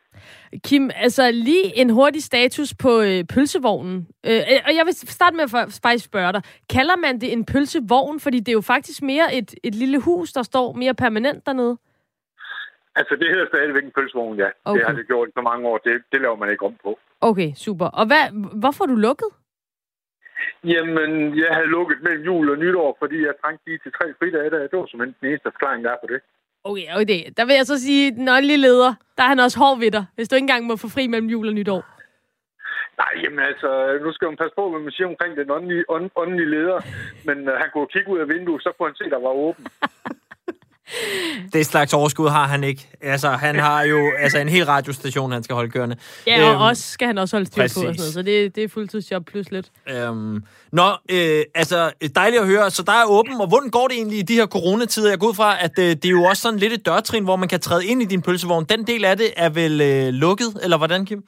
Kim, 0.65 0.91
altså 0.95 1.31
lige 1.31 1.77
en 1.77 1.91
hurtig 1.91 2.23
status 2.23 2.75
på 2.75 3.01
øh, 3.01 3.25
pølsevognen. 3.25 4.09
Øh, 4.27 4.41
og 4.67 4.75
jeg 4.77 4.83
vil 4.87 4.95
starte 4.95 5.37
med 5.37 5.45
at 5.45 5.55
fa- 5.55 5.79
faktisk 5.83 6.05
spørge 6.05 6.33
dig. 6.33 6.43
Kalder 6.71 6.97
man 6.97 7.21
det 7.21 7.33
en 7.33 7.45
pølsevogn? 7.45 8.21
Fordi 8.21 8.39
det 8.41 8.49
er 8.49 8.53
jo 8.53 8.61
faktisk 8.61 9.03
mere 9.03 9.35
et, 9.35 9.55
et 9.65 9.75
lille 9.75 9.99
hus, 10.01 10.33
der 10.33 10.43
står 10.43 10.73
mere 10.73 10.95
permanent 10.95 11.47
dernede. 11.47 11.79
Altså, 12.97 13.17
det 13.21 13.29
hedder 13.31 13.47
stadigvæk 13.55 13.85
en 13.85 13.91
pølsevogn, 13.97 14.37
ja. 14.39 14.49
Okay. 14.65 14.79
Det 14.81 14.87
har 14.89 14.95
det 14.95 15.07
gjort 15.07 15.29
i 15.29 15.33
så 15.37 15.41
mange 15.43 15.69
år. 15.69 15.79
Det, 15.79 16.03
det 16.13 16.21
laver 16.21 16.37
man 16.37 16.51
ikke 16.51 16.65
om 16.67 16.75
på. 16.83 16.99
Okay, 17.21 17.53
super. 17.57 17.87
Og 17.87 18.07
hvad, 18.07 18.25
hvorfor 18.61 18.85
er 18.85 18.89
du 18.89 18.95
lukket? 18.95 19.29
Jamen, 20.65 21.11
jeg 21.43 21.51
havde 21.57 21.75
lukket 21.77 21.99
mellem 22.03 22.25
jul 22.25 22.51
og 22.51 22.59
nytår, 22.59 22.97
fordi 23.03 23.17
jeg 23.27 23.35
trængte 23.43 23.63
lige 23.67 23.79
til 23.83 23.93
tre 23.99 24.07
fridage. 24.19 24.51
Der. 24.51 24.59
Det 24.59 24.79
var 24.79 24.87
simpelthen 24.87 25.17
den 25.21 25.29
eneste 25.29 25.51
forklaring, 25.55 25.85
der 25.85 25.91
er 25.91 26.01
på 26.03 26.09
det. 26.13 26.21
Okay, 26.65 26.87
okay. 27.01 27.21
Der 27.37 27.45
vil 27.47 27.55
jeg 27.55 27.67
så 27.67 27.77
sige, 27.87 28.11
den 28.11 28.29
åndelige 28.29 28.65
leder, 28.67 28.95
der 29.17 29.23
er 29.23 29.29
han 29.29 29.41
også 29.41 29.59
hård 29.59 29.79
ved 29.79 29.91
dig, 29.91 30.05
hvis 30.15 30.29
du 30.29 30.35
ikke 30.35 30.45
engang 30.45 30.67
må 30.67 30.77
få 30.77 30.89
fri 30.89 31.07
mellem 31.07 31.29
jul 31.29 31.49
og 31.49 31.55
nytår. 31.55 31.83
Nej, 33.03 33.13
jamen 33.23 33.39
altså, 33.51 33.99
nu 34.05 34.13
skal 34.13 34.29
man 34.29 34.37
passe 34.37 34.55
på, 34.57 34.71
hvad 34.71 34.81
man 34.81 34.93
siger 34.93 35.09
omkring 35.09 35.37
den 35.37 35.51
åndelige, 35.51 35.85
ånd, 35.89 36.11
åndelige 36.17 36.51
leder. 36.51 36.79
Men 37.29 37.39
uh, 37.49 37.55
han 37.55 37.69
kunne 37.73 37.87
kigge 37.95 38.11
ud 38.13 38.19
af 38.19 38.29
vinduet, 38.29 38.63
så 38.63 38.71
kunne 38.73 38.89
han 38.89 38.97
se, 38.97 39.11
der 39.11 39.21
var 39.27 39.35
åben. 39.47 39.67
Det 41.53 41.67
slags 41.67 41.93
overskud 41.95 42.29
har 42.29 42.47
han 42.47 42.65
ikke. 42.65 42.89
Altså, 43.03 43.29
han 43.29 43.59
har 43.59 43.83
jo 43.83 44.13
altså, 44.19 44.39
en 44.39 44.49
hel 44.49 44.65
radiostation, 44.67 45.33
han 45.33 45.43
skal 45.43 45.55
holde 45.55 45.71
kørende. 45.71 45.97
Ja, 46.27 46.45
og 46.49 46.53
Øhm, 46.55 46.61
også 46.61 46.83
skal 46.93 47.07
han 47.07 47.19
også 47.19 47.37
holde 47.37 47.47
styr 47.47 47.61
på 47.61 47.65
og 47.65 47.71
sådan 47.71 47.87
præcis. 47.89 48.01
noget. 48.01 48.13
Så 48.13 48.23
det, 48.23 48.57
det 48.57 48.65
er 48.65 48.69
fuldtidsjob 48.69 49.25
plus 49.27 49.51
lidt. 49.51 49.71
Øhm, 49.91 50.45
nå, 50.73 50.89
øh, 51.11 51.43
altså, 51.55 51.93
dejligt 52.15 52.41
at 52.43 52.49
høre. 52.49 52.71
Så 52.71 52.83
der 52.83 52.93
er 52.93 53.05
åben, 53.09 53.41
og 53.41 53.49
hvordan 53.49 53.71
går 53.71 53.89
det 53.89 53.97
egentlig 53.97 54.19
i 54.19 54.23
de 54.23 54.35
her 54.35 54.47
coronatider? 54.47 55.11
Jeg 55.11 55.19
går 55.19 55.29
ud 55.29 55.35
fra, 55.35 55.65
at 55.65 55.79
øh, 55.79 55.85
det 55.85 56.05
er 56.05 56.11
jo 56.11 56.23
også 56.23 56.43
sådan 56.43 56.59
lidt 56.59 56.73
et 56.73 56.87
dørtrin, 56.87 57.25
hvor 57.25 57.37
man 57.37 57.49
kan 57.49 57.61
træde 57.61 57.87
ind 57.87 58.03
i 58.03 58.05
din 58.05 58.23
pølsevogn. 58.23 58.65
Den 58.65 58.87
del 58.87 59.05
af 59.05 59.17
det 59.17 59.27
er 59.37 59.51
vel 59.51 59.81
øh, 59.81 60.09
lukket, 60.25 60.51
eller 60.63 60.77
hvordan, 60.77 61.07
Kim? 61.07 61.23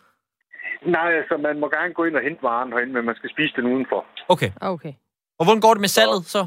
Nej, 0.87 1.09
altså, 1.21 1.35
man 1.43 1.61
må 1.61 1.67
gerne 1.69 1.95
gå 1.95 2.05
ind 2.05 2.17
og 2.17 2.23
hente 2.23 2.43
varen 2.43 2.73
herinde, 2.73 2.93
men 2.93 3.05
man 3.05 3.15
skal 3.15 3.31
spise 3.35 3.53
den 3.57 3.65
udenfor. 3.75 4.05
Okay. 4.29 4.51
Okay. 4.61 4.93
Og 5.39 5.45
hvordan 5.45 5.61
går 5.61 5.73
det 5.75 5.81
med 5.81 5.89
salget, 5.89 6.27
så? 6.27 6.47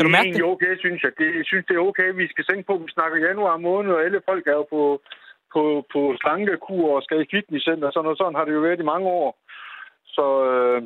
Kan 0.00 0.06
du 0.06 0.10
det 0.12 0.16
er 0.16 0.18
mærke 0.18 0.28
det? 0.28 0.36
egentlig 0.36 0.52
okay, 0.54 0.72
synes 0.84 1.00
jeg. 1.04 1.12
Det, 1.20 1.28
jeg 1.38 1.46
synes, 1.50 1.64
det 1.68 1.74
er 1.76 1.82
okay. 1.90 2.08
Vi 2.22 2.26
skal 2.32 2.44
tænke 2.46 2.64
på, 2.66 2.74
at 2.78 2.82
vi 2.86 2.90
snakker 2.96 3.16
januar 3.28 3.56
måned, 3.68 3.90
og 3.96 4.00
alle 4.06 4.20
folk 4.30 4.44
er 4.52 4.56
jo 4.60 4.66
på, 4.74 4.82
på, 5.54 5.62
på 5.92 6.00
slankekur 6.20 6.86
og 6.96 7.02
skal 7.06 7.18
i 7.24 7.30
fitnesscenter 7.34 7.86
og 7.88 7.92
sådan 7.92 8.04
noget. 8.06 8.18
Sådan 8.20 8.36
har 8.38 8.44
det 8.46 8.54
jo 8.58 8.62
været 8.66 8.80
i 8.84 8.90
mange 8.92 9.06
år. 9.20 9.28
Så 10.16 10.24
øh, 10.50 10.76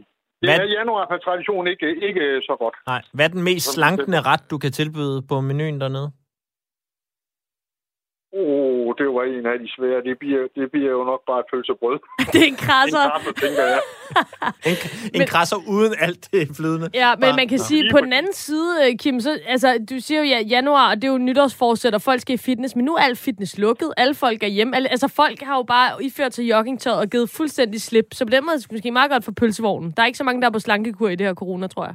det 0.41 0.47
Hvad- 0.49 0.61
er 0.65 0.77
januar 0.79 1.05
per 1.11 1.19
tradition 1.27 1.65
ikke, 1.73 1.87
ikke 2.09 2.25
så 2.49 2.55
godt. 2.63 2.77
Nej. 2.93 3.03
Hvad 3.17 3.25
er 3.29 3.33
den 3.37 3.45
mest 3.51 3.67
slankende 3.77 4.21
ret, 4.31 4.45
du 4.53 4.57
kan 4.65 4.73
tilbyde 4.73 5.17
på 5.31 5.35
menuen 5.49 5.81
dernede? 5.85 6.09
Åh, 8.37 8.87
oh, 8.87 8.95
det 8.99 9.07
var 9.17 9.23
en 9.37 9.47
af 9.53 9.59
de 9.63 9.69
svære. 9.77 10.01
Det 10.09 10.15
bliver, 10.23 10.43
det 10.57 10.71
bliver 10.73 10.91
jo 10.99 11.03
nok 11.13 11.21
bare 11.31 11.41
et 11.41 11.47
pølsebrød. 11.53 11.99
Det 12.33 12.41
er 12.41 12.47
en 12.47 12.53
En 12.53 12.57
krasser. 12.67 13.05
tænker 13.43 13.65
jeg. 13.73 13.81
En, 14.71 14.77
en 15.15 15.19
Men- 15.21 15.27
krasser 15.33 15.57
uden 15.75 15.93
alt 16.07 16.23
det 16.33 16.43
flydende. 16.59 16.87
Ja, 17.03 17.11
men 17.15 17.21
Bare- 17.21 17.37
man 17.41 17.49
kan 17.49 17.59
Nå. 17.63 17.69
sige, 17.71 17.83
på 17.95 17.99
den 18.07 18.13
anden 18.19 18.33
side, 18.47 18.71
øh, 18.85 18.91
Kim, 19.03 19.21
så, 19.21 19.31
altså, 19.55 19.69
du 19.91 19.97
siger 20.07 20.19
jo, 20.23 20.27
ja, 20.35 20.41
januar, 20.55 20.91
og 20.91 20.97
det 20.97 21.05
er 21.09 21.13
jo 21.13 21.19
nytårsforsæt, 21.19 21.95
og 21.95 22.03
folk 22.03 22.21
skal 22.21 22.35
i 22.35 22.43
fitness, 22.49 22.77
men 22.77 22.85
nu 22.85 22.93
er 22.95 23.03
alt 23.09 23.19
fitness 23.19 23.59
lukket. 23.59 23.91
Alle 23.97 24.15
folk 24.15 24.43
er 24.43 24.47
hjemme. 24.57 24.77
Alle, 24.77 24.89
altså, 24.95 25.09
folk 25.09 25.39
har 25.43 25.57
jo 25.57 25.63
bare 25.63 26.05
iført 26.05 26.35
sig 26.35 26.45
joggingtøjet 26.51 27.01
og 27.01 27.09
givet 27.09 27.31
fuldstændig 27.31 27.81
slip. 27.83 28.07
Så 28.13 28.27
på 28.27 28.31
den 28.31 28.45
måde 28.45 28.55
er 28.55 28.59
det 28.59 28.73
måske 28.73 28.91
meget 28.91 29.11
godt 29.11 29.25
for 29.25 29.33
pølsevognen. 29.41 29.93
Der 29.97 30.03
er 30.03 30.07
ikke 30.07 30.19
så 30.19 30.25
mange, 30.25 30.41
der 30.43 30.49
er 30.49 30.53
på 30.53 30.59
slankekur 30.67 31.09
i 31.09 31.17
det 31.17 31.27
her 31.27 31.35
corona, 31.35 31.67
tror 31.67 31.85
jeg. 31.85 31.95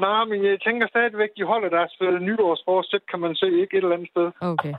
Nej, 0.00 0.24
men 0.30 0.38
jeg 0.44 0.56
tænker 0.66 0.86
stadigvæk, 0.88 1.28
de 1.38 1.44
holder 1.44 1.68
deres 1.68 1.92
øh, 2.02 2.20
nytårsforsæt, 2.28 3.00
kan 3.10 3.20
man 3.20 3.34
se, 3.34 3.46
ikke 3.46 3.76
et 3.76 3.82
eller 3.82 3.96
andet 3.96 4.08
sted. 4.14 4.28
Okay. 4.40 4.74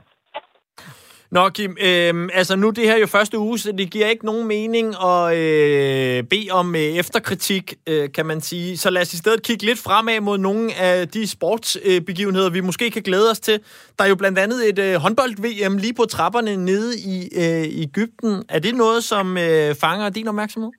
Nå, 1.30 1.48
Kim, 1.48 1.76
øh, 1.80 2.28
altså 2.32 2.56
nu 2.56 2.70
det 2.70 2.84
her 2.84 2.96
jo 2.96 3.06
første 3.06 3.38
uge, 3.38 3.58
så 3.58 3.72
det 3.72 3.90
giver 3.90 4.06
ikke 4.06 4.26
nogen 4.26 4.46
mening 4.46 4.94
at 5.04 5.36
øh, 5.36 6.24
bede 6.24 6.50
om 6.50 6.74
øh, 6.74 6.80
efterkritik, 6.80 7.74
øh, 7.86 8.08
kan 8.12 8.26
man 8.26 8.40
sige. 8.40 8.78
Så 8.78 8.90
lad 8.90 9.02
os 9.02 9.12
i 9.12 9.16
stedet 9.16 9.42
kigge 9.42 9.66
lidt 9.66 9.78
fremad 9.78 10.20
mod 10.20 10.38
nogle 10.38 10.74
af 10.74 11.08
de 11.08 11.26
sportsbegivenheder, 11.26 12.46
øh, 12.46 12.54
vi 12.54 12.60
måske 12.60 12.90
kan 12.90 13.02
glæde 13.02 13.30
os 13.30 13.40
til. 13.40 13.60
Der 13.98 14.04
er 14.04 14.08
jo 14.08 14.14
blandt 14.14 14.38
andet 14.38 14.68
et 14.68 14.78
øh, 14.78 14.94
håndbold-VM 14.94 15.78
lige 15.78 15.94
på 15.94 16.04
trapperne 16.04 16.56
nede 16.56 16.98
i 16.98 17.28
øh, 17.36 17.82
Ægypten. 17.82 18.42
Er 18.48 18.58
det 18.58 18.74
noget, 18.74 19.04
som 19.04 19.38
øh, 19.38 19.74
fanger 19.74 20.08
din 20.08 20.28
opmærksomhed? 20.28 20.70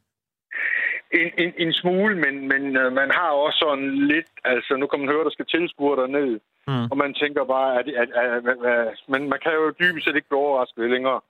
En, 1.14 1.30
en, 1.44 1.52
en 1.58 1.74
smule, 1.74 2.16
men, 2.24 2.48
men 2.52 2.64
uh, 2.82 2.94
man 2.94 3.10
har 3.20 3.32
også 3.46 3.60
sådan 3.66 4.08
lidt, 4.12 4.30
altså 4.44 4.76
nu 4.76 4.88
kan 4.88 5.00
man 5.00 5.10
høre, 5.10 5.24
der 5.24 5.36
skal 5.38 5.46
tilskuer 5.46 5.96
derned, 5.96 6.40
mm. 6.68 6.86
og 6.92 6.98
man 6.98 7.14
tænker 7.14 7.44
bare, 7.56 7.70
at, 7.80 7.88
at, 8.02 8.10
at, 8.22 8.30
at, 8.52 8.58
at 8.92 9.00
man, 9.14 9.22
man 9.30 9.40
kan 9.44 9.54
jo 9.54 9.74
dybest 9.80 10.06
set 10.06 10.16
ikke 10.16 10.30
blive 10.30 10.46
overrasket 10.46 10.90
længere. 10.90 11.22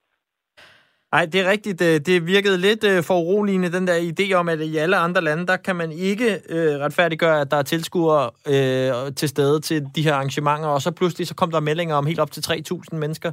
Nej, 1.12 1.26
det 1.26 1.42
er 1.42 1.50
rigtigt. 1.50 1.80
Det 1.80 2.28
virkede 2.28 2.58
lidt 2.58 2.84
øh, 2.84 3.04
for 3.04 3.20
uroligende, 3.20 3.72
den 3.72 3.88
der 3.88 3.98
idé 4.12 4.34
om, 4.34 4.50
at 4.50 4.60
i 4.60 4.78
alle 4.78 4.98
andre 4.98 5.22
lande, 5.22 5.48
der 5.48 5.58
kan 5.58 5.76
man 5.76 5.92
ikke 5.92 6.30
øh, 6.50 6.80
retfærdiggøre, 6.80 7.42
at 7.42 7.52
der 7.52 7.58
er 7.58 7.62
tilskuere 7.64 8.30
øh, 8.48 9.14
til 9.16 9.30
stede 9.30 9.60
til 9.60 9.86
de 9.96 10.04
her 10.04 10.14
arrangementer, 10.14 10.68
og 10.68 10.82
så 10.82 10.92
pludselig 10.92 11.28
så 11.28 11.36
kom 11.36 11.52
der 11.52 11.60
meldinger 11.60 11.96
om 11.96 12.06
helt 12.06 12.20
op 12.20 12.32
til 12.32 12.42
3.000 12.42 12.96
mennesker, 12.96 13.32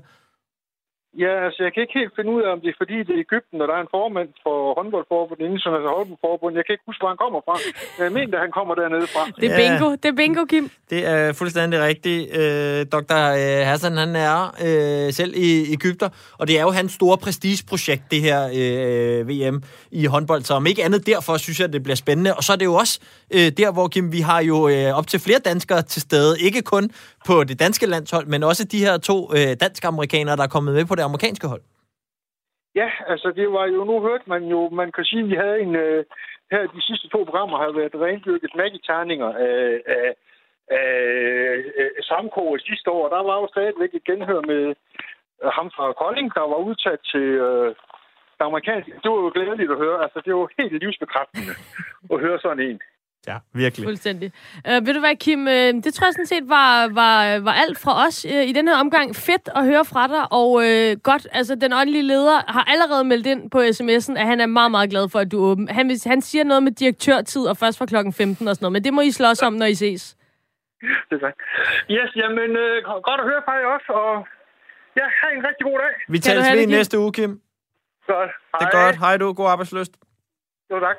Ja, 1.25 1.33
altså 1.47 1.61
jeg 1.67 1.71
kan 1.73 1.81
ikke 1.85 1.99
helt 2.01 2.13
finde 2.17 2.31
ud 2.35 2.43
af, 2.47 2.49
om 2.55 2.61
det 2.63 2.69
er 2.73 2.79
fordi, 2.83 2.97
det 3.07 3.15
er 3.19 3.23
Ægypten, 3.29 3.57
og 3.63 3.67
der 3.69 3.75
er 3.79 3.83
en 3.87 3.93
formand 3.99 4.29
for 4.45 4.57
håndboldforbundet, 4.79 5.45
internationale 5.45 5.89
håndboldforbund. 5.99 6.53
Jeg 6.59 6.65
kan 6.67 6.73
ikke 6.77 6.87
huske, 6.91 7.01
hvor 7.03 7.11
han 7.15 7.21
kommer 7.25 7.41
fra. 7.47 7.55
Jeg 8.05 8.13
mener, 8.19 8.35
at 8.39 8.43
han 8.47 8.53
kommer 8.59 8.75
dernede 8.81 9.07
fra. 9.15 9.23
Det 9.41 9.47
er 9.51 9.57
bingo. 9.63 9.89
Det 10.03 10.09
er 10.13 10.17
bingo, 10.23 10.43
Kim. 10.53 10.65
Det 10.93 11.01
er 11.13 11.33
fuldstændig 11.41 11.79
rigtigt. 11.91 12.21
Øh, 12.41 12.79
Dr. 12.95 13.21
Øh, 13.41 13.63
Hassan, 13.71 13.97
han 14.05 14.13
er 14.31 14.39
øh, 14.67 15.13
selv 15.21 15.33
i 15.47 15.49
Ægypter, 15.77 16.09
og 16.41 16.45
det 16.49 16.55
er 16.61 16.65
jo 16.69 16.71
hans 16.81 16.93
store 17.01 17.17
prestigeprojekt, 17.25 18.05
det 18.13 18.21
her 18.29 18.41
øh, 18.61 19.29
VM 19.31 19.57
i 19.91 20.03
håndbold. 20.15 20.43
Så 20.49 20.55
om 20.55 20.67
ikke 20.67 20.85
andet 20.85 21.07
derfor, 21.07 21.37
synes 21.37 21.61
jeg, 21.61 21.73
det 21.73 21.83
bliver 21.83 21.97
spændende. 22.05 22.31
Og 22.35 22.43
så 22.45 22.53
er 22.53 22.57
det 22.57 22.65
jo 22.73 22.75
også 22.75 22.95
øh, 23.35 23.49
der, 23.61 23.73
hvor 23.73 23.89
Kim, 23.89 24.13
vi 24.13 24.21
har 24.21 24.41
jo 24.41 24.69
øh, 24.69 24.99
op 24.99 25.07
til 25.07 25.21
flere 25.21 25.39
danskere 25.39 25.83
til 25.83 26.03
stede. 26.03 26.41
Ikke 26.41 26.63
kun 26.63 26.91
på 27.27 27.45
det 27.45 27.59
danske 27.59 27.87
landshold, 27.87 28.27
men 28.27 28.43
også 28.43 28.65
de 28.65 28.79
her 28.79 28.99
to 28.99 29.33
øh, 29.35 29.57
dansk-amerikanere, 29.61 30.37
der 30.37 30.43
er 30.43 30.53
kommet 30.57 30.75
med 30.75 30.85
på 30.85 30.95
det 30.95 31.06
amerikanske 31.11 31.47
hold. 31.53 31.63
Ja, 32.81 32.91
altså 33.13 33.29
det 33.39 33.53
var 33.53 33.67
jo, 33.67 33.85
nu 33.85 34.01
hørte 34.01 34.27
man 34.27 34.43
jo, 34.45 34.61
man 34.69 34.93
kan 34.93 35.05
sige, 35.05 35.23
at 35.23 35.29
vi 35.29 35.35
havde 35.35 35.61
en, 35.61 35.77
øh, 35.77 36.05
her 36.51 36.63
de 36.77 36.83
sidste 36.89 37.09
to 37.09 37.25
programmer 37.25 37.59
har 37.59 37.71
været 37.81 37.95
rendyrket 38.07 38.53
magiterninger 38.63 39.31
af, 39.49 39.83
af, 39.97 40.09
af, 40.79 40.89
af 41.99 42.05
samkoget 42.11 42.63
sidste 42.63 42.91
år. 42.91 43.09
Der 43.09 43.23
var 43.29 43.37
jo 43.41 43.47
stadigvæk 43.55 43.95
et 43.95 44.05
genhør 44.05 44.41
med 44.53 44.63
øh, 45.43 45.51
ham 45.59 45.69
fra 45.77 45.93
Kolding, 45.93 46.35
der 46.35 46.41
var 46.41 46.61
udtaget 46.69 47.01
til 47.13 47.29
øh, 47.49 47.69
det 48.39 48.45
amerikanske. 48.51 48.93
Det 49.03 49.11
var 49.11 49.21
jo 49.25 49.31
glædeligt 49.35 49.71
at 49.71 49.83
høre. 49.85 50.03
Altså, 50.05 50.19
det 50.25 50.35
var 50.35 50.49
helt 50.59 50.83
livsbekræftende 50.83 51.55
at 52.13 52.21
høre 52.25 52.39
sådan 52.41 52.65
en. 52.69 52.81
Ja, 53.29 53.37
virkelig. 53.53 53.85
Fuldstændig. 53.87 54.33
Uh, 54.69 54.87
ved 54.87 54.95
du 54.95 55.01
hvad, 55.01 55.17
Kim? 55.17 55.41
Uh, 55.41 55.83
det 55.85 55.95
tror 55.95 56.07
jeg 56.07 56.13
sådan 56.13 56.27
set 56.27 56.49
var, 56.49 56.89
var, 57.01 57.39
var 57.39 57.53
alt 57.53 57.79
fra 57.79 58.07
os 58.07 58.25
uh, 58.25 58.43
i 58.51 58.53
den 58.53 58.69
her 58.69 58.77
omgang. 58.77 59.17
Fedt 59.17 59.49
at 59.57 59.65
høre 59.65 59.85
fra 59.85 60.07
dig, 60.07 60.23
og 60.41 60.51
uh, 60.53 61.01
godt, 61.09 61.25
altså 61.33 61.55
den 61.55 61.73
åndelige 61.73 62.03
leder 62.03 62.53
har 62.53 62.65
allerede 62.73 63.05
meldt 63.05 63.27
ind 63.27 63.51
på 63.51 63.59
sms'en, 63.59 64.19
at 64.21 64.27
han 64.27 64.41
er 64.41 64.47
meget, 64.47 64.71
meget 64.71 64.91
glad 64.91 65.09
for, 65.09 65.19
at 65.19 65.33
du 65.33 65.45
er 65.45 65.51
åben. 65.51 65.69
Han, 65.69 65.91
han 66.07 66.21
siger 66.23 66.45
noget 66.45 66.63
med 66.63 66.73
direktørtid, 66.73 67.43
og 67.51 67.57
først 67.57 67.79
fra 67.79 67.87
klokken 67.87 68.13
15 68.13 68.49
og 68.49 68.55
sådan 68.55 68.65
noget, 68.65 68.73
men 68.73 68.85
det 68.85 68.95
må 68.95 69.01
I 69.01 69.11
slås 69.11 69.43
om, 69.43 69.53
når 69.53 69.67
I 69.67 69.75
ses. 69.75 70.17
Det 71.11 71.23
er. 71.23 71.33
Yes, 71.91 72.11
jamen, 72.17 72.51
uh, 72.51 73.03
godt 73.09 73.21
at 73.21 73.27
høre 73.31 73.43
fra 73.45 73.53
jer 73.53 73.67
også, 73.77 73.93
og 74.03 74.27
ja, 74.97 75.07
have 75.21 75.33
en 75.39 75.45
rigtig 75.49 75.65
god 75.71 75.79
dag. 75.79 75.95
Vi 76.09 76.19
tales 76.19 76.53
ved 76.53 76.67
næste 76.67 76.99
uge, 76.99 77.13
Kim. 77.13 77.41
Godt. 78.07 78.31
Hej. 78.53 78.59
Det 78.61 78.67
er 78.67 78.85
godt. 78.85 78.97
Hej 78.97 79.17
du. 79.17 79.33
God 79.33 79.49
arbejdsløst. 79.51 79.93
Jo, 80.71 80.81
tak. 80.81 80.97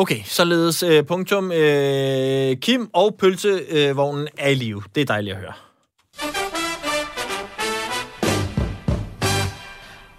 Okay, 0.00 0.22
således 0.24 0.82
øh, 0.82 1.04
punktum. 1.04 1.52
Øh, 1.52 2.56
Kim 2.56 2.90
og 2.92 3.14
pølsevognen 3.18 4.28
er 4.38 4.48
i 4.48 4.54
live. 4.54 4.82
Det 4.94 5.00
er 5.00 5.04
dejligt 5.04 5.36
at 5.36 5.40
høre. 5.40 5.52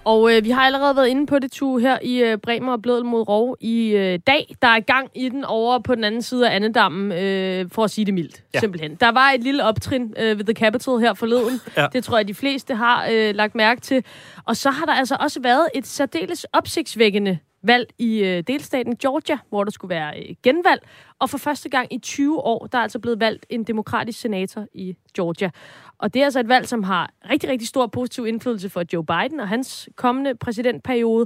Og 0.04 0.36
øh, 0.36 0.44
vi 0.44 0.50
har 0.50 0.62
allerede 0.62 0.96
været 0.96 1.08
inde 1.08 1.26
på 1.26 1.40
det, 1.40 1.52
tu 1.52 1.78
her 1.78 2.00
i 2.02 2.24
øh, 2.24 2.38
Bremer 2.38 2.72
og 2.72 2.82
Blødel 2.82 3.06
mod 3.06 3.28
Rov 3.28 3.58
i 3.60 3.90
øh, 3.90 4.20
dag. 4.28 4.56
Der 4.62 4.68
er 4.68 4.80
gang 4.80 5.10
i 5.16 5.30
den 5.30 5.46
over 5.46 5.80
på 5.80 5.96
den 5.96 6.04
anden 6.04 6.22
side 6.22 6.50
af 6.50 6.56
Annedammen, 6.56 7.12
øh, 7.12 7.70
for 7.72 7.84
at 7.84 7.92
sige 7.92 8.06
det 8.06 8.14
mildt, 8.14 8.44
ja. 8.54 8.60
simpelthen. 8.60 8.96
Der 8.96 9.12
var 9.12 9.32
et 9.32 9.44
lille 9.44 9.64
optrin 9.64 10.14
øh, 10.18 10.38
ved 10.38 10.46
The 10.46 10.54
Capitol 10.54 11.00
her 11.00 11.14
forleden. 11.14 11.62
Ja. 11.78 11.88
Det 11.94 12.04
tror 12.04 12.18
jeg, 12.18 12.28
de 12.28 12.34
fleste 12.34 12.76
har 12.76 13.08
øh, 13.12 13.36
lagt 13.36 13.56
mærke 13.56 13.82
til. 13.82 14.04
Og 14.46 14.58
så 14.58 14.70
har 14.70 14.86
der 14.86 14.94
altså 14.94 15.18
også 15.20 15.40
været 15.42 15.68
et 15.76 15.88
særdeles 15.88 16.44
opsigtsvækkende 16.54 17.40
valg 17.64 17.90
i 17.98 18.24
øh, 18.24 18.44
delstaten 18.48 18.96
Georgia, 18.96 19.38
hvor 19.50 19.64
der 19.64 19.72
skulle 19.72 19.96
være 19.96 20.20
øh, 20.20 20.36
genvalg. 20.44 20.82
Og 21.20 21.30
for 21.30 21.38
første 21.38 21.70
gang 21.70 21.94
i 21.94 21.98
20 21.98 22.40
år, 22.40 22.68
der 22.68 22.78
er 22.78 22.82
altså 22.82 23.00
blevet 23.00 23.20
valgt 23.20 23.46
en 23.50 23.64
demokratisk 23.64 24.20
senator 24.20 24.66
i 24.74 24.96
Georgia. 25.16 25.50
Og 25.98 26.14
det 26.14 26.20
er 26.20 26.24
altså 26.24 26.40
et 26.40 26.48
valg, 26.48 26.68
som 26.68 26.84
har 26.84 27.12
rigtig, 27.30 27.50
rigtig 27.50 27.68
stor 27.68 27.88
positiv 27.88 28.28
indflydelse 28.28 28.70
for 28.70 28.84
Joe 28.94 29.06
Biden 29.06 29.40
og 29.40 29.48
hans 29.48 29.90
kommende 29.96 30.36
præsidentperiode. 30.36 31.26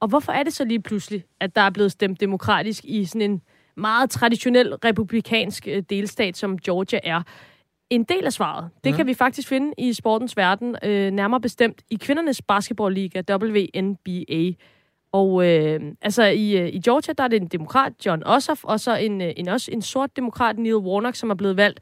Og 0.00 0.08
hvorfor 0.08 0.32
er 0.32 0.42
det 0.42 0.52
så 0.52 0.64
lige 0.64 0.82
pludselig, 0.82 1.24
at 1.40 1.56
der 1.56 1.62
er 1.62 1.70
blevet 1.70 1.92
stemt 1.92 2.20
demokratisk 2.20 2.84
i 2.84 3.04
sådan 3.04 3.30
en 3.30 3.42
meget 3.76 4.10
traditionel 4.10 4.74
republikansk 4.74 5.68
øh, 5.68 5.82
delstat, 5.90 6.36
som 6.36 6.58
Georgia 6.58 7.00
er? 7.02 7.22
En 7.90 8.04
del 8.04 8.26
af 8.26 8.32
svaret, 8.32 8.70
det 8.84 8.92
mm. 8.92 8.96
kan 8.96 9.06
vi 9.06 9.14
faktisk 9.14 9.48
finde 9.48 9.72
i 9.78 9.92
sportens 9.92 10.36
verden, 10.36 10.76
øh, 10.82 11.10
nærmere 11.10 11.40
bestemt 11.40 11.82
i 11.90 11.96
kvindernes 11.96 12.42
basketballliga 12.42 13.22
WNBA. 13.30 14.52
Og 15.18 15.46
øh, 15.46 15.80
altså 16.02 16.24
i, 16.24 16.56
øh, 16.56 16.68
i 16.68 16.80
Georgia, 16.80 17.14
der 17.18 17.24
er 17.24 17.28
det 17.28 17.42
en 17.42 17.48
demokrat, 17.48 17.92
John 18.06 18.22
Ossoff, 18.26 18.64
og 18.64 18.80
så 18.80 18.96
en, 18.96 19.20
øh, 19.20 19.32
en, 19.36 19.48
også 19.48 19.70
en 19.72 19.82
sort 19.82 20.16
demokrat, 20.16 20.58
Neil 20.58 20.76
Warnock, 20.76 21.16
som 21.16 21.30
er 21.30 21.34
blevet 21.34 21.56
valgt. 21.56 21.80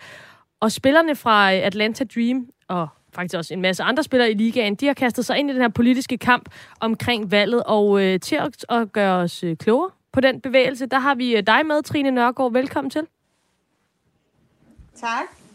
Og 0.60 0.72
spillerne 0.72 1.16
fra 1.16 1.54
øh, 1.54 1.58
Atlanta 1.58 2.04
Dream, 2.14 2.48
og 2.68 2.88
faktisk 3.14 3.36
også 3.36 3.54
en 3.54 3.60
masse 3.60 3.82
andre 3.82 4.02
spillere 4.02 4.30
i 4.30 4.34
ligaen, 4.34 4.74
de 4.74 4.86
har 4.86 4.94
kastet 4.94 5.26
sig 5.26 5.38
ind 5.38 5.50
i 5.50 5.52
den 5.52 5.60
her 5.62 5.68
politiske 5.68 6.18
kamp 6.18 6.48
omkring 6.80 7.30
valget, 7.30 7.62
og 7.66 8.02
øh, 8.02 8.20
til 8.20 8.36
at, 8.36 8.64
at 8.68 8.92
gøre 8.92 9.16
os 9.16 9.44
øh, 9.44 9.56
klogere 9.56 9.90
på 10.12 10.20
den 10.20 10.40
bevægelse, 10.40 10.86
der 10.86 10.98
har 10.98 11.14
vi 11.14 11.40
dig 11.40 11.66
med, 11.66 11.82
Trine 11.82 12.10
Nørgaard. 12.10 12.52
Velkommen 12.52 12.90
til. 12.90 13.06
Tak. 14.94 15.45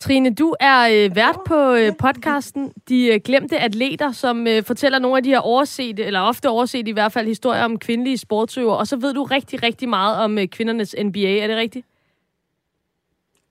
Trine, 0.00 0.34
du 0.34 0.54
er 0.60 0.80
øh, 0.80 1.16
vært 1.16 1.38
på 1.46 1.74
øh, 1.74 1.92
podcasten 1.98 2.72
De 2.88 3.06
øh, 3.06 3.20
Glemte 3.24 3.58
Atleter, 3.58 4.12
som 4.12 4.46
øh, 4.46 4.64
fortæller 4.64 4.98
nogle 4.98 5.16
af 5.16 5.22
de 5.22 5.28
her 5.28 5.38
oversete, 5.38 6.04
eller 6.04 6.20
ofte 6.20 6.48
oversete 6.48 6.90
i 6.90 6.92
hvert 6.92 7.12
fald, 7.12 7.26
historier 7.26 7.64
om 7.64 7.78
kvindelige 7.78 8.18
sportsøver. 8.18 8.74
Og 8.74 8.86
så 8.86 8.96
ved 8.96 9.14
du 9.14 9.22
rigtig, 9.22 9.62
rigtig 9.62 9.88
meget 9.88 10.18
om 10.18 10.38
øh, 10.38 10.46
kvindernes 10.46 10.94
NBA. 11.04 11.38
Er 11.38 11.46
det 11.46 11.56
rigtigt? 11.56 11.86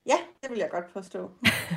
Ja, 0.06 0.16
det 0.42 0.50
vil 0.50 0.58
jeg 0.58 0.70
godt 0.72 0.94
påstå. 0.94 1.30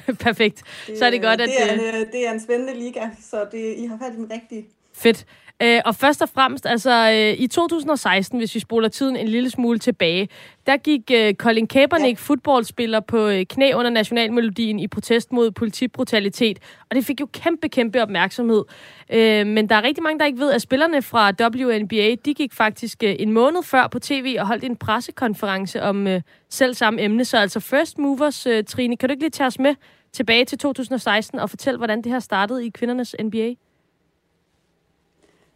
Perfekt. 0.26 0.62
Det, 0.86 0.98
så 0.98 1.06
er 1.06 1.10
det 1.10 1.22
godt, 1.22 1.40
at... 1.40 1.48
Det 1.48 1.70
er, 1.70 1.72
en, 1.72 1.80
øh, 1.80 2.12
det 2.12 2.26
er 2.26 2.32
en 2.32 2.40
spændende 2.40 2.74
liga, 2.74 3.10
så 3.20 3.46
det, 3.52 3.74
I 3.78 3.86
har 3.86 3.98
fat 3.98 4.12
i 4.12 4.16
den 4.16 4.30
rigtige. 4.30 4.66
Fedt. 4.94 5.26
Øh, 5.62 5.80
og 5.84 5.94
først 5.94 6.22
og 6.22 6.28
fremmest, 6.28 6.66
altså 6.66 7.10
øh, 7.10 7.42
i 7.42 7.46
2016, 7.46 8.38
hvis 8.38 8.54
vi 8.54 8.60
spoler 8.60 8.88
tiden 8.88 9.16
en 9.16 9.28
lille 9.28 9.50
smule 9.50 9.78
tilbage, 9.78 10.28
der 10.66 10.76
gik 10.76 11.10
øh, 11.14 11.34
Colin 11.34 11.66
Kaepernick, 11.66 12.18
ja. 12.18 12.22
fodboldspiller, 12.22 13.00
på 13.00 13.28
øh, 13.28 13.46
knæ 13.46 13.72
under 13.74 13.90
nationalmelodien 13.90 14.78
i 14.78 14.88
protest 14.88 15.32
mod 15.32 15.50
politibrutalitet. 15.50 16.58
Og 16.90 16.96
det 16.96 17.04
fik 17.04 17.20
jo 17.20 17.28
kæmpe, 17.32 17.68
kæmpe 17.68 18.02
opmærksomhed. 18.02 18.64
Øh, 19.12 19.46
men 19.46 19.68
der 19.68 19.74
er 19.74 19.82
rigtig 19.82 20.02
mange, 20.02 20.18
der 20.18 20.26
ikke 20.26 20.38
ved, 20.38 20.52
at 20.52 20.62
spillerne 20.62 21.02
fra 21.02 21.32
WNBA, 21.40 22.14
de 22.24 22.34
gik 22.34 22.52
faktisk 22.52 23.02
øh, 23.02 23.16
en 23.18 23.32
måned 23.32 23.62
før 23.62 23.86
på 23.86 23.98
tv 23.98 24.36
og 24.40 24.46
holdt 24.46 24.64
en 24.64 24.76
pressekonference 24.76 25.82
om 25.82 26.06
øh, 26.06 26.20
selv 26.48 26.74
samme 26.74 27.02
emne. 27.02 27.24
Så 27.24 27.38
altså 27.38 27.60
First 27.60 27.98
Movers, 27.98 28.46
øh, 28.46 28.64
Trine, 28.64 28.96
kan 28.96 29.08
du 29.08 29.12
ikke 29.12 29.22
lige 29.22 29.30
tage 29.30 29.46
os 29.46 29.58
med 29.58 29.74
tilbage 30.12 30.44
til 30.44 30.58
2016 30.58 31.38
og 31.38 31.50
fortælle, 31.50 31.78
hvordan 31.78 32.02
det 32.02 32.12
her 32.12 32.18
startede 32.18 32.66
i 32.66 32.70
kvindernes 32.70 33.16
NBA? 33.24 33.54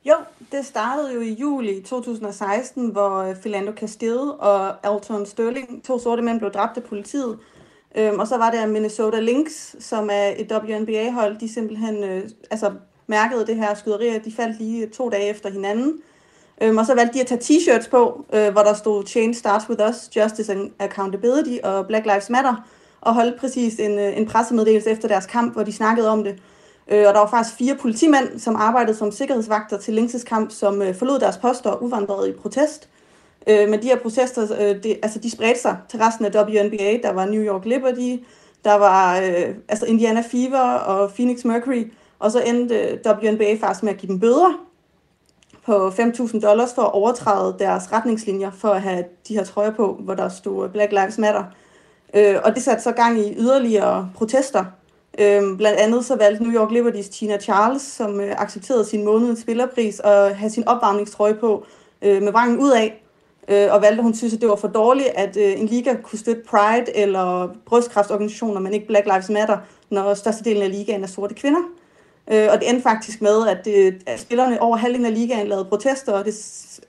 Jo, 0.05 0.15
det 0.53 0.67
startede 0.67 1.15
jo 1.15 1.21
i 1.21 1.33
juli 1.33 1.83
2016, 1.83 2.89
hvor 2.89 3.19
øh, 3.19 3.37
Philando 3.37 3.73
Castile 3.73 4.33
og 4.33 4.87
Alton 4.87 5.27
Sterling, 5.27 5.85
to 5.85 5.99
sorte 5.99 6.23
mænd, 6.23 6.39
blev 6.39 6.51
dræbt 6.51 6.77
af 6.77 6.83
politiet. 6.83 7.39
Øhm, 7.95 8.19
og 8.19 8.27
så 8.27 8.37
var 8.37 8.51
der 8.51 8.67
Minnesota 8.67 9.21
Lynx, 9.21 9.75
som 9.79 10.09
er 10.13 10.33
et 10.37 10.53
WNBA-hold, 10.53 11.39
de 11.39 11.53
simpelthen 11.53 12.05
øh, 12.05 12.23
altså, 12.51 12.73
mærkede 13.07 13.47
det 13.47 13.57
her 13.57 13.75
skyderi, 13.75 14.19
de 14.19 14.33
faldt 14.33 14.59
lige 14.59 14.87
to 14.87 15.09
dage 15.09 15.29
efter 15.29 15.51
hinanden. 15.51 15.99
Øhm, 16.63 16.79
og 16.79 16.87
så 16.87 16.95
valgte 16.95 17.15
de 17.15 17.21
at 17.21 17.27
tage 17.27 17.41
t-shirts 17.41 17.91
på, 17.91 18.25
øh, 18.33 18.53
hvor 18.53 18.63
der 18.63 18.75
stod 18.75 19.07
Change 19.07 19.35
starts 19.35 19.69
with 19.69 19.83
us, 19.89 20.17
Justice 20.17 20.53
and 20.53 20.71
Accountability 20.79 21.59
og 21.63 21.87
Black 21.87 22.07
Lives 22.07 22.31
Matter, 22.31 22.69
og 23.01 23.15
holdt 23.15 23.41
præcis 23.41 23.79
en, 23.79 23.99
øh, 23.99 24.17
en 24.17 24.27
pressemeddelelse 24.27 24.91
efter 24.91 25.09
deres 25.09 25.27
kamp, 25.27 25.53
hvor 25.53 25.63
de 25.63 25.73
snakkede 25.73 26.09
om 26.09 26.25
det. 26.25 26.43
Øh, 26.89 27.05
og 27.09 27.15
der 27.15 27.21
var 27.21 27.27
faktisk 27.27 27.57
fire 27.57 27.75
politimænd, 27.75 28.39
som 28.39 28.57
arbejdede 28.57 28.97
som 28.97 29.13
sikkerhedsvagter 29.13 29.79
til 29.79 29.95
Linkses 29.95 30.25
kamp, 30.25 30.51
som 30.51 30.83
øh, 30.83 30.95
forlod 30.95 31.19
deres 31.19 31.37
poster 31.37 31.71
og 31.71 31.83
uvandrede 31.85 32.29
i 32.29 32.33
protest. 32.33 32.89
Øh, 33.47 33.69
men 33.69 33.83
de 33.83 33.87
her 33.87 33.99
protester, 33.99 34.43
øh, 34.61 34.83
det, 34.83 34.99
altså 35.03 35.19
de 35.19 35.31
spredte 35.31 35.61
sig 35.61 35.77
til 35.89 35.99
resten 35.99 36.25
af 36.25 36.45
WNBA. 36.45 36.99
Der 37.03 37.13
var 37.13 37.25
New 37.27 37.43
York 37.43 37.65
Liberty, 37.65 38.25
der 38.65 38.75
var 38.75 39.21
øh, 39.21 39.55
altså 39.69 39.87
Indiana 39.87 40.23
Fever 40.31 40.61
og 40.61 41.11
Phoenix 41.11 41.45
Mercury, 41.45 41.93
og 42.19 42.31
så 42.31 42.41
endte 42.41 42.75
øh, 42.75 42.99
WNBA 43.07 43.57
faktisk 43.61 43.83
med 43.83 43.93
at 43.93 43.99
give 43.99 44.13
dem 44.13 44.21
bøder 44.21 44.61
på 45.67 45.89
5.000 45.89 46.41
dollars 46.41 46.75
for 46.75 46.83
at 46.83 46.93
overtræde 46.93 47.57
deres 47.59 47.93
retningslinjer 47.93 48.51
for 48.51 48.69
at 48.69 48.83
have 48.83 49.05
de 49.29 49.35
her 49.35 49.45
trøjer 49.45 49.71
på, 49.71 49.99
hvor 50.01 50.15
der 50.15 50.29
stod 50.29 50.69
Black 50.69 50.93
Lives 50.93 51.19
Matter. 51.19 51.45
Øh, 52.15 52.37
og 52.45 52.55
det 52.55 52.63
satte 52.63 52.83
så 52.83 52.93
gang 52.93 53.19
i 53.19 53.35
yderligere 53.39 54.11
protester 54.15 54.65
Øhm, 55.19 55.57
blandt 55.57 55.81
andet 55.81 56.05
så 56.05 56.17
valgte 56.17 56.43
New 56.43 56.53
York 56.53 56.71
Libertys 56.71 57.09
Tina 57.09 57.39
Charles, 57.39 57.83
som 57.83 58.21
øh, 58.21 58.35
accepterede 58.39 58.85
sin 58.85 59.05
månedens 59.05 59.41
spillerpris, 59.41 60.01
og 60.01 60.37
have 60.37 60.51
sin 60.51 60.69
opvarmningstrøje 60.69 61.35
på 61.35 61.67
øh, 62.03 62.23
med 62.23 62.33
vrangen 62.33 62.59
ud 62.59 62.71
af. 62.71 63.01
øh, 63.49 63.73
og 63.73 63.83
valgte, 63.83 63.99
at 63.99 64.03
hun 64.03 64.15
synes, 64.15 64.35
at 64.35 64.41
det 64.41 64.49
var 64.49 64.57
for 64.57 64.69
dårligt, 64.69 65.09
at 65.09 65.37
øh, 65.37 65.61
en 65.61 65.67
liga 65.67 65.95
kunne 66.03 66.19
støtte 66.19 66.43
Pride 66.49 66.97
eller 66.97 67.49
brystkræftorganisationer, 67.67 68.61
men 68.61 68.75
ikke 68.75 68.87
Black 68.87 69.07
Lives 69.07 69.31
Matter, 69.31 69.59
når 69.91 70.15
størstedelen 70.15 70.63
af 70.63 70.71
ligaen 70.71 71.03
er 71.03 71.07
sorte 71.07 71.35
kvinder. 71.35 71.61
Øh, 72.33 72.49
og 72.53 72.61
det 72.61 72.69
endte 72.69 72.83
faktisk 72.83 73.23
med, 73.23 73.49
at, 73.49 73.67
øh, 73.67 73.93
at 74.07 74.21
spillerne 74.21 74.63
over 74.63 74.77
halvdelen 74.77 75.07
af 75.07 75.15
ligaen 75.15 75.47
lavede 75.47 75.65
protester, 75.65 76.13
og 76.13 76.25
det, 76.25 76.35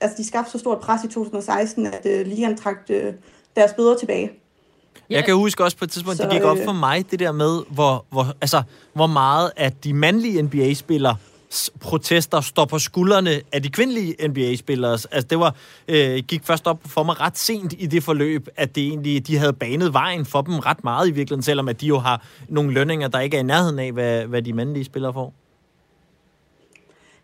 altså, 0.00 0.16
de 0.16 0.26
skabte 0.26 0.50
så 0.50 0.58
stort 0.58 0.80
pres 0.80 1.04
i 1.04 1.08
2016, 1.08 1.86
at 1.86 2.06
øh, 2.06 2.26
ligaen 2.26 2.56
trak 2.56 2.76
øh, 2.90 3.12
deres 3.56 3.72
bøder 3.72 3.96
tilbage. 3.96 4.30
Jeg 5.10 5.24
kan 5.24 5.34
huske 5.34 5.64
også 5.64 5.76
på 5.76 5.84
et 5.84 5.90
tidspunkt, 5.90 6.16
så, 6.16 6.22
det 6.22 6.32
gik 6.32 6.42
op 6.42 6.58
for 6.64 6.72
mig, 6.72 7.10
det 7.10 7.18
der 7.18 7.32
med, 7.32 7.62
hvor, 7.70 8.04
hvor, 8.10 8.26
altså, 8.40 8.62
hvor 8.92 9.06
meget 9.06 9.50
at 9.56 9.84
de 9.84 9.94
mandlige 9.94 10.42
NBA-spillere 10.42 11.16
protester 11.80 12.40
står 12.40 12.64
på 12.64 12.78
skuldrene 12.78 13.40
af 13.52 13.62
de 13.62 13.68
kvindelige 13.68 14.28
NBA-spillere. 14.28 14.92
Altså, 14.92 15.26
det 15.30 15.38
var, 15.38 15.54
øh, 15.88 16.18
gik 16.18 16.44
først 16.44 16.66
op 16.66 16.80
for 16.86 17.02
mig 17.02 17.20
ret 17.20 17.38
sent 17.38 17.74
i 17.78 17.86
det 17.86 18.02
forløb, 18.02 18.48
at 18.56 18.74
det 18.74 18.86
egentlig, 18.86 19.26
de 19.26 19.38
havde 19.38 19.52
banet 19.52 19.92
vejen 19.92 20.26
for 20.26 20.42
dem 20.42 20.58
ret 20.58 20.84
meget 20.84 21.08
i 21.08 21.10
virkeligheden, 21.10 21.42
selvom 21.42 21.68
at 21.68 21.80
de 21.80 21.86
jo 21.86 21.98
har 21.98 22.22
nogle 22.48 22.72
lønninger, 22.72 23.08
der 23.08 23.20
ikke 23.20 23.36
er 23.36 23.40
i 23.40 23.44
nærheden 23.44 23.78
af, 23.78 23.92
hvad, 23.92 24.26
hvad 24.26 24.42
de 24.42 24.52
mandlige 24.52 24.84
spillere 24.84 25.12
får. 25.12 25.34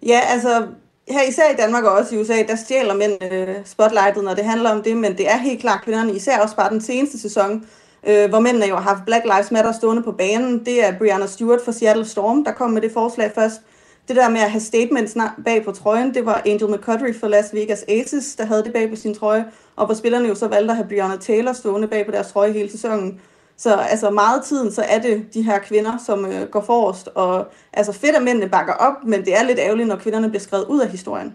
Ja, 0.07 0.21
altså, 0.27 0.67
her 1.09 1.23
især 1.29 1.53
i 1.53 1.57
Danmark 1.57 1.85
og 1.85 1.93
også 1.93 2.15
i 2.15 2.19
USA, 2.19 2.43
der 2.49 2.57
stjæler 2.57 2.95
mænd 2.95 3.33
øh, 3.33 3.57
spotlightet, 3.65 4.25
når 4.25 4.35
det 4.35 4.45
handler 4.45 4.71
om 4.71 4.83
det, 4.83 4.97
men 4.97 5.19
det 5.19 5.31
er 5.31 5.37
helt 5.37 5.61
klart 5.61 5.85
kvinderne, 5.85 6.15
især 6.15 6.39
også 6.39 6.57
bare 6.57 6.71
den 6.71 6.81
seneste 6.81 7.19
sæson, 7.21 7.67
øh, 8.07 8.29
hvor 8.29 8.41
mændene 8.41 8.67
jo 8.67 8.75
har 8.77 8.83
haft 8.83 9.05
Black 9.07 9.25
Lives 9.25 9.51
Matter 9.51 9.73
stående 9.73 10.03
på 10.03 10.13
banen. 10.13 10.65
Det 10.65 10.85
er 10.85 10.99
Brianna 10.99 11.27
Stewart 11.27 11.61
fra 11.65 11.73
Seattle 11.73 12.07
Storm, 12.07 12.45
der 12.45 12.53
kom 12.53 12.71
med 12.71 12.83
det 12.83 12.93
forslag 12.93 13.33
først. 13.35 13.61
Det 14.09 14.17
der 14.17 14.29
med 14.29 14.41
at 14.41 14.51
have 14.51 14.61
statements 14.61 15.17
bag 15.45 15.65
på 15.65 15.73
trøjen, 15.73 16.15
det 16.15 16.27
var 16.27 16.43
Angel 16.47 16.71
McCutry 16.71 17.15
fra 17.21 17.29
Las 17.29 17.55
Vegas 17.55 17.85
Aces, 17.89 18.37
der 18.37 18.45
havde 18.45 18.65
det 18.65 18.73
bag 18.73 18.91
på 18.91 18.97
sin 18.97 19.15
trøje, 19.15 19.45
og 19.77 19.87
hvor 19.87 19.95
spillerne 19.95 20.29
jo 20.29 20.35
så 20.35 20.49
valgte 20.49 20.71
at 20.71 20.77
have 20.77 20.89
Brianna 20.89 21.17
Taylor 21.17 21.53
stående 21.53 21.89
bag 21.89 22.07
på 22.07 22.13
deres 22.13 22.33
trøje 22.33 22.53
hele 22.53 22.71
sæsonen. 22.71 23.21
Så 23.63 23.75
altså 23.75 24.11
meget 24.11 24.43
tiden, 24.45 24.73
så 24.73 24.83
er 24.83 24.99
det 24.99 25.35
de 25.35 25.43
her 25.43 25.59
kvinder, 25.59 25.99
som 26.07 26.27
øh, 26.27 26.49
går 26.51 26.61
forrest, 26.61 27.09
og 27.15 27.47
altså 27.73 27.93
fedt, 27.93 28.17
at 28.17 28.23
mændene 28.23 28.49
bakker 28.49 28.73
op, 28.73 29.05
men 29.05 29.25
det 29.25 29.39
er 29.39 29.43
lidt 29.43 29.59
ærgerligt, 29.59 29.89
når 29.89 29.97
kvinderne 29.97 30.29
bliver 30.29 30.41
skrevet 30.41 30.65
ud 30.65 30.81
af 30.81 30.89
historien. 30.89 31.35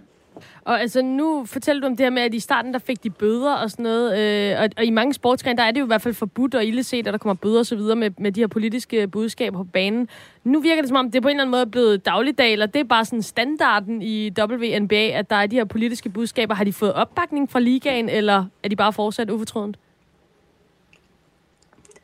Og 0.66 0.82
altså, 0.82 1.02
nu 1.02 1.46
fortæller 1.46 1.82
du 1.82 1.88
om 1.88 1.98
det 1.98 2.06
her 2.06 2.10
med, 2.10 2.22
at 2.22 2.34
i 2.34 2.40
starten, 2.40 2.74
der 2.74 2.80
fik 2.80 3.04
de 3.04 3.10
bøder 3.10 3.54
og 3.54 3.72
sådan 3.72 3.84
noget. 3.84 4.20
Øh, 4.20 4.62
og, 4.62 4.70
og, 4.78 4.86
i 4.86 4.90
mange 4.90 5.14
sportsgrene, 5.14 5.58
der 5.58 5.64
er 5.64 5.72
det 5.72 5.80
jo 5.80 5.86
i 5.86 5.88
hvert 5.88 6.02
fald 6.02 6.14
forbudt 6.14 6.56
og 6.56 6.66
illeset, 6.66 7.08
at 7.08 7.14
der 7.14 7.18
kommer 7.18 7.34
bøder 7.34 7.60
og 7.60 7.66
så 7.66 7.76
videre 7.76 7.96
med, 7.96 8.12
med 8.18 8.32
de 8.32 8.40
her 8.40 8.48
politiske 8.48 9.08
budskaber 9.08 9.58
på 9.58 9.64
banen. 9.64 10.10
Nu 10.44 10.60
virker 10.60 10.82
det 10.82 10.90
som 10.90 10.98
om, 10.98 11.12
det 11.12 11.16
er 11.16 11.22
på 11.22 11.28
en 11.28 11.36
eller 11.36 11.44
anden 11.44 11.52
måde 11.52 11.66
blevet 11.66 12.06
dagligdag, 12.06 12.52
eller 12.52 12.66
det 12.66 12.80
er 12.80 12.84
bare 12.84 13.06
sådan 13.06 13.22
standarden 13.22 14.02
i 14.02 14.32
WNBA, 14.40 15.10
at 15.10 15.30
der 15.30 15.36
er 15.36 15.48
de 15.48 15.56
her 15.56 15.66
politiske 15.66 16.10
budskaber. 16.10 16.56
Har 16.56 16.64
de 16.64 16.74
fået 16.74 16.94
opbakning 16.94 17.52
fra 17.52 17.60
ligaen, 17.60 18.10
eller 18.10 18.46
er 18.64 18.70
de 18.70 18.76
bare 18.76 18.94
fortsat 18.94 19.30
ufortrødent? 19.30 19.78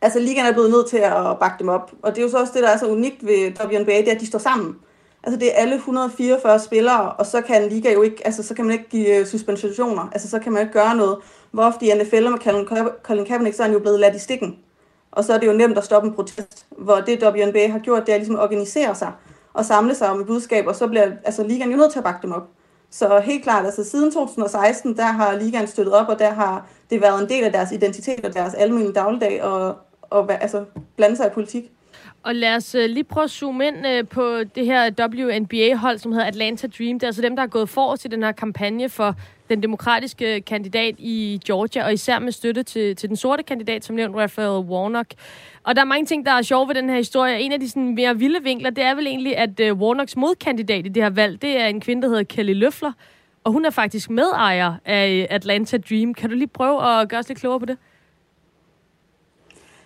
Altså, 0.03 0.19
ligaen 0.19 0.45
er 0.45 0.53
blevet 0.53 0.71
nødt 0.71 0.87
til 0.87 0.97
at 0.97 1.39
bakke 1.39 1.55
dem 1.59 1.69
op. 1.69 1.91
Og 2.01 2.11
det 2.11 2.17
er 2.17 2.23
jo 2.23 2.29
så 2.29 2.39
også 2.39 2.53
det, 2.53 2.63
der 2.63 2.69
er 2.69 2.77
så 2.77 2.87
unikt 2.87 3.25
ved 3.25 3.51
WNBA, 3.63 3.97
det 3.97 4.07
er, 4.07 4.15
at 4.15 4.21
de 4.21 4.27
står 4.27 4.39
sammen. 4.39 4.75
Altså 5.23 5.39
det 5.39 5.47
er 5.47 5.55
alle 5.55 5.75
144 5.75 6.59
spillere, 6.59 7.11
og 7.11 7.25
så 7.25 7.41
kan 7.41 7.63
en 7.63 7.69
liga 7.69 7.93
jo 7.93 8.01
ikke, 8.01 8.25
altså 8.25 8.43
så 8.43 8.53
kan 8.53 8.65
man 8.65 8.73
ikke 8.73 8.89
give 8.89 9.17
øh, 9.17 9.25
suspensioner, 9.25 10.09
altså 10.11 10.29
så 10.29 10.39
kan 10.39 10.51
man 10.51 10.61
ikke 10.61 10.73
gøre 10.73 10.95
noget. 10.95 11.17
Hvor 11.51 11.63
ofte 11.63 11.85
i 11.85 11.93
NFL 11.93 12.29
med 12.29 12.39
Colin 13.03 13.25
Kaepernick, 13.25 13.55
så 13.55 13.63
er 13.63 13.67
han 13.67 13.73
jo 13.73 13.79
blevet 13.79 13.99
ladt 13.99 14.15
i 14.15 14.19
stikken. 14.19 14.57
Og 15.11 15.23
så 15.23 15.33
er 15.33 15.37
det 15.37 15.47
jo 15.47 15.53
nemt 15.53 15.77
at 15.77 15.83
stoppe 15.85 16.07
en 16.07 16.13
protest, 16.13 16.65
hvor 16.77 16.95
det 16.95 17.23
WNBA 17.23 17.67
har 17.67 17.79
gjort, 17.79 18.05
det 18.05 18.13
er 18.13 18.17
ligesom 18.17 18.35
at 18.35 18.41
organisere 18.41 18.95
sig 18.95 19.11
og 19.53 19.65
samle 19.65 19.95
sig 19.95 20.09
om 20.09 20.19
et 20.19 20.27
budskab, 20.27 20.67
og 20.67 20.75
så 20.75 20.87
bliver 20.87 21.11
altså, 21.23 21.43
ligaen 21.43 21.71
jo 21.71 21.77
nødt 21.77 21.91
til 21.91 21.99
at 21.99 22.03
bakke 22.03 22.19
dem 22.21 22.31
op. 22.31 22.47
Så 22.91 23.19
helt 23.19 23.43
klart, 23.43 23.65
altså 23.65 23.83
siden 23.83 24.11
2016, 24.11 24.97
der 24.97 25.03
har 25.03 25.37
ligaen 25.37 25.67
støttet 25.67 25.93
op, 25.93 26.09
og 26.09 26.19
der 26.19 26.29
har 26.29 26.67
det 26.89 27.01
været 27.01 27.21
en 27.21 27.29
del 27.29 27.43
af 27.43 27.51
deres 27.51 27.71
identitet 27.71 28.25
og 28.25 28.33
deres 28.33 28.53
almindelige 28.53 28.93
dagligdag, 28.93 29.43
og, 29.43 29.75
og 30.13 30.41
altså, 30.41 30.65
blande 30.95 31.15
sig 31.15 31.27
i 31.27 31.29
politik. 31.29 31.71
Og 32.23 32.35
lad 32.35 32.55
os 32.55 32.75
øh, 32.75 32.89
lige 32.89 33.03
prøve 33.03 33.23
at 33.23 33.29
zoome 33.29 33.67
ind 33.67 33.87
øh, 33.87 34.07
på 34.07 34.43
det 34.55 34.65
her 34.65 34.91
WNBA-hold, 34.99 35.97
som 35.97 36.11
hedder 36.11 36.27
Atlanta 36.27 36.67
Dream. 36.67 36.93
Det 36.99 37.03
er 37.03 37.07
altså 37.07 37.21
dem, 37.21 37.35
der 37.35 37.43
har 37.43 37.47
gået 37.47 37.69
for 37.69 37.95
til 37.95 38.11
den 38.11 38.23
her 38.23 38.31
kampagne 38.31 38.89
for 38.89 39.15
den 39.49 39.63
demokratiske 39.63 40.41
kandidat 40.41 40.95
i 40.97 41.41
Georgia, 41.45 41.85
og 41.85 41.93
især 41.93 42.19
med 42.19 42.31
støtte 42.31 42.63
til, 42.63 42.95
til 42.95 43.09
den 43.09 43.17
sorte 43.17 43.43
kandidat, 43.43 43.85
som 43.85 43.95
nævnt 43.95 44.15
Raphael 44.15 44.65
Warnock. 44.65 45.13
Og 45.63 45.75
der 45.75 45.81
er 45.81 45.85
mange 45.85 46.05
ting, 46.05 46.25
der 46.25 46.31
er 46.31 46.41
sjove 46.41 46.67
ved 46.67 46.75
den 46.75 46.89
her 46.89 46.97
historie. 46.97 47.39
En 47.39 47.51
af 47.51 47.59
de 47.59 47.69
sådan, 47.69 47.95
mere 47.95 48.17
vilde 48.17 48.43
vinkler, 48.43 48.69
det 48.69 48.83
er 48.83 48.95
vel 48.95 49.07
egentlig, 49.07 49.37
at 49.37 49.59
uh, 49.59 49.79
Warnocks 49.81 50.15
modkandidat 50.15 50.85
i 50.85 50.89
det 50.89 51.03
her 51.03 51.09
valg, 51.09 51.41
det 51.41 51.61
er 51.61 51.65
en 51.65 51.81
kvinde, 51.81 52.01
der 52.01 52.07
hedder 52.07 52.23
Kelly 52.23 52.53
Løfler, 52.53 52.91
og 53.43 53.51
hun 53.51 53.65
er 53.65 53.69
faktisk 53.69 54.09
medejer 54.09 54.73
af 54.85 55.27
Atlanta 55.29 55.77
Dream. 55.77 56.13
Kan 56.13 56.29
du 56.29 56.35
lige 56.35 56.47
prøve 56.47 57.01
at 57.01 57.09
gøre 57.09 57.19
os 57.19 57.27
lidt 57.27 57.39
klogere 57.39 57.59
på 57.59 57.65
det? 57.65 57.77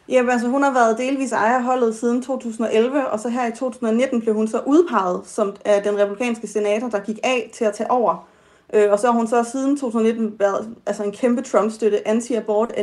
Jamen 0.10 0.32
altså, 0.32 0.48
hun 0.48 0.64
har 0.64 0.74
været 0.74 0.98
delvis 0.98 1.32
ejerholdet 1.32 1.96
siden 1.96 2.22
2011, 2.22 3.08
og 3.08 3.20
så 3.20 3.30
her 3.30 3.48
i 3.48 3.52
2019 3.52 4.22
blev 4.22 4.34
hun 4.34 4.48
så 4.48 4.62
udpeget 4.66 5.22
som 5.26 5.56
af 5.66 5.84
den 5.84 6.00
republikanske 6.00 6.48
senator, 6.48 6.90
der 6.90 7.00
gik 7.00 7.20
af 7.24 7.50
til 7.54 7.66
at 7.66 7.74
tage 7.74 7.92
over. 7.92 8.28
Øh, 8.74 8.92
og 8.92 9.00
så 9.00 9.08
har 9.08 9.14
hun 9.14 9.28
så 9.28 9.44
siden 9.52 9.78
2019 9.78 10.40
været 10.40 10.76
altså 10.86 11.04
en 11.04 11.12
kæmpe 11.12 11.42
Trump-støtte, 11.42 12.08
anti-abort, 12.08 12.74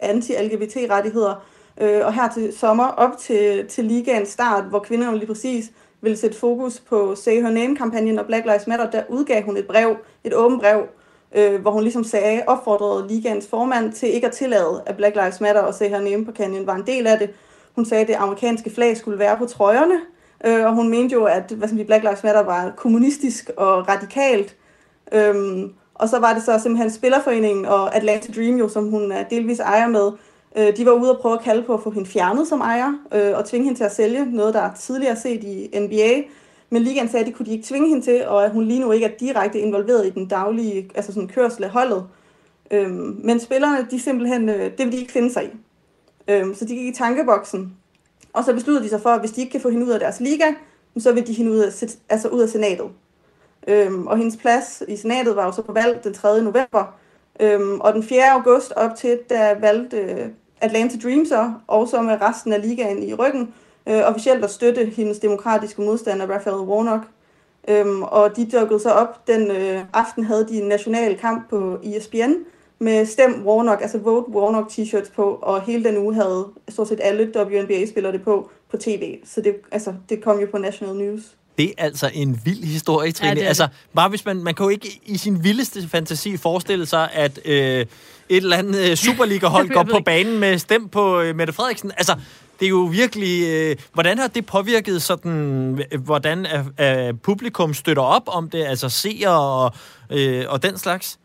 anti-LGBT-rettigheder. 0.00 1.44
Øh, 1.80 2.06
og 2.06 2.14
her 2.14 2.28
til 2.28 2.58
sommer, 2.58 2.86
op 2.86 3.18
til, 3.18 3.66
til 3.68 3.84
ligaens 3.84 4.28
start, 4.28 4.64
hvor 4.64 4.78
kvinderne 4.78 5.16
lige 5.16 5.26
præcis 5.26 5.72
ville 6.00 6.16
sætte 6.16 6.38
fokus 6.38 6.80
på 6.80 7.14
Say 7.14 7.42
Her 7.42 7.50
Name-kampagnen 7.50 8.18
og 8.18 8.26
Black 8.26 8.44
Lives 8.44 8.66
Matter, 8.66 8.90
der 8.90 9.02
udgav 9.08 9.42
hun 9.42 9.56
et 9.56 9.66
brev, 9.66 9.96
et 10.24 10.34
åbent 10.34 10.60
brev, 10.60 10.86
øh, 11.34 11.60
hvor 11.60 11.70
hun 11.70 11.82
ligesom 11.82 12.04
sagde, 12.04 12.42
opfordrede 12.46 13.08
ligaens 13.08 13.46
formand 13.46 13.92
til 13.92 14.14
ikke 14.14 14.26
at 14.26 14.32
tillade, 14.32 14.82
at 14.86 14.96
Black 14.96 15.14
Lives 15.14 15.40
Matter 15.40 15.60
og 15.60 15.74
Se 15.74 15.88
hernede 15.88 16.24
på 16.24 16.32
Canyon 16.32 16.66
var 16.66 16.74
en 16.74 16.86
del 16.86 17.06
af 17.06 17.18
det. 17.18 17.30
Hun 17.74 17.84
sagde, 17.84 18.02
at 18.02 18.08
det 18.08 18.14
amerikanske 18.14 18.70
flag 18.70 18.96
skulle 18.96 19.18
være 19.18 19.36
på 19.36 19.46
trøjerne, 19.46 20.00
øh, 20.44 20.66
og 20.66 20.74
hun 20.74 20.88
mente 20.88 21.12
jo, 21.12 21.24
at 21.24 21.52
hvad 21.56 21.68
som 21.68 21.78
de 21.78 21.84
Black 21.84 22.04
Lives 22.04 22.24
Matter 22.24 22.42
var 22.42 22.72
kommunistisk 22.76 23.50
og 23.56 23.88
radikalt. 23.88 24.56
Øhm, 25.12 25.72
og 25.94 26.08
så 26.08 26.18
var 26.18 26.34
det 26.34 26.42
så 26.42 26.58
simpelthen 26.58 26.90
Spillerforeningen 26.90 27.66
og 27.66 27.96
Atlanta 27.96 28.32
Dream, 28.32 28.56
jo, 28.56 28.68
som 28.68 28.88
hun 28.88 29.12
er 29.12 29.24
delvis 29.24 29.60
ejer 29.60 29.88
med, 29.88 30.12
øh, 30.56 30.76
de 30.76 30.86
var 30.86 30.92
ude 30.92 31.10
og 31.16 31.20
prøve 31.20 31.34
at 31.34 31.44
kalde 31.44 31.62
på 31.62 31.74
at 31.74 31.82
få 31.82 31.90
hende 31.90 32.08
fjernet 32.08 32.48
som 32.48 32.60
ejer, 32.60 32.92
øh, 33.14 33.38
og 33.38 33.44
tvinge 33.44 33.64
hende 33.64 33.78
til 33.78 33.84
at 33.84 33.94
sælge 33.94 34.24
noget, 34.24 34.54
der 34.54 34.60
er 34.60 34.74
tidligere 34.74 35.16
set 35.16 35.44
i 35.44 35.70
NBA, 35.80 36.22
men 36.74 36.82
ligaen 36.82 37.08
sagde, 37.08 37.20
at 37.20 37.26
det 37.26 37.36
kunne 37.36 37.46
de 37.46 37.52
ikke 37.52 37.66
tvinge 37.66 37.88
hende 37.88 38.04
til, 38.04 38.26
og 38.26 38.44
at 38.44 38.50
hun 38.50 38.64
lige 38.64 38.80
nu 38.80 38.92
ikke 38.92 39.06
er 39.06 39.16
direkte 39.20 39.58
involveret 39.58 40.06
i 40.06 40.10
den 40.10 40.26
daglige 40.26 40.90
altså 40.94 41.12
sådan 41.12 41.28
kørsel 41.28 41.64
af 41.64 41.70
holdet. 41.70 42.06
Øhm, 42.70 43.20
men 43.24 43.40
spillerne, 43.40 43.86
de 43.90 44.00
simpelthen, 44.00 44.48
øh, 44.48 44.70
det 44.78 44.78
vil 44.78 44.92
de 44.92 44.96
ikke 44.96 45.12
finde 45.12 45.32
sig 45.32 45.44
i. 45.44 45.48
Øhm, 46.28 46.54
så 46.54 46.64
de 46.64 46.74
gik 46.74 46.86
i 46.86 46.94
tankeboksen, 46.94 47.76
og 48.32 48.44
så 48.44 48.54
besluttede 48.54 48.84
de 48.84 48.88
sig 48.88 49.00
for, 49.00 49.10
at 49.10 49.20
hvis 49.20 49.30
de 49.30 49.40
ikke 49.40 49.50
kan 49.50 49.60
få 49.60 49.68
hende 49.68 49.86
ud 49.86 49.90
af 49.90 50.00
deres 50.00 50.20
liga, 50.20 50.44
så 50.98 51.12
vil 51.12 51.26
de 51.26 51.32
hende 51.32 51.52
ud 51.52 51.58
af, 51.58 51.72
altså 52.08 52.28
ud 52.28 52.40
af 52.40 52.48
senatet. 52.48 52.86
Øhm, 53.68 54.06
og 54.06 54.18
hendes 54.18 54.36
plads 54.36 54.82
i 54.88 54.96
senatet 54.96 55.36
var 55.36 55.44
jo 55.44 55.52
så 55.52 55.62
på 55.62 55.72
valg 55.72 56.04
den 56.04 56.14
3. 56.14 56.42
november. 56.42 56.94
Øhm, 57.40 57.80
og 57.80 57.94
den 57.94 58.02
4. 58.02 58.30
august 58.32 58.72
op 58.76 58.94
til, 58.96 59.18
der 59.28 59.60
valgte 59.60 59.96
øh, 59.96 60.28
Atlanta 60.60 60.96
Dream 61.02 61.26
så, 61.26 61.52
også 61.66 62.02
med 62.02 62.20
resten 62.20 62.52
af 62.52 62.62
ligaen 62.62 63.02
i 63.02 63.14
ryggen, 63.14 63.54
øh, 63.88 64.00
officielt 64.04 64.44
at 64.44 64.50
støtte 64.50 64.84
hendes 64.96 65.18
demokratiske 65.18 65.82
modstander, 65.82 66.26
Raphael 66.26 66.56
Warnock. 66.56 67.02
Øhm, 67.68 68.02
og 68.02 68.36
de 68.36 68.50
dukkede 68.50 68.80
så 68.80 68.90
op. 68.90 69.26
Den 69.26 69.50
øh, 69.50 69.80
aften 69.92 70.24
havde 70.24 70.46
de 70.48 70.62
en 70.62 70.68
national 70.68 71.18
kamp 71.18 71.50
på 71.50 71.78
ESPN 71.82 72.32
med 72.78 73.06
Stem 73.06 73.46
Warnock, 73.46 73.82
altså 73.82 73.98
Vote 73.98 74.30
Warnock 74.30 74.70
t-shirts 74.70 75.12
på, 75.16 75.38
og 75.42 75.62
hele 75.62 75.84
den 75.84 75.98
uge 75.98 76.14
havde 76.14 76.46
stort 76.68 76.88
set 76.88 77.00
alle 77.02 77.32
WNBA-spillere 77.36 78.12
det 78.12 78.22
på 78.22 78.50
på 78.70 78.76
tv. 78.76 79.18
Så 79.24 79.40
det, 79.40 79.56
altså, 79.72 79.94
det 80.08 80.24
kom 80.24 80.40
jo 80.40 80.46
på 80.50 80.58
National 80.58 80.96
News. 80.96 81.20
Det 81.58 81.68
er 81.78 81.84
altså 81.84 82.10
en 82.14 82.40
vild 82.44 82.64
historie, 82.64 83.12
Trine. 83.12 83.28
Ja, 83.28 83.34
det 83.34 83.42
altså, 83.42 83.68
bare 83.94 84.08
hvis 84.08 84.24
man, 84.24 84.36
man 84.36 84.54
kan 84.54 84.64
jo 84.64 84.70
ikke 84.70 85.00
i 85.06 85.16
sin 85.16 85.44
vildeste 85.44 85.88
fantasi 85.88 86.36
forestille 86.36 86.86
sig, 86.86 87.08
at 87.12 87.40
øh, 87.44 87.54
et 87.54 87.86
eller 88.28 88.56
andet 88.56 88.90
øh, 88.90 88.96
Superliga-hold 88.96 89.68
går 89.76 89.82
på 89.82 90.00
banen 90.04 90.38
med 90.38 90.58
stem 90.58 90.88
på 90.88 91.20
øh, 91.20 91.36
Mette 91.36 91.52
Frederiksen. 91.52 91.92
Altså, 91.96 92.16
det 92.60 92.66
er 92.66 92.70
jo 92.70 92.88
virkelig... 92.92 93.48
Øh, 93.48 93.76
hvordan 93.92 94.18
har 94.18 94.28
det 94.28 94.46
påvirket 94.46 95.02
sådan... 95.02 95.84
Øh, 95.92 96.00
hvordan 96.00 96.46
er, 96.46 96.64
er 96.78 97.12
publikum 97.12 97.74
støtter 97.74 98.02
op 98.02 98.22
om 98.26 98.50
det? 98.50 98.64
Altså 98.64 98.88
seere 98.88 99.40
og, 99.40 99.72
øh, 100.10 100.44
og 100.48 100.62
den 100.62 100.78
slags? 100.78 101.18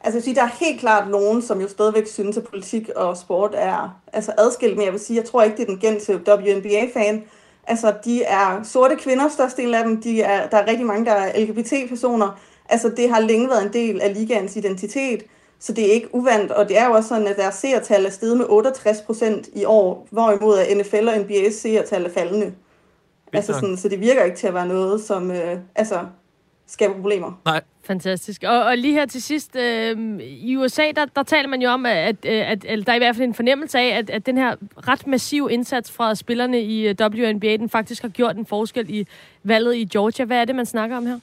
Altså, 0.00 0.18
jeg 0.18 0.24
sige, 0.24 0.34
der 0.34 0.42
er 0.42 0.64
helt 0.64 0.80
klart 0.80 1.10
nogen, 1.10 1.42
som 1.42 1.60
jo 1.60 1.68
stadigvæk 1.68 2.06
synes, 2.06 2.36
at 2.36 2.44
politik 2.44 2.88
og 2.88 3.16
sport 3.16 3.50
er 3.54 4.00
altså 4.12 4.32
adskilt, 4.38 4.76
men 4.76 4.84
jeg 4.84 4.92
vil 4.92 5.00
sige, 5.00 5.16
jeg 5.16 5.24
tror 5.24 5.42
ikke, 5.42 5.56
det 5.56 5.62
er 5.62 5.66
den 5.66 5.78
gængse 5.78 6.14
WNBA-fan. 6.28 7.24
Altså, 7.66 7.94
de 8.04 8.22
er 8.22 8.62
sorte 8.62 8.96
kvinder, 8.96 9.28
størstedelen 9.28 9.74
af 9.74 9.84
dem. 9.84 10.02
De 10.02 10.22
er, 10.22 10.48
der 10.48 10.56
er 10.56 10.66
rigtig 10.66 10.86
mange, 10.86 11.04
der 11.04 11.12
er 11.12 11.44
LGBT-personer. 11.44 12.40
Altså, 12.68 12.92
det 12.96 13.10
har 13.10 13.20
længe 13.20 13.48
været 13.48 13.66
en 13.66 13.72
del 13.72 14.00
af 14.00 14.14
ligaens 14.14 14.56
identitet. 14.56 15.22
Så 15.64 15.72
det 15.72 15.88
er 15.88 15.92
ikke 15.92 16.14
uvandt, 16.14 16.52
og 16.52 16.68
det 16.68 16.78
er 16.78 16.86
jo 16.86 16.92
også 16.92 17.08
sådan, 17.08 17.26
at 17.26 17.36
deres 17.36 17.54
seertal 17.54 18.06
er 18.06 18.10
steget 18.10 18.36
med 18.36 18.46
68 18.48 19.00
procent 19.00 19.48
i 19.52 19.64
år, 19.64 20.06
hvorimod 20.10 20.58
at 20.58 20.76
NFL 20.76 21.08
og 21.08 21.14
NBA's 21.14 21.50
seertal 21.50 22.04
er 22.04 22.10
faldende. 22.10 22.54
Altså 23.32 23.52
sådan, 23.52 23.76
så 23.76 23.88
det 23.88 24.00
virker 24.00 24.24
ikke 24.24 24.36
til 24.36 24.46
at 24.46 24.54
være 24.54 24.66
noget, 24.66 25.00
som 25.00 25.30
øh, 25.30 25.58
altså, 25.74 25.98
skaber 26.66 26.94
problemer. 26.94 27.40
Nej, 27.44 27.60
Fantastisk. 27.84 28.44
Og, 28.46 28.64
og 28.64 28.78
lige 28.78 28.94
her 28.94 29.06
til 29.06 29.22
sidst, 29.22 29.56
øh, 29.56 30.20
i 30.20 30.56
USA, 30.56 30.82
der, 30.96 31.04
der 31.04 31.22
taler 31.22 31.48
man 31.48 31.62
jo 31.62 31.68
om, 31.68 31.86
at, 31.86 31.96
at, 31.96 32.26
at, 32.26 32.64
at 32.64 32.86
der 32.86 32.92
er 32.92 32.96
i 32.96 32.98
hvert 32.98 33.16
fald 33.16 33.28
en 33.28 33.34
fornemmelse 33.34 33.78
af, 33.78 33.98
at, 33.98 34.10
at 34.10 34.26
den 34.26 34.38
her 34.38 34.56
ret 34.88 35.06
massive 35.06 35.52
indsats 35.52 35.92
fra 35.92 36.14
spillerne 36.14 36.62
i 36.62 36.88
øh, 36.88 36.94
WNBA, 37.00 37.56
den 37.56 37.68
faktisk 37.68 38.02
har 38.02 38.08
gjort 38.08 38.36
en 38.36 38.46
forskel 38.46 38.90
i 38.90 39.06
valget 39.42 39.76
i 39.76 39.84
Georgia. 39.84 40.24
Hvad 40.24 40.36
er 40.36 40.44
det, 40.44 40.54
man 40.54 40.66
snakker 40.66 40.96
om 40.96 41.06
her? 41.06 41.18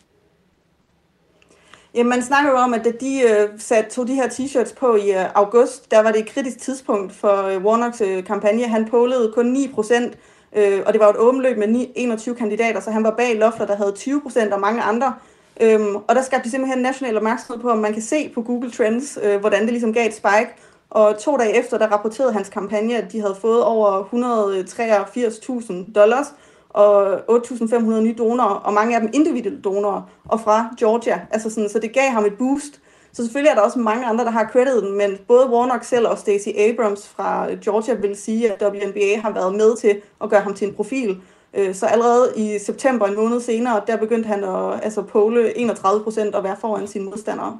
Jamen, 1.95 2.09
man 2.09 2.21
snakker 2.21 2.51
jo 2.51 2.57
om, 2.57 2.73
at 2.73 2.85
da 2.85 2.91
de 2.91 3.21
øh, 3.21 3.49
sat, 3.59 3.87
tog 3.87 4.07
de 4.07 4.15
her 4.15 4.27
t-shirts 4.27 4.75
på 4.75 4.95
i 4.95 5.11
øh, 5.11 5.25
august, 5.35 5.91
der 5.91 6.01
var 6.01 6.11
det 6.11 6.21
et 6.21 6.29
kritisk 6.29 6.59
tidspunkt 6.59 7.13
for 7.13 7.43
øh, 7.43 7.63
Warnocks 7.65 8.01
øh, 8.01 8.23
kampagne. 8.23 8.67
Han 8.67 8.89
pollede 8.89 9.31
kun 9.35 9.45
9 9.45 9.71
procent, 9.73 10.17
øh, 10.55 10.81
og 10.85 10.93
det 10.93 11.01
var 11.01 11.09
et 11.09 11.17
åbent 11.17 11.43
løb 11.43 11.57
med 11.57 11.67
9, 11.67 11.91
21 11.95 12.35
kandidater, 12.35 12.79
så 12.79 12.91
han 12.91 13.03
var 13.03 13.15
bag 13.17 13.35
Loffler, 13.35 13.65
der 13.65 13.75
havde 13.75 13.91
20 13.91 14.21
procent, 14.21 14.53
og 14.53 14.59
mange 14.59 14.81
andre. 14.81 15.13
Øhm, 15.61 15.95
og 15.95 16.15
der 16.15 16.21
skabte 16.21 16.45
de 16.45 16.51
simpelthen 16.51 16.81
national 16.81 17.17
opmærksomhed 17.17 17.61
på, 17.61 17.69
om 17.69 17.77
man 17.77 17.93
kan 17.93 18.01
se 18.01 18.29
på 18.29 18.41
Google 18.41 18.71
Trends, 18.71 19.19
øh, 19.23 19.39
hvordan 19.39 19.61
det 19.61 19.69
ligesom 19.69 19.93
gav 19.93 20.07
et 20.07 20.13
spike. 20.13 20.49
Og 20.89 21.19
to 21.19 21.37
dage 21.37 21.57
efter, 21.57 21.77
der 21.77 21.87
rapporterede 21.87 22.33
hans 22.33 22.49
kampagne, 22.49 22.97
at 22.97 23.11
de 23.11 23.21
havde 23.21 23.35
fået 23.41 23.63
over 23.63 24.03
183.000 24.03 25.73
øh, 25.73 25.95
dollars 25.95 26.27
og 26.74 27.15
8.500 27.30 28.01
nye 28.01 28.15
donorer, 28.17 28.55
og 28.55 28.74
mange 28.74 28.95
af 28.95 29.01
dem 29.01 29.09
individuelle 29.13 29.61
donorer, 29.61 30.01
og 30.26 30.41
fra 30.41 30.76
Georgia. 30.80 31.22
Altså 31.32 31.49
sådan, 31.49 31.69
så 31.69 31.80
det 31.80 31.93
gav 31.93 32.09
ham 32.09 32.26
et 32.26 32.38
boost. 32.38 32.82
Så 33.13 33.24
selvfølgelig 33.24 33.49
er 33.49 33.55
der 33.55 33.61
også 33.61 33.80
mange 33.80 34.05
andre, 34.05 34.26
der 34.26 34.32
har 34.32 34.49
creditet 34.53 34.93
men 34.93 35.17
både 35.28 35.49
Warnock 35.49 35.84
selv 35.84 36.07
og 36.07 36.17
Stacey 36.17 36.51
Abrams 36.57 37.07
fra 37.07 37.51
øh, 37.51 37.59
Georgia 37.59 37.93
vil 37.93 38.15
sige, 38.15 38.51
at 38.51 38.63
WNBA 38.63 39.19
har 39.22 39.34
været 39.34 39.55
med 39.55 39.76
til 39.76 40.01
at 40.22 40.30
gøre 40.30 40.41
ham 40.41 40.53
til 40.53 40.67
en 40.67 40.74
profil. 40.74 41.22
Øh, 41.53 41.76
så 41.76 41.86
allerede 41.86 42.34
i 42.36 42.59
september, 42.59 43.07
en 43.07 43.15
måned 43.15 43.39
senere, 43.39 43.82
der 43.88 43.97
begyndte 43.97 44.28
han 44.28 44.43
at 44.43 44.84
altså, 44.84 45.01
pole 45.01 45.57
31 45.57 46.03
procent 46.03 46.36
og 46.36 46.43
være 46.43 46.57
foran 46.61 46.88
sine 46.88 47.05
modstandere. 47.05 47.59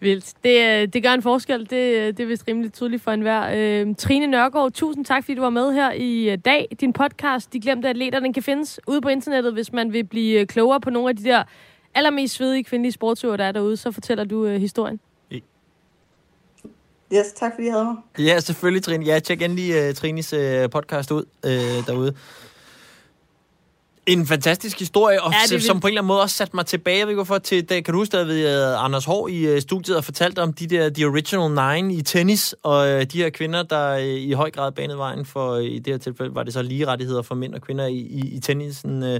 Vildt. 0.00 0.32
Det, 0.44 0.82
øh, 0.82 0.88
det 0.92 1.02
gør 1.02 1.10
en 1.10 1.22
forskel. 1.22 1.60
Det, 1.60 1.70
det 2.16 2.20
er 2.20 2.26
vist 2.26 2.44
rimelig 2.48 2.72
tydeligt 2.72 3.02
for 3.02 3.10
enhver. 3.10 3.50
Øh, 3.54 3.94
Trine 3.94 4.26
Nørgaard, 4.26 4.72
tusind 4.72 5.04
tak, 5.04 5.24
fordi 5.24 5.34
du 5.34 5.42
var 5.42 5.50
med 5.50 5.72
her 5.72 5.92
i 5.92 6.30
øh, 6.30 6.38
dag. 6.44 6.68
Din 6.80 6.92
podcast, 6.92 7.52
De 7.52 7.60
Glemte 7.60 7.88
Atleter, 7.88 8.20
den 8.20 8.32
kan 8.32 8.42
findes 8.42 8.80
ude 8.86 9.00
på 9.00 9.08
internettet, 9.08 9.52
hvis 9.52 9.72
man 9.72 9.92
vil 9.92 10.04
blive 10.04 10.46
klogere 10.46 10.80
på 10.80 10.90
nogle 10.90 11.08
af 11.08 11.16
de 11.16 11.24
der 11.24 11.42
allermest 11.94 12.34
svedige 12.34 12.64
kvindelige 12.64 12.92
sportsøver, 12.92 13.36
der 13.36 13.44
er 13.44 13.52
derude. 13.52 13.76
Så 13.76 13.92
fortæller 13.92 14.24
du 14.24 14.46
øh, 14.46 14.60
historien. 14.60 15.00
Yes, 17.12 17.32
tak 17.36 17.52
fordi 17.54 17.66
I 17.66 17.70
havde 17.70 17.84
mig. 17.84 17.96
Ja, 18.18 18.40
selvfølgelig, 18.40 18.82
Trine. 18.82 19.04
Ja, 19.04 19.18
tjek 19.18 19.42
endelig 19.42 19.88
uh, 19.88 19.94
Trines 19.94 20.32
uh, 20.32 20.70
podcast 20.70 21.10
ud 21.10 21.24
uh, 21.44 21.50
derude. 21.86 22.14
En 24.08 24.26
fantastisk 24.26 24.78
historie, 24.78 25.22
og 25.22 25.32
Ja, 25.32 25.54
det 25.54 25.62
som 25.62 25.80
på 25.80 25.86
en 25.86 25.90
eller 25.90 26.00
anden 26.00 26.08
måde 26.08 26.22
også 26.22 26.36
satte 26.36 26.56
mig 26.56 26.66
tilbage, 26.66 26.98
jeg 26.98 27.06
ved 27.06 27.14
hvorfor, 27.14 27.38
til, 27.38 27.64
da, 27.64 27.80
kan 27.80 27.94
du 27.94 28.00
huske, 28.00 28.16
da 28.16 28.22
vi 28.22 28.44
uh, 28.44 28.84
Anders 28.84 29.04
Hård 29.04 29.30
i 29.30 29.52
uh, 29.54 29.60
studiet 29.60 29.96
og 29.96 30.04
fortalte 30.04 30.42
om 30.42 30.52
de 30.52 30.66
der 30.66 30.90
The 30.90 31.06
Original 31.06 31.50
Nine 31.50 31.94
i 31.94 32.02
tennis, 32.02 32.54
og 32.62 32.94
uh, 32.94 33.02
de 33.02 33.18
her 33.22 33.30
kvinder, 33.30 33.62
der 33.62 33.96
i 33.96 34.32
høj 34.32 34.50
grad 34.50 34.72
banede 34.72 34.98
vejen 34.98 35.24
for, 35.26 35.56
i 35.56 35.78
det 35.78 35.92
her 35.92 35.98
tilfælde, 35.98 36.34
var 36.34 36.42
det 36.42 36.52
så 36.52 36.62
lige 36.62 36.86
rettigheder 36.86 37.22
for 37.22 37.34
mænd 37.34 37.54
og 37.54 37.60
kvinder 37.60 37.86
i, 37.86 37.96
i, 37.96 38.28
i 38.32 38.40
tennisen, 38.40 39.02
uh, 39.02 39.18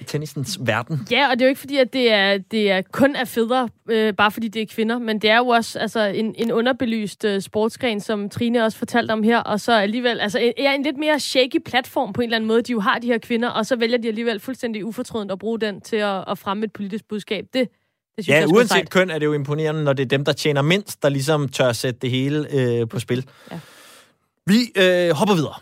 i 0.00 0.04
tennisens 0.04 0.58
verden. 0.60 1.06
Ja, 1.10 1.30
og 1.30 1.32
det 1.38 1.42
er 1.42 1.46
jo 1.46 1.48
ikke 1.48 1.60
fordi, 1.60 1.76
at 1.76 1.92
det 1.92 2.12
er, 2.12 2.38
det 2.38 2.70
er 2.70 2.82
kun 2.92 3.16
er 3.16 3.24
fædre, 3.24 3.68
øh, 3.90 4.14
bare 4.14 4.30
fordi 4.30 4.48
det 4.48 4.62
er 4.62 4.66
kvinder, 4.66 4.98
men 4.98 5.18
det 5.18 5.30
er 5.30 5.36
jo 5.36 5.46
også 5.46 5.78
altså, 5.78 6.00
en, 6.00 6.34
en 6.38 6.52
underbelyst 6.52 7.24
øh, 7.24 7.40
sportsgren, 7.40 8.00
som 8.00 8.28
Trine 8.30 8.64
også 8.64 8.78
fortalte 8.78 9.12
om 9.12 9.22
her, 9.22 9.38
og 9.38 9.60
så 9.60 9.72
alligevel, 9.72 10.20
altså 10.20 10.38
en, 10.38 10.52
ja, 10.58 10.74
en 10.74 10.82
lidt 10.82 10.96
mere 10.96 11.20
shaky 11.20 11.62
platform 11.64 12.12
på 12.12 12.20
en 12.20 12.24
eller 12.24 12.36
anden 12.36 12.48
måde, 12.48 12.62
de 12.62 12.72
jo 12.72 12.80
har, 12.80 12.98
de 12.98 13.06
her 13.06 13.18
kvinder, 13.18 13.48
og 13.48 13.66
så 13.66 13.76
vælger 13.76 13.98
de 13.98 14.08
alligevel 14.08 14.40
fuldstændig 14.40 14.84
ufortrødent 14.84 15.32
at 15.32 15.38
bruge 15.38 15.60
den 15.60 15.80
til 15.80 15.96
at, 15.96 16.24
at 16.30 16.38
fremme 16.38 16.64
et 16.64 16.72
politisk 16.72 17.04
budskab. 17.08 17.44
Det, 17.54 17.54
det 17.54 17.68
synes 18.24 18.28
Ja, 18.28 18.34
jeg 18.34 18.42
er 18.42 18.46
uanset 18.46 18.68
sejt. 18.68 18.90
køn 18.90 19.10
er 19.10 19.18
det 19.18 19.26
jo 19.26 19.32
imponerende, 19.32 19.84
når 19.84 19.92
det 19.92 20.02
er 20.02 20.08
dem, 20.08 20.24
der 20.24 20.32
tjener 20.32 20.62
mindst, 20.62 21.02
der 21.02 21.08
ligesom 21.08 21.48
tør 21.48 21.72
sætte 21.72 22.00
det 22.00 22.10
hele 22.10 22.46
øh, 22.52 22.88
på 22.88 22.98
spil. 22.98 23.26
Ja. 23.50 23.58
Vi 24.46 24.72
øh, 24.76 25.10
hopper 25.10 25.34
videre. 25.34 25.54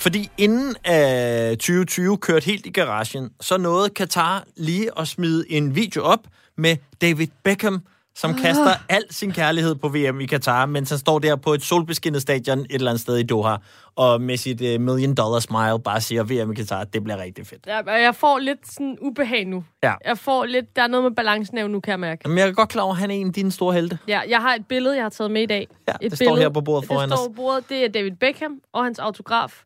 Fordi 0.00 0.30
inden 0.38 0.76
af 0.84 1.50
2020 1.58 2.18
kørte 2.18 2.44
helt 2.46 2.66
i 2.66 2.70
garagen, 2.70 3.30
så 3.40 3.58
nåede 3.58 3.90
Katar 3.90 4.44
lige 4.56 4.90
at 4.98 5.08
smide 5.08 5.44
en 5.52 5.74
video 5.74 6.02
op 6.02 6.20
med 6.56 6.76
David 7.00 7.26
Beckham, 7.44 7.80
som 8.14 8.34
kaster 8.34 8.74
al 8.88 9.04
sin 9.10 9.32
kærlighed 9.32 9.74
på 9.74 9.88
VM 9.88 10.20
i 10.20 10.26
Katar, 10.26 10.66
mens 10.66 10.90
han 10.90 10.98
står 10.98 11.18
der 11.18 11.36
på 11.36 11.54
et 11.54 11.62
solbeskinnet 11.62 12.22
stadion 12.22 12.58
et 12.58 12.66
eller 12.70 12.90
andet 12.90 13.00
sted 13.00 13.16
i 13.16 13.22
Doha, 13.22 13.56
og 13.96 14.20
med 14.20 14.36
sit 14.36 14.60
uh, 14.60 14.80
million 14.80 15.14
dollar 15.14 15.38
smile 15.38 15.80
bare 15.84 16.00
siger, 16.00 16.22
VM 16.22 16.52
i 16.52 16.54
Katar, 16.54 16.84
det 16.84 17.04
bliver 17.04 17.18
rigtig 17.22 17.46
fedt. 17.46 17.66
Ja, 17.66 17.92
jeg 17.92 18.14
får 18.14 18.38
lidt 18.38 18.72
sådan 18.72 18.98
ubehag 19.00 19.44
nu. 19.46 19.64
Ja. 19.82 19.92
Jeg 20.04 20.18
får 20.18 20.44
lidt, 20.44 20.76
der 20.76 20.82
er 20.82 20.86
noget 20.86 21.04
med 21.04 21.16
balancen 21.16 21.58
af 21.58 21.70
nu, 21.70 21.80
kan 21.80 21.90
jeg 21.90 22.00
mærke. 22.00 22.28
Men 22.28 22.38
jeg 22.38 22.48
er 22.48 22.52
godt 22.52 22.68
klar 22.68 22.82
over, 22.82 22.94
at 22.94 23.00
han 23.00 23.10
er 23.10 23.14
en 23.14 23.26
af 23.26 23.32
dine 23.32 23.52
store 23.52 23.74
helte. 23.74 23.98
Ja, 24.08 24.20
jeg 24.28 24.38
har 24.40 24.54
et 24.54 24.66
billede, 24.66 24.94
jeg 24.94 25.04
har 25.04 25.10
taget 25.10 25.30
med 25.30 25.42
i 25.42 25.46
dag. 25.46 25.68
Ja, 25.88 25.92
et 26.00 26.10
det 26.10 26.18
står 26.18 26.36
her 26.36 26.48
på 26.48 26.60
bordet 26.60 26.86
foran 26.86 27.08
det 27.08 27.12
os. 27.12 27.18
står 27.18 27.28
på 27.28 27.32
bordet, 27.32 27.68
det 27.68 27.84
er 27.84 27.88
David 27.88 28.12
Beckham 28.20 28.52
og 28.72 28.84
hans 28.84 28.98
autograf. 28.98 29.62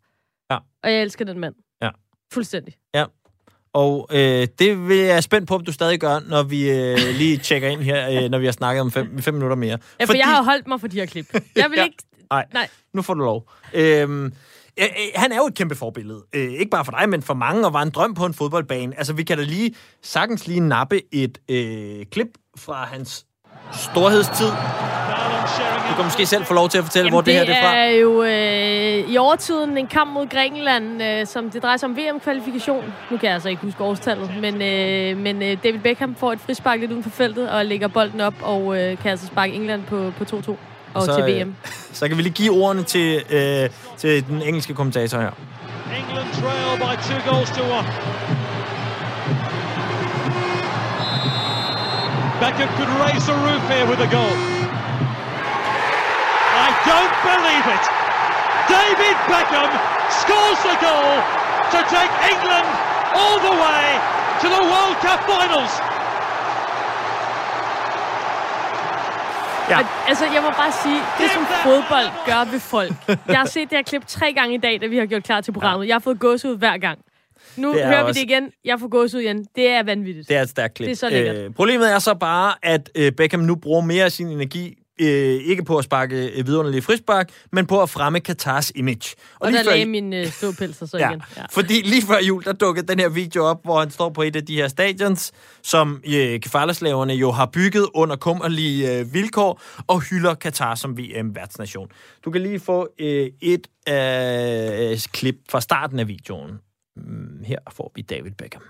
Ja. 0.54 0.58
Og 0.82 0.92
jeg 0.92 1.02
elsker 1.02 1.24
den 1.24 1.38
mand. 1.40 1.54
Ja. 1.82 1.90
Fuldstændig. 2.32 2.74
Og 3.74 4.08
øh, 4.12 4.48
det 4.58 4.88
vil 4.88 4.96
jeg 4.96 5.16
er 5.16 5.20
spændt 5.20 5.48
på, 5.48 5.54
om 5.54 5.64
du 5.64 5.72
stadig 5.72 6.00
gør, 6.00 6.20
når 6.28 6.42
vi 6.42 6.70
øh, 6.70 6.98
lige 7.18 7.36
tjekker 7.38 7.68
ind 7.68 7.80
her, 7.80 8.10
øh, 8.24 8.30
når 8.30 8.38
vi 8.38 8.44
har 8.44 8.52
snakket 8.52 8.80
om 8.80 8.90
fem, 8.92 9.22
fem 9.22 9.34
minutter 9.34 9.56
mere. 9.56 9.78
Ja, 10.00 10.04
for 10.04 10.06
Fordi... 10.06 10.18
jeg 10.18 10.26
har 10.26 10.42
holdt 10.42 10.66
mig 10.66 10.80
for 10.80 10.88
de 10.88 10.96
her 10.96 11.06
klip. 11.06 11.26
Jeg 11.56 11.70
vil 11.70 11.76
Ja. 11.76 11.84
ikke... 11.84 11.96
Nej, 12.30 12.46
Nej. 12.52 12.68
nu 12.94 13.02
får 13.02 13.14
du 13.14 13.20
lov. 13.20 13.50
Øhm, 13.74 14.24
øh, 14.24 14.30
øh, 14.78 14.84
han 15.14 15.32
er 15.32 15.36
jo 15.36 15.46
et 15.46 15.54
kæmpe 15.54 15.74
forbillede. 15.74 16.24
Øh, 16.34 16.52
ikke 16.52 16.70
bare 16.70 16.84
for 16.84 16.92
dig, 16.92 17.08
men 17.08 17.22
for 17.22 17.34
mange, 17.34 17.66
og 17.66 17.72
var 17.72 17.82
en 17.82 17.90
drøm 17.90 18.14
på 18.14 18.26
en 18.26 18.34
fodboldbane. 18.34 18.98
Altså, 18.98 19.12
vi 19.12 19.22
kan 19.22 19.38
da 19.38 19.44
lige 19.44 19.74
sagtens 20.02 20.46
lige 20.46 20.60
nappe 20.60 21.00
et 21.14 21.38
øh, 21.50 22.06
klip 22.12 22.28
fra 22.58 22.84
hans 22.84 23.26
storhedstid. 23.72 24.48
Du 25.88 25.94
kan 25.96 26.04
måske 26.04 26.26
selv 26.26 26.44
få 26.44 26.54
lov 26.54 26.68
til 26.68 26.78
at 26.78 26.84
fortælle, 26.84 27.10
hvor 27.10 27.20
det, 27.20 27.34
her 27.34 27.44
det 27.44 27.56
er 27.56 27.60
fra. 27.62 27.76
er 27.76 27.90
jo 27.90 28.22
øh, 28.22 29.10
i 29.12 29.16
overtiden 29.18 29.78
en 29.78 29.86
kamp 29.86 30.12
mod 30.12 30.28
Grækenland, 30.28 31.02
øh, 31.02 31.26
som 31.26 31.50
det 31.50 31.62
drejer 31.62 31.76
sig 31.76 31.88
om 31.88 31.96
VM-kvalifikation. 31.96 32.84
Nu 33.10 33.16
kan 33.16 33.26
jeg 33.26 33.34
altså 33.34 33.48
ikke 33.48 33.62
huske 33.62 33.84
årstallet, 33.84 34.30
men, 34.40 34.62
øh, 34.62 35.16
men 35.16 35.42
øh, 35.42 35.56
David 35.64 35.80
Beckham 35.80 36.14
får 36.14 36.32
et 36.32 36.40
frispark 36.40 36.80
lidt 36.80 36.90
uden 36.92 37.02
for 37.02 37.10
feltet 37.10 37.50
og 37.50 37.64
lægger 37.64 37.88
bolden 37.88 38.20
op 38.20 38.34
og 38.42 38.80
øh, 38.80 38.98
kan 38.98 39.10
altså 39.10 39.26
sparke 39.26 39.52
England 39.52 39.82
på, 39.82 40.12
på 40.18 40.24
2-2 40.36 40.56
og 40.94 41.02
Så, 41.02 41.06
så, 41.06 41.14
til 41.14 41.34
øh, 41.34 41.40
VM. 41.40 41.54
Så 41.92 42.08
kan 42.08 42.16
vi 42.16 42.22
lige 42.22 42.32
give 42.32 42.52
ordene 42.52 42.82
til, 42.82 43.22
øh, 43.30 43.70
til 43.96 44.26
den 44.26 44.42
engelske 44.42 44.74
kommentator 44.74 45.18
her. 45.18 45.30
England 45.98 46.28
trail 46.32 46.78
by 46.78 46.94
two 47.02 47.32
goals 47.32 47.50
to 47.50 47.62
one. 47.62 47.88
Beckham 52.40 52.68
could 52.76 52.88
raise 53.04 53.24
the 53.26 53.36
roof 53.46 53.62
here 53.70 53.86
with 53.86 54.00
a 54.00 54.10
goal. 54.16 54.53
Believe 57.30 57.66
it. 57.76 57.84
David 58.76 59.16
Beckham 59.30 59.70
scores 60.20 60.58
the 60.68 60.76
goal 60.86 61.12
to 61.74 61.78
take 61.96 62.12
England 62.32 62.66
all 63.20 63.36
the 63.48 63.54
way 63.64 63.86
to 64.42 64.46
the 64.56 64.62
World 64.72 64.96
Cup 65.04 65.20
finals. 65.30 65.74
Ja. 69.70 69.78
Og, 69.78 69.84
altså, 70.08 70.24
jeg 70.34 70.42
må 70.42 70.50
bare 70.50 70.72
sige, 70.82 71.00
det 71.18 71.30
som 71.30 71.46
fodbold 71.46 72.06
gør 72.26 72.50
ved 72.50 72.60
folk. 72.60 72.92
Jeg 73.08 73.38
har 73.38 73.46
set 73.46 73.70
det 73.70 73.78
her 73.78 73.82
klip 73.82 74.06
tre 74.06 74.32
gange 74.32 74.54
i 74.54 74.58
dag, 74.58 74.80
da 74.80 74.86
vi 74.86 74.96
har 74.98 75.06
gjort 75.06 75.22
klar 75.22 75.40
til 75.40 75.52
programmet. 75.52 75.86
Jeg 75.88 75.94
har 75.94 76.00
fået 76.00 76.18
gåsehud 76.20 76.56
hver 76.58 76.78
gang. 76.78 76.98
Nu 77.56 77.72
Det 77.72 77.82
er 77.82 77.86
hører 77.86 78.02
vi 78.02 78.08
også- 78.08 78.20
det 78.20 78.30
igen. 78.30 78.50
Jeg 78.64 78.80
får 78.80 78.88
gåsehud 78.88 79.22
igen. 79.22 79.44
Det 79.56 79.68
er 79.70 79.82
vanvittigt. 79.82 80.28
Det 80.28 80.36
er 80.36 80.42
et 80.42 80.48
stærkt 80.48 80.74
klip. 80.74 80.86
Det 80.86 80.92
er 80.92 80.96
så 80.96 81.08
lækkert. 81.08 81.36
Øh, 81.36 81.50
problemet 81.54 81.92
er 81.92 81.98
så 81.98 82.14
bare, 82.14 82.54
at 82.62 82.90
øh, 82.94 83.12
Beckham 83.12 83.40
nu 83.40 83.54
bruger 83.56 83.80
mere 83.80 84.04
af 84.04 84.12
sin 84.12 84.26
energi 84.28 84.78
øh, 85.00 85.06
ikke 85.44 85.64
på 85.64 85.78
at 85.78 85.84
sparke 85.84 86.28
øh, 86.38 86.46
vidunderlige 86.46 86.82
frispark, 86.82 87.30
men 87.52 87.66
på 87.66 87.82
at 87.82 87.90
fremme 87.90 88.20
Katars 88.20 88.72
image. 88.74 89.14
Og, 89.34 89.46
og 89.46 89.52
der 89.52 89.64
før- 89.64 89.70
lagde 89.70 89.86
min 89.86 90.12
øh, 90.12 90.26
ståpelser 90.26 90.86
så 90.86 90.98
Ja, 90.98 91.08
igen. 91.10 91.22
Ja. 91.36 91.42
fordi 91.50 91.82
lige 91.82 92.02
før 92.02 92.18
jul, 92.18 92.44
der 92.44 92.52
dukkede 92.52 92.86
den 92.86 92.98
her 93.00 93.08
video 93.08 93.44
op, 93.44 93.64
hvor 93.64 93.80
han 93.80 93.90
står 93.90 94.08
på 94.10 94.22
et 94.22 94.36
af 94.36 94.46
de 94.46 94.56
her 94.56 94.68
stadions, 94.68 95.32
som 95.62 96.02
øh, 96.14 96.40
kefaleslaverne 96.40 97.12
jo 97.14 97.30
har 97.30 97.46
bygget 97.46 97.88
under 97.94 98.16
kummerlige 98.16 98.98
øh, 98.98 99.14
vilkår, 99.14 99.60
og 99.86 100.00
hylder 100.00 100.34
Katar 100.34 100.74
som 100.74 100.98
VM-værtsnation. 100.98 101.88
Du 102.24 102.30
kan 102.30 102.40
lige 102.42 102.60
få 102.60 102.88
øh, 102.98 103.30
et 103.42 103.66
øh, 103.88 104.98
klip 105.12 105.36
fra 105.50 105.60
starten 105.60 105.98
af 105.98 106.08
videoen. 106.08 106.50
Mm, 106.96 107.44
Her 107.44 107.58
får 107.72 107.92
vi 107.96 108.02
David 108.02 108.30
Beckham. 108.30 108.62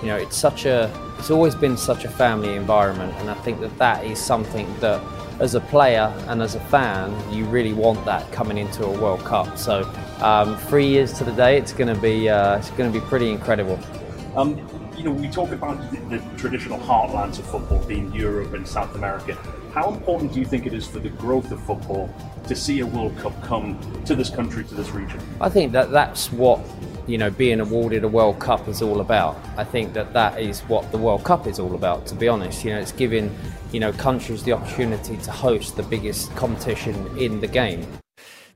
You 0.00 0.08
know, 0.08 0.16
it's 0.16 0.36
such 0.36 0.64
a, 0.64 0.92
it's 1.18 1.30
always 1.30 1.54
been 1.54 1.76
such 1.76 2.04
a 2.04 2.08
family 2.08 2.54
environment, 2.54 3.14
and 3.18 3.30
I 3.30 3.34
think 3.34 3.60
that 3.60 3.76
that 3.78 4.04
is 4.04 4.18
something 4.18 4.66
that, 4.80 5.00
as 5.40 5.54
a 5.54 5.60
player 5.60 6.12
and 6.28 6.42
as 6.42 6.54
a 6.54 6.60
fan, 6.60 7.10
you 7.32 7.44
really 7.46 7.72
want 7.72 8.04
that 8.04 8.30
coming 8.32 8.58
into 8.58 8.84
a 8.84 9.00
World 9.00 9.24
Cup. 9.24 9.56
So, 9.56 9.82
um, 10.20 10.56
three 10.68 10.86
years 10.86 11.12
to 11.14 11.24
the 11.24 11.32
day, 11.32 11.56
it's 11.56 11.72
going 11.72 11.92
to 11.92 12.00
be, 12.00 12.28
uh, 12.28 12.58
it's 12.58 12.70
going 12.70 12.92
to 12.92 13.00
be 13.00 13.04
pretty 13.06 13.30
incredible. 13.30 13.78
Um, 14.36 14.58
you 14.96 15.04
know, 15.04 15.10
we 15.10 15.28
talk 15.28 15.50
about 15.50 15.78
the, 15.90 15.98
the 16.16 16.18
traditional 16.36 16.78
heartlands 16.78 17.38
of 17.38 17.46
football 17.46 17.78
being 17.86 18.12
Europe 18.12 18.54
and 18.54 18.66
South 18.66 18.94
America. 18.94 19.36
How 19.72 19.88
important 19.90 20.32
do 20.32 20.38
you 20.38 20.46
think 20.46 20.66
it 20.66 20.74
is 20.74 20.86
for 20.86 20.98
the 21.00 21.08
growth 21.08 21.50
of 21.50 21.60
football 21.64 22.14
to 22.46 22.54
see 22.54 22.80
a 22.80 22.86
World 22.86 23.16
Cup 23.18 23.32
come 23.42 23.78
to 24.04 24.14
this 24.14 24.30
country, 24.30 24.64
to 24.64 24.74
this 24.74 24.90
region? 24.90 25.20
I 25.40 25.48
think 25.48 25.72
that 25.72 25.90
that's 25.90 26.30
what 26.30 26.60
you 27.06 27.18
know, 27.18 27.30
being 27.30 27.60
awarded 27.60 28.04
a 28.04 28.08
World 28.08 28.38
Cup 28.38 28.68
is 28.68 28.82
all 28.82 29.00
about. 29.00 29.38
I 29.56 29.64
think 29.64 29.92
that 29.94 30.12
that 30.12 30.40
is 30.40 30.60
what 30.62 30.90
the 30.92 30.98
World 30.98 31.24
Cup 31.24 31.46
is 31.46 31.58
all 31.58 31.74
about. 31.74 32.06
To 32.06 32.14
be 32.14 32.28
honest, 32.28 32.64
you 32.64 32.72
know, 32.72 32.78
it's 32.78 32.92
giving 32.92 33.34
you 33.72 33.80
know 33.80 33.92
countries 33.92 34.42
the 34.44 34.52
opportunity 34.52 35.16
to 35.16 35.30
host 35.30 35.76
the 35.76 35.82
biggest 35.82 36.34
competition 36.36 37.18
in 37.18 37.40
the 37.40 37.48
game. 37.48 37.86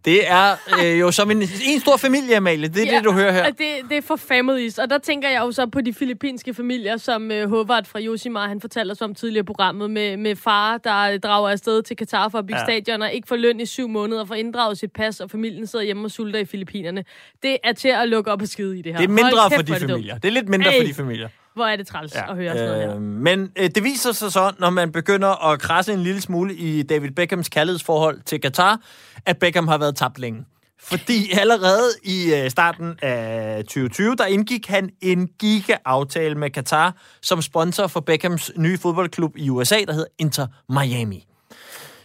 Det 0.04 0.30
er 0.30 0.56
øh, 0.84 1.00
jo 1.00 1.10
som 1.10 1.30
en, 1.30 1.42
en 1.64 1.80
stor 1.80 1.96
familie, 1.96 2.36
Amalie. 2.36 2.68
Det 2.68 2.82
er 2.82 2.86
ja, 2.86 2.96
det, 2.96 3.04
du 3.04 3.12
hører 3.12 3.32
her. 3.32 3.50
Det, 3.50 3.58
det 3.88 3.96
er 3.96 4.02
for 4.02 4.16
families, 4.16 4.78
og 4.78 4.90
der 4.90 4.98
tænker 4.98 5.28
jeg 5.28 5.40
jo 5.40 5.52
så 5.52 5.66
på 5.66 5.80
de 5.80 5.94
filippinske 5.94 6.54
familier, 6.54 6.96
som 6.96 7.30
uh, 7.30 7.50
Håvard 7.50 7.86
fra 7.86 7.98
Josimar, 7.98 8.48
han 8.48 8.60
fortalte 8.60 8.92
os 8.92 9.02
om 9.02 9.14
tidligere 9.14 9.42
i 9.42 9.46
programmet, 9.46 9.90
med, 9.90 10.16
med 10.16 10.36
far, 10.36 10.78
der 10.78 11.18
drager 11.18 11.48
afsted 11.48 11.82
til 11.82 11.96
Katar 11.96 12.28
for 12.28 12.38
at 12.38 12.46
bygge 12.46 12.58
ja. 12.58 12.64
stadion, 12.64 13.02
og 13.02 13.12
ikke 13.12 13.28
får 13.28 13.36
løn 13.36 13.60
i 13.60 13.66
syv 13.66 13.88
måneder, 13.88 14.24
for 14.24 14.34
inddraget 14.34 14.78
sit 14.78 14.92
pas, 14.92 15.20
og 15.20 15.30
familien 15.30 15.66
sidder 15.66 15.84
hjemme 15.84 16.04
og 16.04 16.10
sulter 16.10 16.38
i 16.38 16.44
Filippinerne. 16.44 17.04
Det 17.42 17.58
er 17.64 17.72
til 17.72 17.88
at 17.88 18.08
lukke 18.08 18.30
op 18.30 18.42
og 18.42 18.48
skide 18.48 18.78
i 18.78 18.82
det 18.82 18.92
her. 18.92 18.98
Det 18.98 19.04
er 19.04 19.08
mindre 19.08 19.50
kæft, 19.50 19.54
for 19.54 19.62
de 19.62 19.72
er 19.72 19.78
det 19.78 19.88
familier. 19.90 20.12
dumt. 20.14 20.22
Det 20.22 20.28
er 20.28 20.32
lidt 20.32 20.48
mindre 20.48 20.70
Ej. 20.70 20.80
for 20.80 20.86
de 20.86 20.94
familier. 20.94 21.28
Hvor 21.56 21.66
er 21.66 21.76
det 21.76 21.86
træls 21.86 22.14
ja. 22.14 22.30
at 22.30 22.36
høre 22.36 22.52
sådan 22.52 22.68
noget 22.68 22.82
her. 22.82 22.94
Øh, 22.96 23.02
men 23.02 23.52
øh, 23.56 23.70
det 23.74 23.84
viser 23.84 24.12
sig 24.12 24.32
så, 24.32 24.52
når 24.58 24.70
man 24.70 24.92
begynder 24.92 25.52
at 25.52 25.60
krasse 25.60 25.92
en 25.92 26.02
lille 26.02 26.20
smule 26.20 26.54
i 26.54 26.82
David 26.82 27.10
Beckhams 27.10 27.48
kærlighedsforhold 27.48 28.20
til 28.20 28.40
Katar, 28.40 28.80
at 29.26 29.38
Beckham 29.38 29.68
har 29.68 29.78
været 29.78 29.96
tabt 29.96 30.18
længe. 30.18 30.44
Fordi 30.80 31.30
allerede 31.40 31.90
i 32.02 32.34
øh, 32.34 32.50
starten 32.50 32.98
af 33.02 33.64
2020, 33.64 34.16
der 34.16 34.26
indgik 34.26 34.66
han 34.66 34.90
en 35.00 35.28
giga-aftale 35.38 36.34
med 36.34 36.50
Katar 36.50 36.94
som 37.22 37.42
sponsor 37.42 37.86
for 37.86 38.00
Beckhams 38.00 38.52
nye 38.56 38.78
fodboldklub 38.78 39.36
i 39.36 39.50
USA, 39.50 39.76
der 39.86 39.92
hedder 39.92 40.08
Inter 40.18 40.46
Miami. 40.68 41.26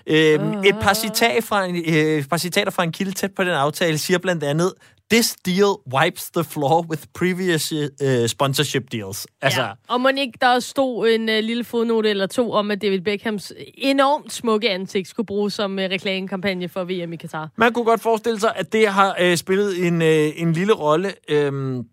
Øhm, 0.08 0.64
et, 0.64 0.76
par 0.82 0.93
citat 0.93 1.43
fra 1.43 1.66
en, 1.66 1.76
øh, 1.76 2.18
et 2.18 2.30
par 2.30 2.38
citater 2.38 2.72
fra 2.72 2.84
en 2.84 2.91
kilde 2.91 3.12
tæt 3.12 3.32
på 3.36 3.43
den 3.43 3.52
aftale 3.52 3.97
siger 3.97 4.20
blandt 4.20 4.43
andet, 4.43 4.74
This 5.12 5.36
deal 5.45 5.76
wipes 5.93 6.32
the 6.32 6.43
floor 6.43 6.86
with 6.89 7.02
previous 7.14 7.74
uh, 7.74 8.28
sponsorship 8.28 8.91
deals. 8.91 9.28
Altså, 9.41 9.62
Ja. 9.62 9.72
Og 9.88 10.02
må 10.02 10.10
ikke 10.18 10.38
der 10.41 10.60
stod 10.60 11.10
en 11.10 11.30
uh, 11.30 11.36
lille 11.36 11.64
fodnote 11.64 12.10
eller 12.10 12.28
to 12.28 12.52
om, 12.52 12.72
at 12.72 12.82
David 12.82 13.02
Beckhams 13.02 13.54
enormt 13.74 14.34
smukke 14.34 14.70
ansigt 14.70 15.08
skulle 15.08 15.28
bruges 15.28 15.54
som 15.54 15.72
uh, 15.72 15.78
reklamekampagne 15.78 16.70
for 16.70 16.84
VM 16.84 17.14
i 17.14 17.16
Katar. 17.16 17.49
Man 17.58 17.74
kunne 17.74 17.86
godt 17.86 18.02
forestille 18.02 18.39
sig, 18.39 18.54
at 18.56 18.74
det 18.74 18.88
har 18.88 19.16
øh, 19.20 19.38
spillet 19.38 19.88
en, 19.88 20.02
øh, 20.02 20.30
en 20.36 20.54
lille 20.54 20.74
rolle. 20.74 21.14
Øhm, 21.30 21.86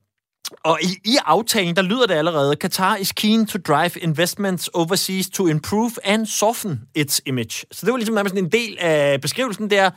og 0.63 0.79
i, 0.83 0.87
i 1.05 1.17
aftalen, 1.25 1.77
der 1.77 1.83
lyder 1.83 2.07
det 2.07 2.15
allerede, 2.15 2.57
Qatar 2.61 2.97
is 2.97 3.13
keen 3.13 3.47
to 3.47 3.59
drive 3.59 3.91
investments 4.01 4.69
overseas 4.69 5.29
to 5.29 5.47
improve 5.47 5.91
and 6.05 6.27
soften 6.27 6.81
its 6.95 7.23
image. 7.27 7.67
Så 7.73 7.87
det 7.87 7.93
var 7.93 7.97
ligesom 7.97 8.15
nærmest 8.15 8.35
en 8.35 8.53
del 8.53 8.77
af 8.81 9.21
beskrivelsen 9.21 9.71
der. 9.71 9.91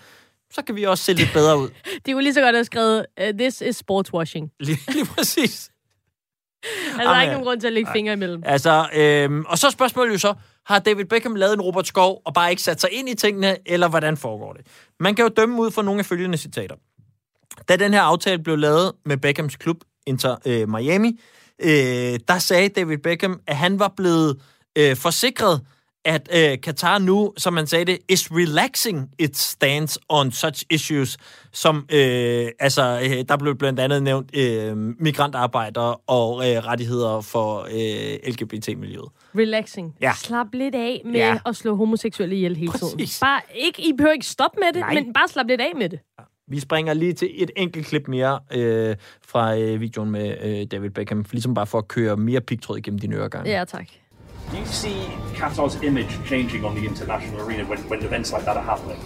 Så 0.54 0.62
kan 0.62 0.76
vi 0.76 0.84
også 0.84 1.04
se 1.04 1.14
lidt 1.14 1.30
bedre 1.34 1.60
ud. 1.60 1.70
Det 2.06 2.14
kunne 2.14 2.24
lige 2.24 2.34
så 2.34 2.42
godt 2.42 2.56
have 2.56 2.66
skrevet, 2.66 3.06
uh, 3.22 3.38
this 3.38 3.62
is 3.62 3.76
sportswashing. 3.76 4.52
Lige, 4.60 4.80
lige 4.88 5.06
præcis. 5.06 5.72
Altså, 6.64 7.04
der 7.04 7.10
er 7.10 7.22
ikke 7.22 7.34
nogen 7.34 7.46
grund 7.46 7.60
til 7.60 7.68
at 7.68 7.74
lægge 7.74 7.90
fingre 7.94 8.14
imellem. 8.14 8.44
Altså, 8.46 8.90
øhm, 8.94 9.46
og 9.48 9.58
så 9.58 9.68
er 9.68 9.72
spørgsmålet 9.72 10.14
jo 10.14 10.18
så, 10.18 10.34
har 10.66 10.80
David 10.80 11.06
Beckham 11.06 11.36
lavet 11.36 11.54
en 11.54 11.62
Robert 11.62 11.88
Skov 11.88 12.22
og 12.26 12.34
bare 12.34 12.50
ikke 12.50 12.62
sat 12.62 12.82
sig 12.82 12.90
ind 12.92 13.10
i 13.10 13.16
tingene, 13.16 13.58
eller 13.66 13.88
hvordan 13.88 14.18
foregår 14.18 14.54
det? 14.54 14.68
Man 15.00 15.16
kan 15.16 15.24
jo 15.24 15.30
dømme 15.30 15.62
ud 15.62 15.72
fra 15.72 15.82
nogle 15.82 16.00
af 16.00 16.06
følgende 16.06 16.38
citater. 16.38 16.76
Da 17.70 17.76
den 17.76 17.94
her 17.94 18.02
aftale 18.02 18.44
blev 18.44 18.58
lavet 18.58 18.92
med 19.06 19.18
Beckhams 19.18 19.56
klub 19.56 19.78
Inter 20.08 20.36
øh, 20.46 20.70
Miami, 20.70 21.20
øh, 21.64 22.20
der 22.28 22.40
sagde 22.40 22.70
David 22.70 22.98
Beckham, 22.98 23.40
at 23.48 23.56
han 23.58 23.80
var 23.80 23.94
blevet 23.98 24.42
øh, 24.78 24.96
forsikret, 24.96 25.62
at 26.06 26.30
øh, 26.36 26.58
Qatar 26.58 26.98
nu, 27.00 27.34
som 27.38 27.54
man 27.54 27.68
sagde 27.68 27.86
det, 27.86 28.00
is 28.10 28.28
relaxing 28.32 29.10
its 29.20 29.40
stance 29.40 30.00
on 30.10 30.32
such 30.32 30.64
issues, 30.70 31.18
som, 31.52 31.86
øh, 31.94 32.48
altså, 32.60 33.02
øh, 33.04 33.26
der 33.30 33.38
blev 33.38 33.56
blandt 33.58 33.80
andet 33.80 34.04
nævnt 34.04 34.36
øh, 34.38 34.78
migrantarbejdere 35.00 35.96
og 35.96 36.50
øh, 36.50 36.58
rettigheder 36.66 37.22
for 37.22 37.60
øh, 37.72 38.32
LGBT-miljøet. 38.34 39.10
Relaxing. 39.38 39.96
Ja. 40.02 40.12
Slap 40.18 40.48
lidt 40.54 40.76
af 40.76 41.02
med 41.06 41.14
Ja. 41.14 41.28
ja. 41.28 41.38
at 41.46 41.56
slå 41.56 41.76
homoseksuelle 41.76 42.36
ihjel 42.36 42.56
hele 42.56 42.72
tiden. 42.72 42.98
Præcis. 42.98 43.20
Bare 43.20 43.42
ikke, 43.56 43.82
I 43.90 43.94
behøver 43.98 44.14
ikke 44.14 44.26
stoppe 44.26 44.58
med 44.60 44.68
det, 44.74 44.80
Nej. 44.80 44.94
Men 44.94 45.14
bare 45.14 45.28
slap 45.28 45.48
lidt 45.48 45.62
af 45.62 45.72
med 45.78 45.90
det. 45.90 46.00
Vi 46.52 46.60
springer 46.60 46.94
lige 46.94 47.14
til 47.14 47.44
et 47.44 47.52
enkelt 47.56 47.86
klip 47.86 48.08
mere 48.08 48.40
øh, 48.52 48.96
fra 49.28 49.58
øh, 49.58 49.82
videoen 49.82 50.12
med 50.12 50.36
øh, 50.44 50.68
David 50.72 50.90
Beckham, 50.90 51.26
ligesom 51.32 51.54
bare 51.54 51.66
for 51.66 51.78
at 51.78 51.88
køre 51.88 52.18
mere 52.18 52.42
pigtråd 52.42 52.78
igennem 52.78 53.00
dine 53.00 53.16
øregange. 53.16 53.52
Ja, 53.52 53.64
tak. 53.66 53.86
Do 54.52 54.58
you 54.58 54.66
see 54.66 54.98
Qatar's 55.36 55.84
image 55.84 56.12
changing 56.26 56.66
on 56.66 56.76
the 56.76 56.86
international 56.86 57.42
arena 57.42 57.64
when, 57.64 57.80
when 57.90 58.04
events 58.06 58.34
like 58.34 58.46
that 58.46 58.58
are 58.58 58.66
happening? 58.66 59.00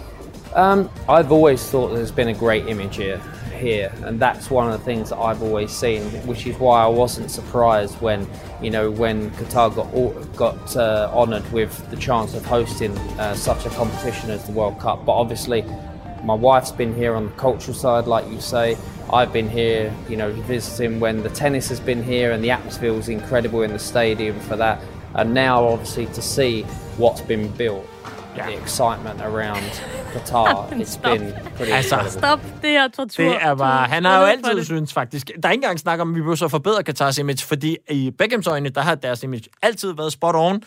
Um, 0.56 0.88
I've 1.08 1.30
always 1.32 1.70
thought 1.70 1.94
there's 1.94 2.14
been 2.14 2.28
a 2.28 2.38
great 2.38 2.66
image 2.68 2.96
here, 2.96 3.20
here, 3.60 3.90
and 4.06 4.20
that's 4.20 4.50
one 4.50 4.66
of 4.72 4.78
the 4.78 4.84
things 4.84 5.10
that 5.10 5.18
I've 5.18 5.42
always 5.42 5.70
seen, 5.70 6.02
which 6.26 6.46
is 6.46 6.56
why 6.58 6.82
I 6.82 6.88
wasn't 7.02 7.30
surprised 7.30 7.94
when, 8.00 8.26
you 8.62 8.70
know, 8.70 8.90
when 8.90 9.30
Qatar 9.38 9.68
got 9.74 9.88
got 10.36 10.76
uh, 10.76 11.10
honoured 11.12 11.52
with 11.52 11.72
the 11.90 11.96
chance 11.96 12.34
of 12.38 12.44
hosting 12.46 12.92
uh, 13.18 13.34
such 13.34 13.66
a 13.66 13.70
competition 13.70 14.30
as 14.30 14.44
the 14.44 14.52
World 14.52 14.78
Cup. 14.80 15.04
But 15.06 15.12
obviously, 15.12 15.64
my 16.26 16.34
wife's 16.48 16.72
been 16.76 16.94
here 16.94 17.14
on 17.18 17.24
the 17.30 17.36
cultural 17.42 17.74
side, 17.84 18.06
like 18.14 18.26
you 18.34 18.40
say. 18.40 18.76
I've 19.18 19.32
been 19.32 19.48
here, 19.48 19.92
you 20.10 20.16
know, 20.16 20.30
visiting 20.48 21.00
when 21.00 21.22
the 21.22 21.28
tennis 21.42 21.68
has 21.68 21.80
been 21.80 22.02
here, 22.02 22.32
and 22.34 22.40
the 22.44 22.50
atmosphere 22.50 22.92
was 22.92 23.08
incredible 23.08 23.62
in 23.66 23.70
the 23.70 23.78
stadium 23.78 24.40
for 24.40 24.56
that. 24.56 24.78
And 25.14 25.34
now, 25.34 25.56
obviously, 25.72 26.06
to 26.06 26.22
see 26.22 26.64
what's 26.98 27.22
been 27.32 27.48
built, 27.58 27.84
the 28.34 28.52
excitement 28.62 29.20
around 29.22 29.62
Qatar, 30.14 30.80
it's 30.80 30.90
Stop. 30.92 31.02
been 31.18 31.32
pretty 31.56 31.72
Altså, 31.72 31.94
incredible. 31.94 32.10
Stop 32.20 32.40
det 32.62 32.70
her 32.70 32.88
tortur. 32.88 33.24
Det 33.24 33.36
er 33.40 33.54
bare, 33.54 33.86
han 33.88 34.04
har 34.04 34.20
jo 34.20 34.26
altid 34.26 34.64
synes 34.64 34.92
faktisk, 34.92 35.30
der 35.42 35.48
er 35.48 35.52
ikke 35.52 35.62
engang 35.64 35.78
snak 35.78 36.00
om, 36.00 36.10
at 36.10 36.14
vi 36.14 36.20
behøver 36.20 36.36
så 36.36 36.48
forbedre 36.48 36.82
Katars 36.82 37.18
image, 37.18 37.46
fordi 37.46 37.76
i 37.90 38.10
Beckhams 38.18 38.46
øjne, 38.46 38.68
der 38.68 38.80
har 38.80 38.94
deres 38.94 39.22
image 39.22 39.44
altid 39.62 39.92
været 39.96 40.12
spot 40.12 40.34
on. 40.34 40.62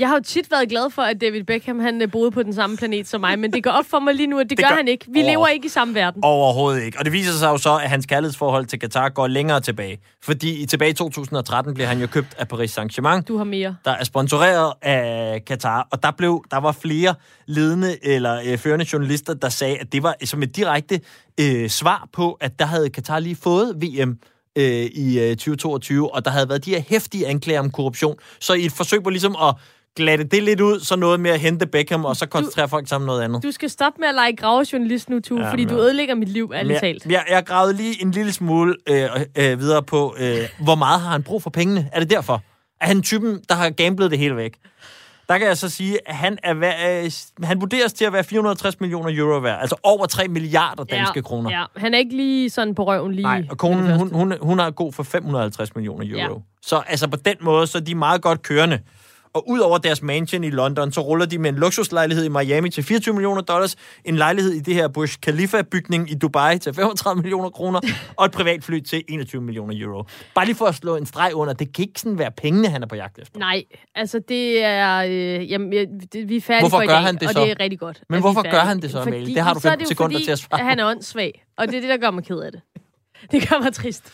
Jeg 0.00 0.08
har 0.08 0.14
jo 0.16 0.22
tit 0.22 0.50
været 0.50 0.68
glad 0.68 0.90
for, 0.90 1.02
at 1.02 1.20
David 1.20 1.44
Beckham 1.44 1.78
han 1.80 2.02
øh, 2.02 2.10
boede 2.10 2.30
på 2.30 2.42
den 2.42 2.54
samme 2.54 2.76
planet 2.76 3.08
som 3.08 3.20
mig, 3.20 3.38
men 3.38 3.52
det 3.52 3.64
går 3.64 3.70
op 3.70 3.84
for 3.86 3.98
mig 3.98 4.14
lige 4.14 4.26
nu, 4.26 4.38
at 4.38 4.42
det, 4.50 4.58
Det 4.58 4.64
gør, 4.64 4.68
gør- 4.68 4.76
han 4.76 4.88
ikke. 4.88 5.06
Vi 5.08 5.22
lever 5.22 5.46
ikke 5.48 5.66
i 5.66 5.68
samme 5.68 5.94
verden. 5.94 6.24
Overhovedet 6.24 6.82
ikke. 6.82 6.98
Og 6.98 7.04
det 7.04 7.12
viser 7.12 7.32
sig 7.32 7.46
jo 7.48 7.58
så, 7.58 7.76
at 7.76 7.90
hans 7.90 8.06
kærlighedsforhold 8.06 8.66
til 8.66 8.78
Katar 8.78 9.08
går 9.08 9.26
længere 9.26 9.60
tilbage. 9.60 9.98
Fordi 10.22 10.62
i 10.62 10.66
tilbage 10.66 10.90
i 10.90 10.94
2013 10.94 11.74
blev 11.74 11.86
han 11.86 12.00
jo 12.00 12.06
købt 12.06 12.34
af 12.38 12.48
Paris 12.48 12.78
Saint-Germain. 12.78 13.22
Du 13.22 13.36
har 13.36 13.44
mere. 13.44 13.76
der 13.84 13.90
er 13.90 14.04
sponsoreret 14.04 14.72
af 14.82 15.44
Katar, 15.44 15.88
og 15.92 16.02
der 16.02 16.10
blev 16.10 16.44
der 16.50 16.56
var 16.60 16.72
flere 16.72 17.14
ledende 17.46 18.04
eller 18.06 18.40
øh, 18.46 18.58
førende 18.58 18.86
journalister, 18.92 19.34
der 19.34 19.48
sagde, 19.48 19.76
at 19.78 19.92
det 19.92 20.02
var 20.02 20.14
som 20.24 20.42
et 20.42 20.56
direkte 20.56 21.00
øh, 21.40 21.68
svar 21.68 22.08
på, 22.12 22.32
at 22.40 22.58
der 22.58 22.64
havde 22.64 22.90
Katar 22.90 23.18
lige 23.18 23.36
fået 23.36 23.76
VM 23.82 24.18
øh, 24.58 24.64
i 24.84 25.20
øh, 25.20 25.30
2022, 25.36 26.14
og 26.14 26.24
der 26.24 26.30
havde 26.30 26.48
været 26.48 26.64
de 26.64 26.70
her 26.70 26.82
hæftige 26.88 27.26
anklager 27.26 27.60
om 27.60 27.70
korruption. 27.70 28.16
Så 28.40 28.52
i 28.54 28.64
et 28.64 28.72
forsøg 28.72 29.02
på 29.02 29.10
ligesom 29.10 29.36
at 29.42 29.54
glatte 29.96 30.24
det 30.24 30.42
lidt 30.42 30.60
ud, 30.60 30.80
så 30.80 30.96
noget 30.96 31.20
med 31.20 31.30
at 31.30 31.40
hente 31.40 31.66
Beckham, 31.66 32.04
og 32.04 32.16
så 32.16 32.26
koncentrerer 32.26 32.66
folk 32.66 32.88
sammen 32.88 33.06
noget 33.06 33.22
andet. 33.22 33.42
Du 33.42 33.50
skal 33.50 33.70
stoppe 33.70 34.00
med 34.00 34.08
at 34.08 34.14
lege 34.14 34.36
gravejournalist 34.36 35.10
nu, 35.10 35.20
Tue, 35.20 35.40
Ja, 35.44 35.50
fordi 35.50 35.64
men- 35.64 35.74
du 35.74 35.80
ødelægger 35.80 36.14
mit 36.14 36.28
liv, 36.28 36.50
ærligt 36.54 36.72
jeg, 36.72 36.80
talt. 36.80 37.06
jeg, 37.06 37.24
jeg 37.30 37.44
gravede 37.46 37.72
lige 37.76 38.02
en 38.02 38.10
lille 38.10 38.32
smule 38.32 38.76
øh, 38.88 39.08
øh, 39.38 39.58
videre 39.60 39.82
på, 39.82 40.14
øh, 40.18 40.36
hvor 40.64 40.74
meget 40.74 41.00
har 41.00 41.10
han 41.10 41.22
brug 41.22 41.42
for 41.42 41.50
pengene? 41.50 41.88
Er 41.92 42.00
det 42.00 42.10
derfor? 42.10 42.42
Er 42.80 42.86
han 42.86 43.02
typen, 43.02 43.40
der 43.48 43.54
har 43.54 43.70
gamblet 43.70 44.10
det 44.10 44.18
hele 44.18 44.36
væk? 44.36 44.52
Der 45.28 45.38
kan 45.38 45.46
jeg 45.46 45.56
så 45.56 45.68
sige, 45.68 45.98
at 46.06 46.14
han, 46.14 46.38
er, 46.42 46.54
øh, 47.04 47.10
han 47.46 47.60
vurderes 47.60 47.92
til 47.92 48.04
at 48.04 48.12
være 48.12 48.24
460 48.24 48.80
millioner 48.80 49.10
euro 49.18 49.38
værd, 49.38 49.58
altså 49.60 49.76
over 49.82 50.06
3 50.06 50.28
milliarder 50.28 50.84
danske 50.84 51.12
ja, 51.16 51.20
kroner. 51.22 51.50
Ja, 51.50 51.64
han 51.76 51.94
er 51.94 51.98
ikke 51.98 52.16
lige 52.16 52.50
sådan 52.50 52.74
på 52.74 52.84
røven 52.86 53.12
lige. 53.12 53.22
Nej, 53.22 53.44
og 53.50 53.58
konen, 53.58 53.96
hun, 53.98 54.14
hun, 54.14 54.34
hun 54.42 54.60
er 54.60 54.70
god 54.70 54.92
for 54.92 55.02
550 55.02 55.74
millioner 55.74 56.06
euro. 56.08 56.34
Ja. 56.34 56.40
Så 56.62 56.82
altså 56.86 57.08
på 57.08 57.16
den 57.16 57.36
måde, 57.40 57.66
så 57.66 57.78
er 57.78 57.82
de 57.82 57.94
meget 57.94 58.22
godt 58.22 58.42
kørende. 58.42 58.78
Og 59.34 59.48
ud 59.48 59.58
over 59.58 59.78
deres 59.78 60.02
mansion 60.02 60.44
i 60.44 60.50
London, 60.50 60.92
så 60.92 61.00
ruller 61.00 61.26
de 61.26 61.38
med 61.38 61.50
en 61.50 61.56
luksuslejlighed 61.56 62.24
i 62.24 62.28
Miami 62.28 62.70
til 62.70 62.84
24 62.84 63.14
millioner 63.14 63.42
dollars, 63.42 63.76
en 64.04 64.16
lejlighed 64.16 64.52
i 64.52 64.60
det 64.60 64.74
her 64.74 64.88
Burj 64.88 65.08
Khalifa-bygning 65.22 66.10
i 66.10 66.14
Dubai 66.14 66.58
til 66.58 66.74
35 66.74 67.22
millioner 67.22 67.50
kroner, 67.50 67.80
og 68.18 68.24
et 68.24 68.32
privatfly 68.32 68.80
til 68.80 69.02
21 69.08 69.42
millioner 69.42 69.74
euro. 69.76 70.04
Bare 70.34 70.44
lige 70.44 70.56
for 70.56 70.66
at 70.66 70.74
slå 70.74 70.96
en 70.96 71.06
streg 71.06 71.34
under, 71.34 71.52
det 71.52 71.74
kan 71.74 71.82
ikke 71.82 72.00
sådan 72.00 72.18
være 72.18 72.30
pengene, 72.30 72.68
han 72.68 72.82
er 72.82 72.86
på 72.86 72.94
jagt 72.94 73.18
efter. 73.18 73.38
Nej, 73.38 73.62
altså 73.94 74.20
det 74.28 74.64
er... 74.64 74.96
Øh, 74.98 75.50
jamen, 75.50 75.72
det, 76.12 76.28
vi 76.28 76.36
er 76.36 76.40
færdige 76.40 76.62
Hvorfor 76.62 76.76
for 76.76 76.82
i 76.82 76.86
dag, 76.86 76.96
han 76.96 77.14
det 77.14 77.28
og 77.28 77.34
så? 77.34 77.40
det 77.40 77.50
er 77.50 77.60
rigtig 77.60 77.78
godt. 77.78 78.02
Men 78.08 78.20
hvorfor 78.20 78.50
gør 78.50 78.60
han 78.60 78.82
det 78.82 78.90
så, 78.90 79.00
Amalie? 79.00 79.34
Det 79.34 79.42
har 79.42 79.54
du 79.54 79.60
så 79.60 79.68
er 79.68 79.72
15 79.72 79.84
jo 79.84 79.88
sekunder 79.88 80.14
fordi, 80.14 80.24
til 80.24 80.32
at 80.32 80.38
svare 80.38 80.64
han 80.64 80.80
er 80.80 80.86
åndssvag, 80.86 81.44
og 81.58 81.66
det 81.68 81.74
er 81.76 81.80
det, 81.80 81.90
der 81.90 81.96
gør 81.96 82.10
mig 82.10 82.24
ked 82.24 82.38
af 82.38 82.52
det. 82.52 82.60
Det 83.32 83.48
gør 83.48 83.62
mig 83.62 83.72
trist. 83.74 84.04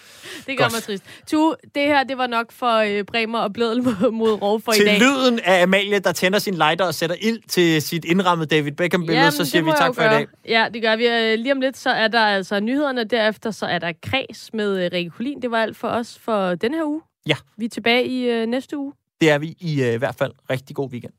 Det 0.46 0.58
gør 0.58 0.64
Godt. 0.64 0.72
mig 0.72 0.82
trist. 0.82 1.04
Tu, 1.30 1.54
det 1.74 1.82
her, 1.82 2.04
det 2.04 2.18
var 2.18 2.26
nok 2.26 2.52
for 2.52 2.76
øh, 2.76 3.04
Bremer 3.04 3.38
og 3.38 3.52
Bledel 3.52 3.82
mod, 3.82 4.10
mod 4.10 4.42
Rov 4.42 4.60
for 4.60 4.72
i 4.72 4.76
Til 4.76 4.86
dag. 4.86 4.98
lyden 5.00 5.40
af 5.44 5.62
Amalie, 5.62 5.98
der 5.98 6.12
tænder 6.12 6.38
sin 6.38 6.54
lighter 6.54 6.84
og 6.84 6.94
sætter 6.94 7.16
ild 7.20 7.40
til 7.48 7.82
sit 7.82 8.04
indrammede 8.04 8.46
David 8.56 8.72
Beckham-billede, 8.72 9.30
så 9.30 9.44
siger 9.44 9.62
vi 9.62 9.70
tak 9.78 9.94
for 9.94 10.02
i 10.02 10.04
gøre. 10.04 10.14
dag. 10.14 10.26
Ja, 10.48 10.66
det 10.74 10.82
gør 10.82 10.96
vi. 10.96 11.06
Øh, 11.06 11.38
Lige 11.38 11.52
om 11.52 11.60
lidt, 11.60 11.76
så 11.76 11.90
er 11.90 12.08
der 12.08 12.20
altså 12.20 12.60
nyhederne. 12.60 13.04
Derefter 13.04 13.50
så 13.50 13.66
er 13.66 13.78
der 13.78 13.92
kreds 14.02 14.50
med 14.54 14.84
øh, 14.84 14.90
Rikke 14.92 15.10
Kulin. 15.10 15.42
Det 15.42 15.50
var 15.50 15.58
alt 15.62 15.76
for 15.76 15.88
os 15.88 16.18
for 16.24 16.54
denne 16.54 16.76
her 16.76 16.84
uge. 16.84 17.00
Ja. 17.26 17.34
Vi 17.56 17.64
er 17.64 17.68
tilbage 17.68 18.06
i 18.06 18.24
øh, 18.30 18.46
næste 18.46 18.76
uge. 18.78 18.92
Det 19.20 19.30
er 19.30 19.38
vi 19.38 19.54
i 19.60 19.82
øh, 19.82 19.98
hvert 19.98 20.14
fald. 20.18 20.32
Rigtig 20.50 20.76
god 20.76 20.90
weekend. 20.90 21.12